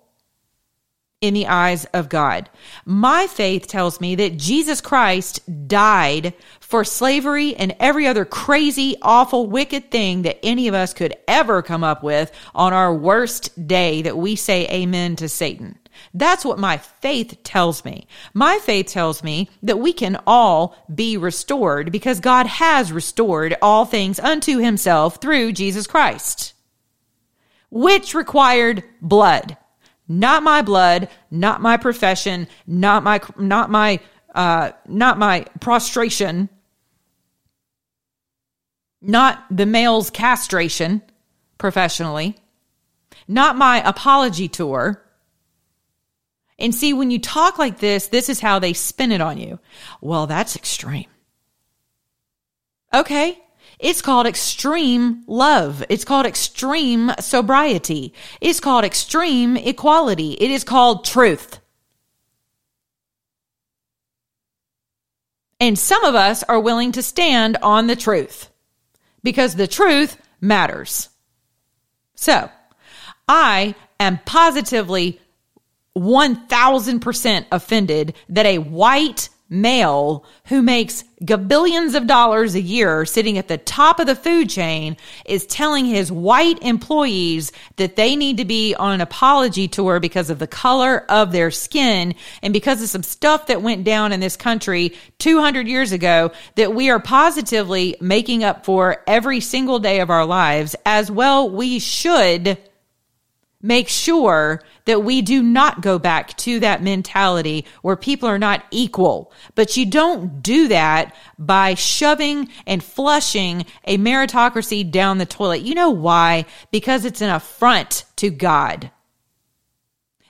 in 1.21 1.35
the 1.35 1.49
eyes 1.49 1.85
of 1.87 2.09
God. 2.09 2.49
My 2.85 3.27
faith 3.27 3.67
tells 3.67 4.01
me 4.01 4.15
that 4.17 4.37
Jesus 4.37 4.81
Christ 4.81 5.69
died 5.69 6.33
for 6.61 6.85
slavery 6.85 7.57
and 7.57 7.75
every 7.81 8.07
other 8.07 8.25
crazy, 8.25 8.97
awful, 9.03 9.49
wicked 9.49 9.91
thing 9.91 10.23
that 10.23 10.39
any 10.45 10.69
of 10.69 10.75
us 10.75 10.95
could 10.95 11.17
ever 11.27 11.61
come 11.61 11.83
up 11.83 12.05
with 12.05 12.31
on 12.55 12.73
our 12.73 12.95
worst 12.95 13.67
day 13.67 14.03
that 14.03 14.17
we 14.17 14.37
say 14.37 14.69
amen 14.69 15.17
to 15.17 15.29
Satan. 15.29 15.77
That's 16.15 16.45
what 16.45 16.61
my 16.61 16.77
faith 16.77 17.39
tells 17.43 17.85
me. 17.85 18.07
My 18.33 18.61
faith 18.61 18.87
tells 18.87 19.25
me 19.25 19.51
that 19.65 19.81
we 19.81 19.93
can 19.93 20.21
all 20.25 20.77
be 20.95 21.17
restored 21.17 21.91
because 21.91 22.21
God 22.21 22.47
has 22.47 22.93
restored 22.93 23.57
all 23.61 23.85
things 23.85 24.21
unto 24.21 24.59
himself 24.59 25.17
through 25.21 25.51
Jesus 25.53 25.89
Christ, 25.89 26.55
which 27.71 28.15
required 28.15 28.85
blood 29.03 29.57
not 30.09 30.43
my 30.43 30.63
blood, 30.63 31.09
not 31.31 31.61
my 31.61 31.77
profession, 31.77 32.49
not 32.67 33.05
my 33.05 33.21
not 33.39 33.71
my 33.71 34.01
uh, 34.35 34.73
not 34.87 35.19
my 35.19 35.45
prostration, 35.61 36.49
not 39.03 39.45
the 39.51 39.67
male's 39.67 40.11
castration 40.11 41.03
professionally, 41.59 42.37
not 43.27 43.57
my 43.57 43.87
apology 43.87 44.49
tour. 44.49 45.05
And 46.59 46.75
see, 46.75 46.93
when 46.93 47.11
you 47.13 47.21
talk 47.21 47.59
like 47.59 47.79
this, 47.79 48.09
this 48.09 48.29
is 48.29 48.41
how 48.41 48.59
they 48.59 48.73
spin 48.73 49.13
it 49.13 49.21
on 49.21 49.39
you. 49.39 49.61
Well, 50.01 50.27
that's 50.27 50.57
extreme. 50.57 51.07
Okay, 52.93 53.39
it's 53.79 54.03
called 54.03 54.27
extreme 54.27 55.23
love. 55.27 55.85
It's 55.89 56.05
called 56.05 56.27
extreme 56.27 57.13
sobriety. 57.21 58.13
It's 58.41 58.61
called 58.61 58.85
extreme 58.85 59.57
equality. 59.57 60.33
It 60.33 60.51
is 60.51 60.65
called 60.65 61.05
truth. 61.05 61.61
And 65.61 65.79
some 65.79 66.05
of 66.05 66.15
us 66.15 66.43
are 66.45 66.61
willing 66.61 66.93
to 66.93 67.03
stand 67.03 67.57
on 67.63 67.87
the 67.87 67.97
truth 67.97 68.49
because 69.23 69.55
the 69.55 69.67
truth 69.67 70.17
matters. 70.41 71.09
So 72.15 72.51
I 73.29 73.75
am 73.99 74.19
positively 74.25 75.21
1000% 75.97 77.47
offended 77.51 78.15
that 78.29 78.47
a 78.47 78.59
white 78.59 79.29
male 79.51 80.25
who 80.47 80.61
makes 80.61 81.05
gabillions 81.23 81.95
of 81.95 82.07
dollars 82.07 82.55
a 82.55 82.61
year 82.61 83.05
sitting 83.05 83.39
at 83.39 83.49
the 83.49 83.57
top 83.57 83.99
of 83.99 84.07
the 84.07 84.15
food 84.15 84.49
chain 84.51 84.97
is 85.25 85.47
telling 85.47 85.87
his 85.87 86.13
white 86.13 86.63
employees 86.63 87.51
that 87.77 87.97
they 87.97 88.15
need 88.15 88.37
to 88.37 88.45
be 88.45 88.75
on 88.75 88.93
an 88.93 89.01
apology 89.01 89.67
tour 89.67 90.01
because 90.01 90.29
of 90.29 90.39
the 90.39 90.47
color 90.47 91.05
of 91.09 91.33
their 91.33 91.51
skin 91.51 92.15
and 92.43 92.53
because 92.53 92.83
of 92.83 92.89
some 92.89 93.03
stuff 93.03 93.47
that 93.47 93.63
went 93.63 93.85
down 93.85 94.13
in 94.13 94.21
this 94.21 94.37
country 94.37 94.95
200 95.19 95.67
years 95.67 95.93
ago 95.93 96.31
that 96.57 96.75
we 96.75 96.91
are 96.91 97.01
positively 97.01 97.97
making 98.01 98.45
up 98.45 98.67
for 98.67 99.03
every 99.07 99.41
single 99.41 99.79
day 99.79 100.01
of 100.01 100.11
our 100.11 100.27
lives. 100.27 100.77
As 100.85 101.11
well 101.11 101.49
we 101.49 101.79
should 101.79 102.59
make 103.61 103.89
sure 103.89 104.63
that 104.89 105.05
we 105.05 105.21
do 105.21 105.43
not 105.43 105.83
go 105.83 105.99
back 105.99 106.35
to 106.39 106.61
that 106.61 106.83
mentality 106.83 107.67
where 107.83 107.95
people 107.95 108.27
are 108.27 108.39
not 108.39 108.65
equal. 108.71 109.31
But 109.55 109.77
you 109.77 109.85
don't 109.85 110.43
do 110.43 110.69
that 110.69 111.15
by 111.39 111.75
shoving 111.75 112.49
and 112.67 112.83
flushing 112.83 113.67
a 113.85 113.99
meritocracy 113.99 114.91
down 114.91 115.19
the 115.19 115.27
toilet. 115.27 115.61
You 115.61 115.75
know 115.75 115.91
why? 115.91 116.47
Because 116.71 117.05
it's 117.05 117.21
an 117.21 117.29
affront 117.29 118.07
to 118.17 118.31
God. 118.31 118.91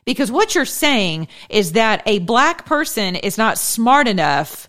Because 0.04 0.32
what 0.32 0.56
you're 0.56 0.64
saying 0.64 1.28
is 1.48 1.72
that 1.72 2.02
a 2.04 2.18
black 2.18 2.66
person 2.66 3.14
is 3.14 3.38
not 3.38 3.58
smart 3.58 4.08
enough 4.08 4.68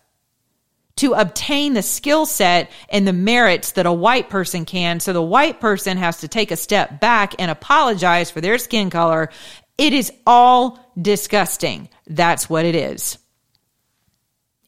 to 0.99 1.13
obtain 1.13 1.75
the 1.75 1.81
skill 1.81 2.25
set 2.25 2.69
and 2.89 3.07
the 3.07 3.13
merits 3.13 3.71
that 3.71 3.85
a 3.85 3.91
white 3.91 4.29
person 4.29 4.65
can. 4.65 4.99
So 4.99 5.13
the 5.13 5.21
white 5.21 5.61
person 5.61 5.97
has 5.97 6.17
to 6.19 6.27
take 6.27 6.51
a 6.51 6.57
step 6.57 6.99
back 6.99 7.35
and 7.39 7.49
apologize 7.49 8.29
for 8.31 8.41
their 8.41 8.57
skin 8.57 8.89
color. 8.89 9.29
It 9.79 9.93
is 9.93 10.11
all 10.27 10.77
disgusting. 11.01 11.87
That's 12.05 12.49
what 12.49 12.65
it 12.65 12.75
is. 12.75 13.17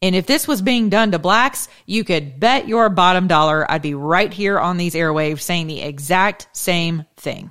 And 0.00 0.16
if 0.16 0.26
this 0.26 0.48
was 0.48 0.62
being 0.62 0.88
done 0.88 1.12
to 1.12 1.18
blacks, 1.18 1.68
you 1.84 2.02
could 2.02 2.40
bet 2.40 2.66
your 2.66 2.88
bottom 2.88 3.28
dollar 3.28 3.70
I'd 3.70 3.82
be 3.82 3.94
right 3.94 4.32
here 4.32 4.58
on 4.58 4.78
these 4.78 4.94
airwaves 4.94 5.42
saying 5.42 5.66
the 5.66 5.82
exact 5.82 6.48
same 6.52 7.04
thing. 7.16 7.50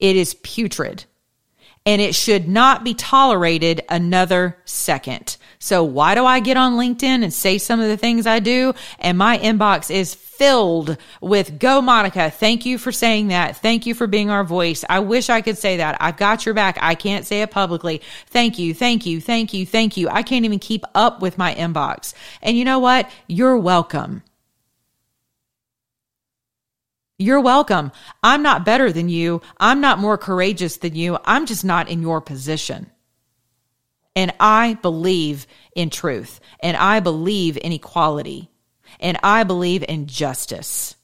It 0.00 0.16
is 0.16 0.34
putrid 0.34 1.04
and 1.84 2.00
it 2.00 2.14
should 2.14 2.48
not 2.48 2.84
be 2.84 2.94
tolerated 2.94 3.82
another 3.88 4.56
second. 4.64 5.36
So 5.58 5.84
why 5.84 6.14
do 6.14 6.24
I 6.24 6.40
get 6.40 6.56
on 6.56 6.74
LinkedIn 6.74 7.22
and 7.22 7.32
say 7.32 7.58
some 7.58 7.80
of 7.80 7.88
the 7.88 7.96
things 7.96 8.26
I 8.26 8.38
do? 8.38 8.72
And 8.98 9.18
my 9.18 9.38
inbox 9.38 9.94
is 9.94 10.14
filled 10.42 10.96
with 11.20 11.56
go 11.60 11.80
Monica. 11.80 12.28
Thank 12.28 12.66
you 12.66 12.76
for 12.76 12.90
saying 12.90 13.28
that. 13.28 13.58
Thank 13.58 13.86
you 13.86 13.94
for 13.94 14.08
being 14.08 14.28
our 14.28 14.42
voice. 14.42 14.84
I 14.88 14.98
wish 14.98 15.30
I 15.30 15.40
could 15.40 15.56
say 15.56 15.76
that. 15.76 15.96
I've 16.00 16.16
got 16.16 16.44
your 16.44 16.52
back. 16.52 16.78
I 16.80 16.96
can't 16.96 17.24
say 17.24 17.42
it 17.42 17.52
publicly. 17.52 18.02
Thank 18.26 18.58
you. 18.58 18.74
Thank 18.74 19.06
you. 19.06 19.20
Thank 19.20 19.54
you. 19.54 19.64
Thank 19.64 19.96
you. 19.96 20.08
I 20.08 20.24
can't 20.24 20.44
even 20.44 20.58
keep 20.58 20.84
up 20.96 21.22
with 21.22 21.38
my 21.38 21.54
inbox. 21.54 22.12
And 22.42 22.58
you 22.58 22.64
know 22.64 22.80
what? 22.80 23.08
You're 23.28 23.56
welcome. 23.56 24.24
You're 27.18 27.40
welcome. 27.40 27.92
I'm 28.24 28.42
not 28.42 28.64
better 28.64 28.90
than 28.90 29.08
you. 29.08 29.42
I'm 29.60 29.80
not 29.80 30.00
more 30.00 30.18
courageous 30.18 30.78
than 30.78 30.96
you. 30.96 31.18
I'm 31.24 31.46
just 31.46 31.64
not 31.64 31.88
in 31.88 32.02
your 32.02 32.20
position. 32.20 32.90
And 34.16 34.34
I 34.40 34.74
believe 34.82 35.46
in 35.76 35.88
truth 35.88 36.40
and 36.58 36.76
I 36.76 36.98
believe 36.98 37.56
in 37.56 37.70
equality 37.70 38.48
and 39.02 39.18
I 39.22 39.42
believe 39.42 39.84
in 39.86 40.06
justice. 40.06 40.94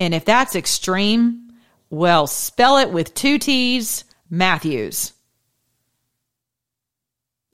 And 0.00 0.14
if 0.14 0.24
that's 0.24 0.56
extreme, 0.56 1.52
well, 1.90 2.26
spell 2.26 2.78
it 2.78 2.90
with 2.90 3.14
two 3.14 3.38
T's, 3.38 4.04
Matthews. 4.28 5.12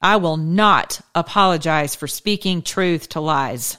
I 0.01 0.16
will 0.16 0.37
not 0.37 1.01
apologize 1.14 1.97
for 1.97 2.07
speaking 2.07 2.62
truth 2.62 3.11
to 3.11 3.20
lies. 3.20 3.76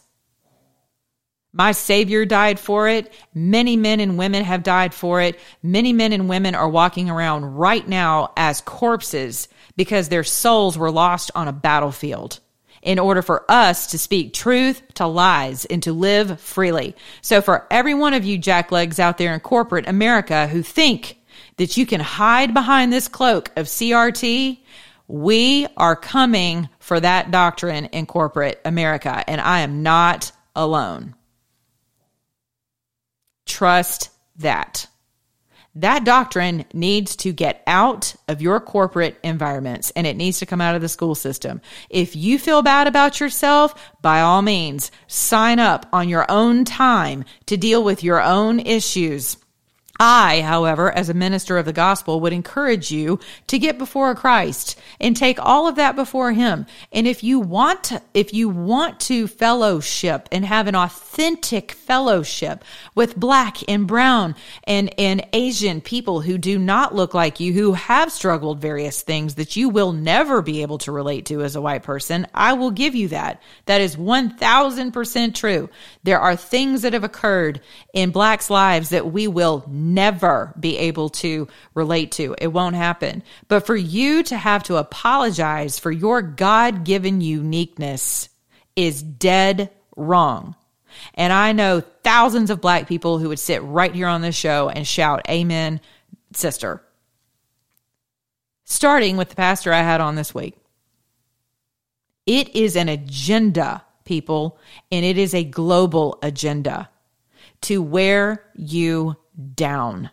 My 1.52 1.72
Savior 1.72 2.26
died 2.26 2.60
for 2.60 2.88
it. 2.90 3.12
Many 3.34 3.76
men 3.76 4.02
and 4.02 4.18
women 4.18 4.44
have 4.44 4.62
died 4.62 4.94
for 4.94 5.22
it. 5.22 5.40
Many 5.64 5.94
men 5.94 6.14
and 6.14 6.30
women 6.30 6.54
are 6.54 6.70
walking 6.70 7.10
around 7.10 7.56
right 7.56 7.88
now 7.88 8.34
as 8.38 8.62
corpses 8.62 9.48
because 9.76 10.10
their 10.10 10.26
souls 10.26 10.78
were 10.78 10.92
lost 10.92 11.32
on 11.34 11.48
a 11.48 11.54
battlefield. 11.54 12.40
In 12.82 13.00
order 13.00 13.22
for 13.22 13.50
us 13.50 13.88
to 13.88 13.98
speak 13.98 14.34
truth 14.34 14.82
to 14.96 15.06
lies 15.06 15.66
and 15.66 15.84
to 15.84 15.94
live 15.94 16.40
freely. 16.40 16.96
So 17.22 17.42
for 17.42 17.68
every 17.70 17.94
one 17.94 18.14
of 18.14 18.26
you 18.26 18.40
jacklegs 18.40 19.00
out 19.00 19.18
there 19.18 19.34
in 19.34 19.40
corporate 19.40 19.88
America 19.88 20.48
who 20.48 20.64
think 20.64 21.18
that 21.58 21.78
you 21.78 21.86
can 21.86 22.00
hide 22.00 22.54
behind 22.54 22.92
this 22.92 23.08
cloak 23.08 23.52
of 23.56 23.66
CRT, 23.66 24.60
we 25.08 25.68
are 25.76 25.96
coming 25.96 26.70
for 26.80 27.00
that 27.00 27.32
doctrine 27.32 27.86
in 27.86 28.06
corporate 28.06 28.62
America, 28.64 29.24
and 29.28 29.42
I 29.42 29.62
am 29.62 29.84
not 29.84 30.32
alone. 30.56 31.16
Trust 33.46 34.12
that. 34.38 34.88
That 35.76 36.04
doctrine 36.04 36.66
needs 36.74 37.16
to 37.18 37.32
get 37.32 37.62
out 37.68 38.16
of 38.28 38.42
your 38.42 38.60
corporate 38.60 39.18
environments 39.24 39.92
and 39.92 40.08
it 40.08 40.18
needs 40.18 40.40
to 40.40 40.46
come 40.46 40.62
out 40.62 40.76
of 40.76 40.82
the 40.82 40.90
school 40.90 41.16
system. 41.16 41.62
If 41.90 42.16
you 42.16 42.40
feel 42.40 42.62
bad 42.62 42.88
about 42.88 43.20
yourself, 43.20 43.76
by 44.02 44.22
all 44.22 44.42
means, 44.42 44.92
sign 45.08 45.60
up 45.60 45.86
on 45.94 46.10
your 46.10 46.26
own 46.30 46.66
time 46.66 47.24
to 47.46 47.58
deal 47.58 47.84
with 47.84 48.04
your 48.04 48.22
own 48.22 48.60
issues. 48.60 49.38
I, 50.00 50.42
however, 50.42 50.90
as 50.90 51.10
a 51.10 51.14
minister 51.14 51.58
of 51.58 51.66
the 51.66 51.74
gospel, 51.74 52.22
would 52.22 52.32
encourage 52.32 52.90
you 52.90 53.20
to 53.48 53.60
get 53.60 53.78
before 53.78 54.16
Christ 54.16 54.80
and 55.02 55.16
take 55.16 55.38
all 55.40 55.68
of 55.68 55.76
that 55.76 55.98
before 55.98 56.32
Him. 56.32 56.66
And 56.94 57.06
if 57.06 57.22
you 57.22 57.40
want, 57.40 57.84
to, 57.86 58.02
if 58.14 58.34
you 58.34 58.48
want 58.48 59.02
to 59.02 59.28
fellowship 59.28 60.30
and 60.32 60.46
have 60.46 60.68
an 60.68 60.76
authentic 60.76 61.74
fellowship 61.74 62.64
with 62.96 63.18
black 63.18 63.58
and 63.68 63.86
brown 63.88 64.36
and, 64.64 64.94
and 64.98 65.28
Asian 65.34 65.82
people 65.82 66.22
who 66.22 66.38
do 66.38 66.58
not 66.58 66.96
look 66.96 67.14
like 67.14 67.42
you, 67.42 67.52
who 67.52 67.74
have 67.74 68.10
struggled 68.10 68.62
various 68.62 69.02
things 69.02 69.36
that 69.36 69.58
you 69.58 69.68
will 69.68 69.92
never 69.92 70.42
be 70.42 70.62
able 70.62 70.78
to 70.78 70.94
relate 70.94 71.26
to 71.26 71.42
as 71.42 71.58
a 71.58 71.62
white 71.62 71.84
person, 71.84 72.26
I 72.34 72.54
will 72.54 72.72
give 72.72 72.96
you 72.96 73.10
that. 73.10 73.42
That 73.66 73.82
is 73.82 73.98
1000% 73.98 75.36
true. 75.36 75.70
There 76.04 76.20
are 76.22 76.38
things 76.38 76.84
that 76.84 76.94
have 76.94 77.04
occurred 77.04 77.60
in 77.94 78.12
blacks' 78.12 78.50
lives 78.50 78.90
that 78.90 79.12
we 79.12 79.28
will 79.28 79.66
never 79.94 80.54
be 80.60 80.78
able 80.78 81.10
to 81.10 81.48
relate 81.74 82.12
to. 82.14 82.36
It 82.40 82.48
won't 82.48 82.76
happen. 82.76 83.24
But 83.48 83.66
for 83.66 83.76
you 83.76 84.24
to 84.24 84.38
have 84.38 84.64
to 84.64 84.78
apologize 84.78 85.80
for 85.80 85.92
your 85.92 86.22
God 86.22 86.84
given 86.84 87.22
uniqueness 87.22 88.30
is 88.76 89.02
dead 89.02 89.72
wrong. 89.96 90.56
And 91.14 91.32
I 91.32 91.52
know 91.52 91.82
thousands 91.82 92.50
of 92.50 92.62
black 92.62 92.88
people 92.88 93.20
who 93.20 93.30
would 93.30 93.40
sit 93.40 93.62
right 93.64 93.94
here 93.94 94.08
on 94.08 94.22
this 94.22 94.36
show 94.36 94.70
and 94.70 94.88
shout, 94.88 95.26
Amen, 95.30 95.82
sister. 96.34 96.82
Starting 98.64 99.18
with 99.18 99.30
the 99.30 99.36
pastor 99.36 99.74
I 99.74 99.82
had 99.82 100.02
on 100.02 100.16
this 100.16 100.34
week. 100.34 100.56
It 102.26 102.56
is 102.56 102.76
an 102.76 102.90
agenda, 102.90 103.84
people, 104.06 104.60
and 104.92 105.04
it 105.04 105.18
is 105.18 105.34
a 105.34 105.44
global 105.44 106.20
agenda 106.22 106.90
to 107.62 107.82
where 107.82 108.46
you 108.56 109.16
down. 109.56 110.10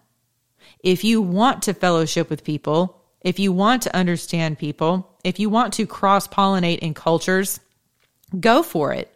If 0.80 1.04
you 1.04 1.22
want 1.22 1.62
to 1.64 1.74
fellowship 1.74 2.30
with 2.30 2.44
people, 2.44 3.02
if 3.20 3.38
you 3.38 3.52
want 3.52 3.82
to 3.82 3.96
understand 3.96 4.58
people, 4.58 5.16
if 5.24 5.40
you 5.40 5.50
want 5.50 5.74
to 5.74 5.86
cross 5.86 6.28
pollinate 6.28 6.78
in 6.78 6.94
cultures, 6.94 7.58
go 8.38 8.62
for 8.62 8.92
it. 8.92 9.12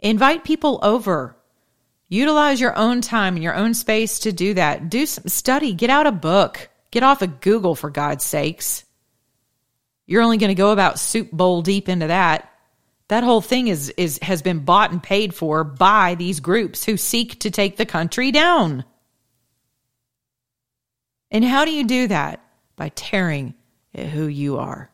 Invite 0.00 0.44
people 0.44 0.80
over. 0.82 1.36
Utilize 2.08 2.60
your 2.60 2.76
own 2.76 3.00
time 3.00 3.34
and 3.34 3.44
your 3.44 3.54
own 3.54 3.74
space 3.74 4.20
to 4.20 4.32
do 4.32 4.54
that. 4.54 4.90
Do 4.90 5.06
some 5.06 5.28
study, 5.28 5.72
get 5.72 5.90
out 5.90 6.08
a 6.08 6.12
book, 6.12 6.68
get 6.90 7.04
off 7.04 7.22
of 7.22 7.40
Google 7.40 7.76
for 7.76 7.90
God's 7.90 8.24
sakes. 8.24 8.84
You're 10.06 10.22
only 10.22 10.38
going 10.38 10.48
to 10.48 10.56
go 10.56 10.72
about 10.72 10.98
soup 10.98 11.30
bowl 11.30 11.62
deep 11.62 11.88
into 11.88 12.08
that. 12.08 12.49
That 13.10 13.24
whole 13.24 13.40
thing 13.40 13.66
is, 13.66 13.92
is 13.96 14.20
has 14.22 14.40
been 14.40 14.60
bought 14.60 14.92
and 14.92 15.02
paid 15.02 15.34
for 15.34 15.64
by 15.64 16.14
these 16.14 16.38
groups 16.38 16.84
who 16.84 16.96
seek 16.96 17.40
to 17.40 17.50
take 17.50 17.76
the 17.76 17.84
country 17.84 18.30
down. 18.30 18.84
And 21.32 21.44
how 21.44 21.64
do 21.64 21.72
you 21.72 21.84
do 21.84 22.06
that? 22.06 22.40
By 22.76 22.90
tearing 22.90 23.54
at 23.92 24.06
who 24.06 24.28
you 24.28 24.58
are. 24.58 24.92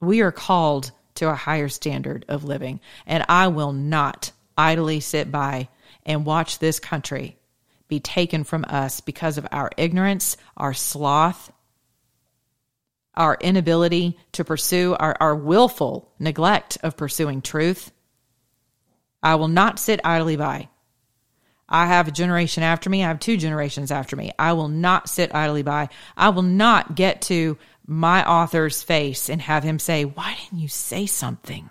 We 0.00 0.22
are 0.22 0.32
called 0.32 0.90
to 1.14 1.30
a 1.30 1.36
higher 1.36 1.68
standard 1.68 2.24
of 2.26 2.42
living, 2.42 2.80
and 3.06 3.24
I 3.28 3.46
will 3.46 3.72
not 3.72 4.32
idly 4.58 4.98
sit 4.98 5.30
by 5.30 5.68
and 6.04 6.26
watch 6.26 6.58
this 6.58 6.80
country 6.80 7.36
be 7.86 8.00
taken 8.00 8.42
from 8.42 8.64
us 8.66 9.00
because 9.00 9.38
of 9.38 9.46
our 9.52 9.70
ignorance, 9.76 10.36
our 10.56 10.74
sloth, 10.74 11.52
our 13.16 13.36
inability 13.40 14.18
to 14.32 14.44
pursue, 14.44 14.94
our, 14.98 15.16
our 15.20 15.34
willful 15.34 16.12
neglect 16.18 16.78
of 16.82 16.96
pursuing 16.96 17.42
truth. 17.42 17.92
I 19.22 19.36
will 19.36 19.48
not 19.48 19.78
sit 19.78 20.00
idly 20.04 20.36
by. 20.36 20.68
I 21.68 21.86
have 21.86 22.08
a 22.08 22.12
generation 22.12 22.62
after 22.62 22.90
me. 22.90 23.02
I 23.02 23.08
have 23.08 23.20
two 23.20 23.36
generations 23.36 23.90
after 23.90 24.16
me. 24.16 24.32
I 24.38 24.52
will 24.52 24.68
not 24.68 25.08
sit 25.08 25.34
idly 25.34 25.62
by. 25.62 25.88
I 26.16 26.28
will 26.28 26.42
not 26.42 26.94
get 26.94 27.22
to 27.22 27.56
my 27.86 28.28
author's 28.28 28.82
face 28.82 29.30
and 29.30 29.40
have 29.40 29.62
him 29.62 29.78
say, 29.78 30.04
Why 30.04 30.36
didn't 30.40 30.60
you 30.60 30.68
say 30.68 31.06
something? 31.06 31.70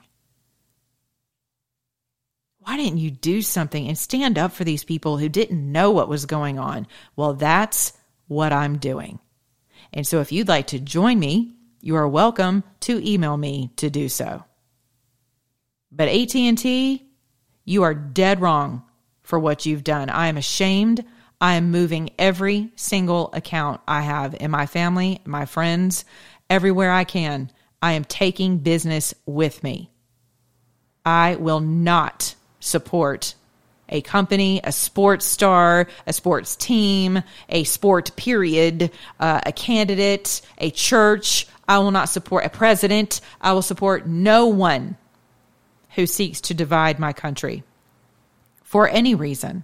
Why 2.59 2.77
didn't 2.77 2.99
you 2.99 3.11
do 3.11 3.41
something 3.41 3.87
and 3.87 3.97
stand 3.97 4.37
up 4.37 4.53
for 4.53 4.63
these 4.63 4.85
people 4.85 5.17
who 5.17 5.27
didn't 5.27 5.71
know 5.71 5.91
what 5.91 6.07
was 6.07 6.25
going 6.25 6.59
on? 6.59 6.87
Well, 7.15 7.33
that's 7.33 7.93
what 8.27 8.53
I'm 8.53 8.77
doing. 8.77 9.19
And 9.93 10.05
so 10.07 10.19
if 10.19 10.31
you'd 10.31 10.47
like 10.47 10.67
to 10.67 10.79
join 10.79 11.19
me, 11.19 11.53
you 11.79 11.95
are 11.95 12.07
welcome 12.07 12.63
to 12.81 13.07
email 13.07 13.37
me 13.37 13.71
to 13.75 13.89
do 13.89 14.09
so. 14.09 14.43
But 15.91 16.09
AT&T, 16.09 17.03
you 17.65 17.83
are 17.83 17.93
dead 17.93 18.41
wrong 18.41 18.83
for 19.21 19.37
what 19.37 19.65
you've 19.65 19.83
done. 19.83 20.09
I 20.09 20.27
am 20.27 20.37
ashamed. 20.37 21.05
I 21.39 21.55
am 21.55 21.71
moving 21.71 22.09
every 22.17 22.71
single 22.75 23.29
account 23.33 23.81
I 23.87 24.01
have 24.01 24.33
in 24.33 24.49
my 24.49 24.65
family, 24.65 25.21
my 25.25 25.45
friends, 25.45 26.05
everywhere 26.49 26.91
I 26.91 27.03
can. 27.03 27.51
I 27.81 27.93
am 27.93 28.05
taking 28.05 28.59
business 28.59 29.13
with 29.25 29.61
me. 29.61 29.91
I 31.05 31.35
will 31.35 31.59
not 31.59 32.35
support 32.59 33.35
a 33.93 34.01
company, 34.01 34.59
a 34.63 34.71
sports 34.71 35.25
star, 35.25 35.87
a 36.05 36.11
sports 36.11 36.57
team, 36.57 37.23
a 37.47 37.63
sport 37.63 38.13
period, 38.17 38.91
uh, 39.19 39.39
a 39.45 39.53
candidate, 39.53 40.41
a 40.57 40.71
church. 40.71 41.47
I 41.67 41.77
will 41.77 41.91
not 41.91 42.09
support 42.09 42.43
a 42.43 42.49
president. 42.49 43.21
I 43.39 43.53
will 43.53 43.61
support 43.61 44.07
no 44.07 44.47
one 44.47 44.97
who 45.91 46.07
seeks 46.07 46.41
to 46.41 46.53
divide 46.55 46.99
my 46.99 47.13
country 47.13 47.63
for 48.63 48.89
any 48.89 49.13
reason. 49.13 49.63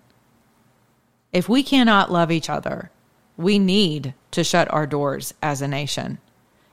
If 1.34 1.50
we 1.50 1.64
cannot 1.64 2.12
love 2.12 2.32
each 2.32 2.50
other, 2.50 2.92
we 3.36 3.58
need 3.58 4.14
to 4.32 4.44
shut 4.44 4.72
our 4.72 4.86
doors 4.86 5.34
as 5.42 5.62
a 5.62 5.68
nation. 5.68 6.20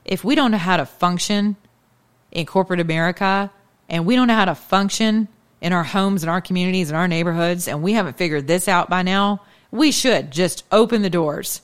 If 0.05 0.23
we 0.23 0.35
don't 0.35 0.51
know 0.51 0.57
how 0.57 0.77
to 0.77 0.85
function 0.85 1.55
in 2.31 2.45
corporate 2.45 2.79
America 2.79 3.51
and 3.89 4.05
we 4.05 4.15
don't 4.15 4.27
know 4.27 4.35
how 4.35 4.45
to 4.45 4.55
function 4.55 5.27
in 5.61 5.73
our 5.73 5.83
homes 5.83 6.23
and 6.23 6.29
our 6.29 6.41
communities 6.41 6.89
and 6.89 6.97
our 6.97 7.07
neighborhoods 7.07 7.67
and 7.67 7.81
we 7.81 7.93
haven't 7.93 8.17
figured 8.17 8.47
this 8.47 8.67
out 8.67 8.89
by 8.89 9.01
now, 9.01 9.41
we 9.71 9.91
should 9.91 10.31
just 10.31 10.63
open 10.71 11.01
the 11.01 11.09
doors 11.09 11.61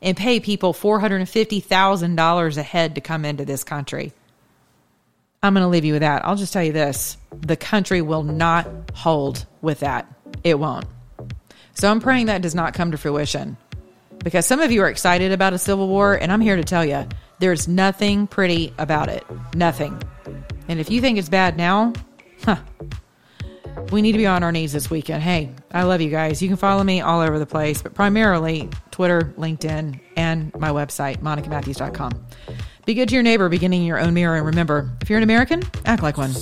and 0.00 0.16
pay 0.16 0.40
people 0.40 0.72
$450,000 0.72 2.56
a 2.56 2.62
head 2.62 2.94
to 2.94 3.00
come 3.00 3.24
into 3.24 3.44
this 3.44 3.64
country. 3.64 4.12
I'm 5.42 5.54
going 5.54 5.64
to 5.64 5.68
leave 5.68 5.84
you 5.84 5.92
with 5.92 6.02
that. 6.02 6.24
I'll 6.24 6.36
just 6.36 6.52
tell 6.52 6.64
you 6.64 6.72
this 6.72 7.16
the 7.30 7.56
country 7.56 8.02
will 8.02 8.24
not 8.24 8.66
hold 8.94 9.46
with 9.60 9.80
that. 9.80 10.06
It 10.42 10.58
won't. 10.58 10.86
So 11.74 11.90
I'm 11.90 12.00
praying 12.00 12.26
that 12.26 12.42
does 12.42 12.54
not 12.54 12.74
come 12.74 12.90
to 12.90 12.98
fruition 12.98 13.56
because 14.18 14.46
some 14.46 14.60
of 14.60 14.72
you 14.72 14.82
are 14.82 14.88
excited 14.88 15.30
about 15.30 15.52
a 15.52 15.58
civil 15.58 15.86
war, 15.88 16.14
and 16.14 16.32
I'm 16.32 16.40
here 16.40 16.56
to 16.56 16.64
tell 16.64 16.84
you 16.84 17.06
there's 17.38 17.68
nothing 17.68 18.26
pretty 18.26 18.74
about 18.78 19.08
it. 19.08 19.24
Nothing. 19.54 20.00
And 20.66 20.80
if 20.80 20.90
you 20.90 21.00
think 21.00 21.18
it's 21.18 21.28
bad 21.28 21.56
now, 21.56 21.92
huh, 22.44 22.56
we 23.90 24.02
need 24.02 24.12
to 24.12 24.18
be 24.18 24.26
on 24.26 24.42
our 24.42 24.52
knees 24.52 24.72
this 24.72 24.90
weekend. 24.90 25.22
Hey, 25.22 25.50
I 25.72 25.84
love 25.84 26.00
you 26.00 26.10
guys. 26.10 26.42
You 26.42 26.48
can 26.48 26.56
follow 26.56 26.84
me 26.84 27.00
all 27.00 27.20
over 27.20 27.38
the 27.38 27.46
place, 27.46 27.82
but 27.82 27.94
primarily 27.94 28.68
Twitter, 28.90 29.32
LinkedIn, 29.38 30.00
and 30.16 30.54
my 30.54 30.70
website, 30.70 31.18
monicamatthews.com. 31.18 32.26
Be 32.84 32.94
good 32.94 33.08
to 33.10 33.14
your 33.14 33.22
neighbor, 33.22 33.48
beginning 33.48 33.82
in 33.82 33.86
your 33.86 33.98
own 33.98 34.14
mirror. 34.14 34.36
And 34.36 34.46
remember, 34.46 34.90
if 35.00 35.10
you're 35.10 35.18
an 35.18 35.22
American, 35.22 35.62
act 35.84 36.02
like 36.02 36.16
one. 36.16 36.32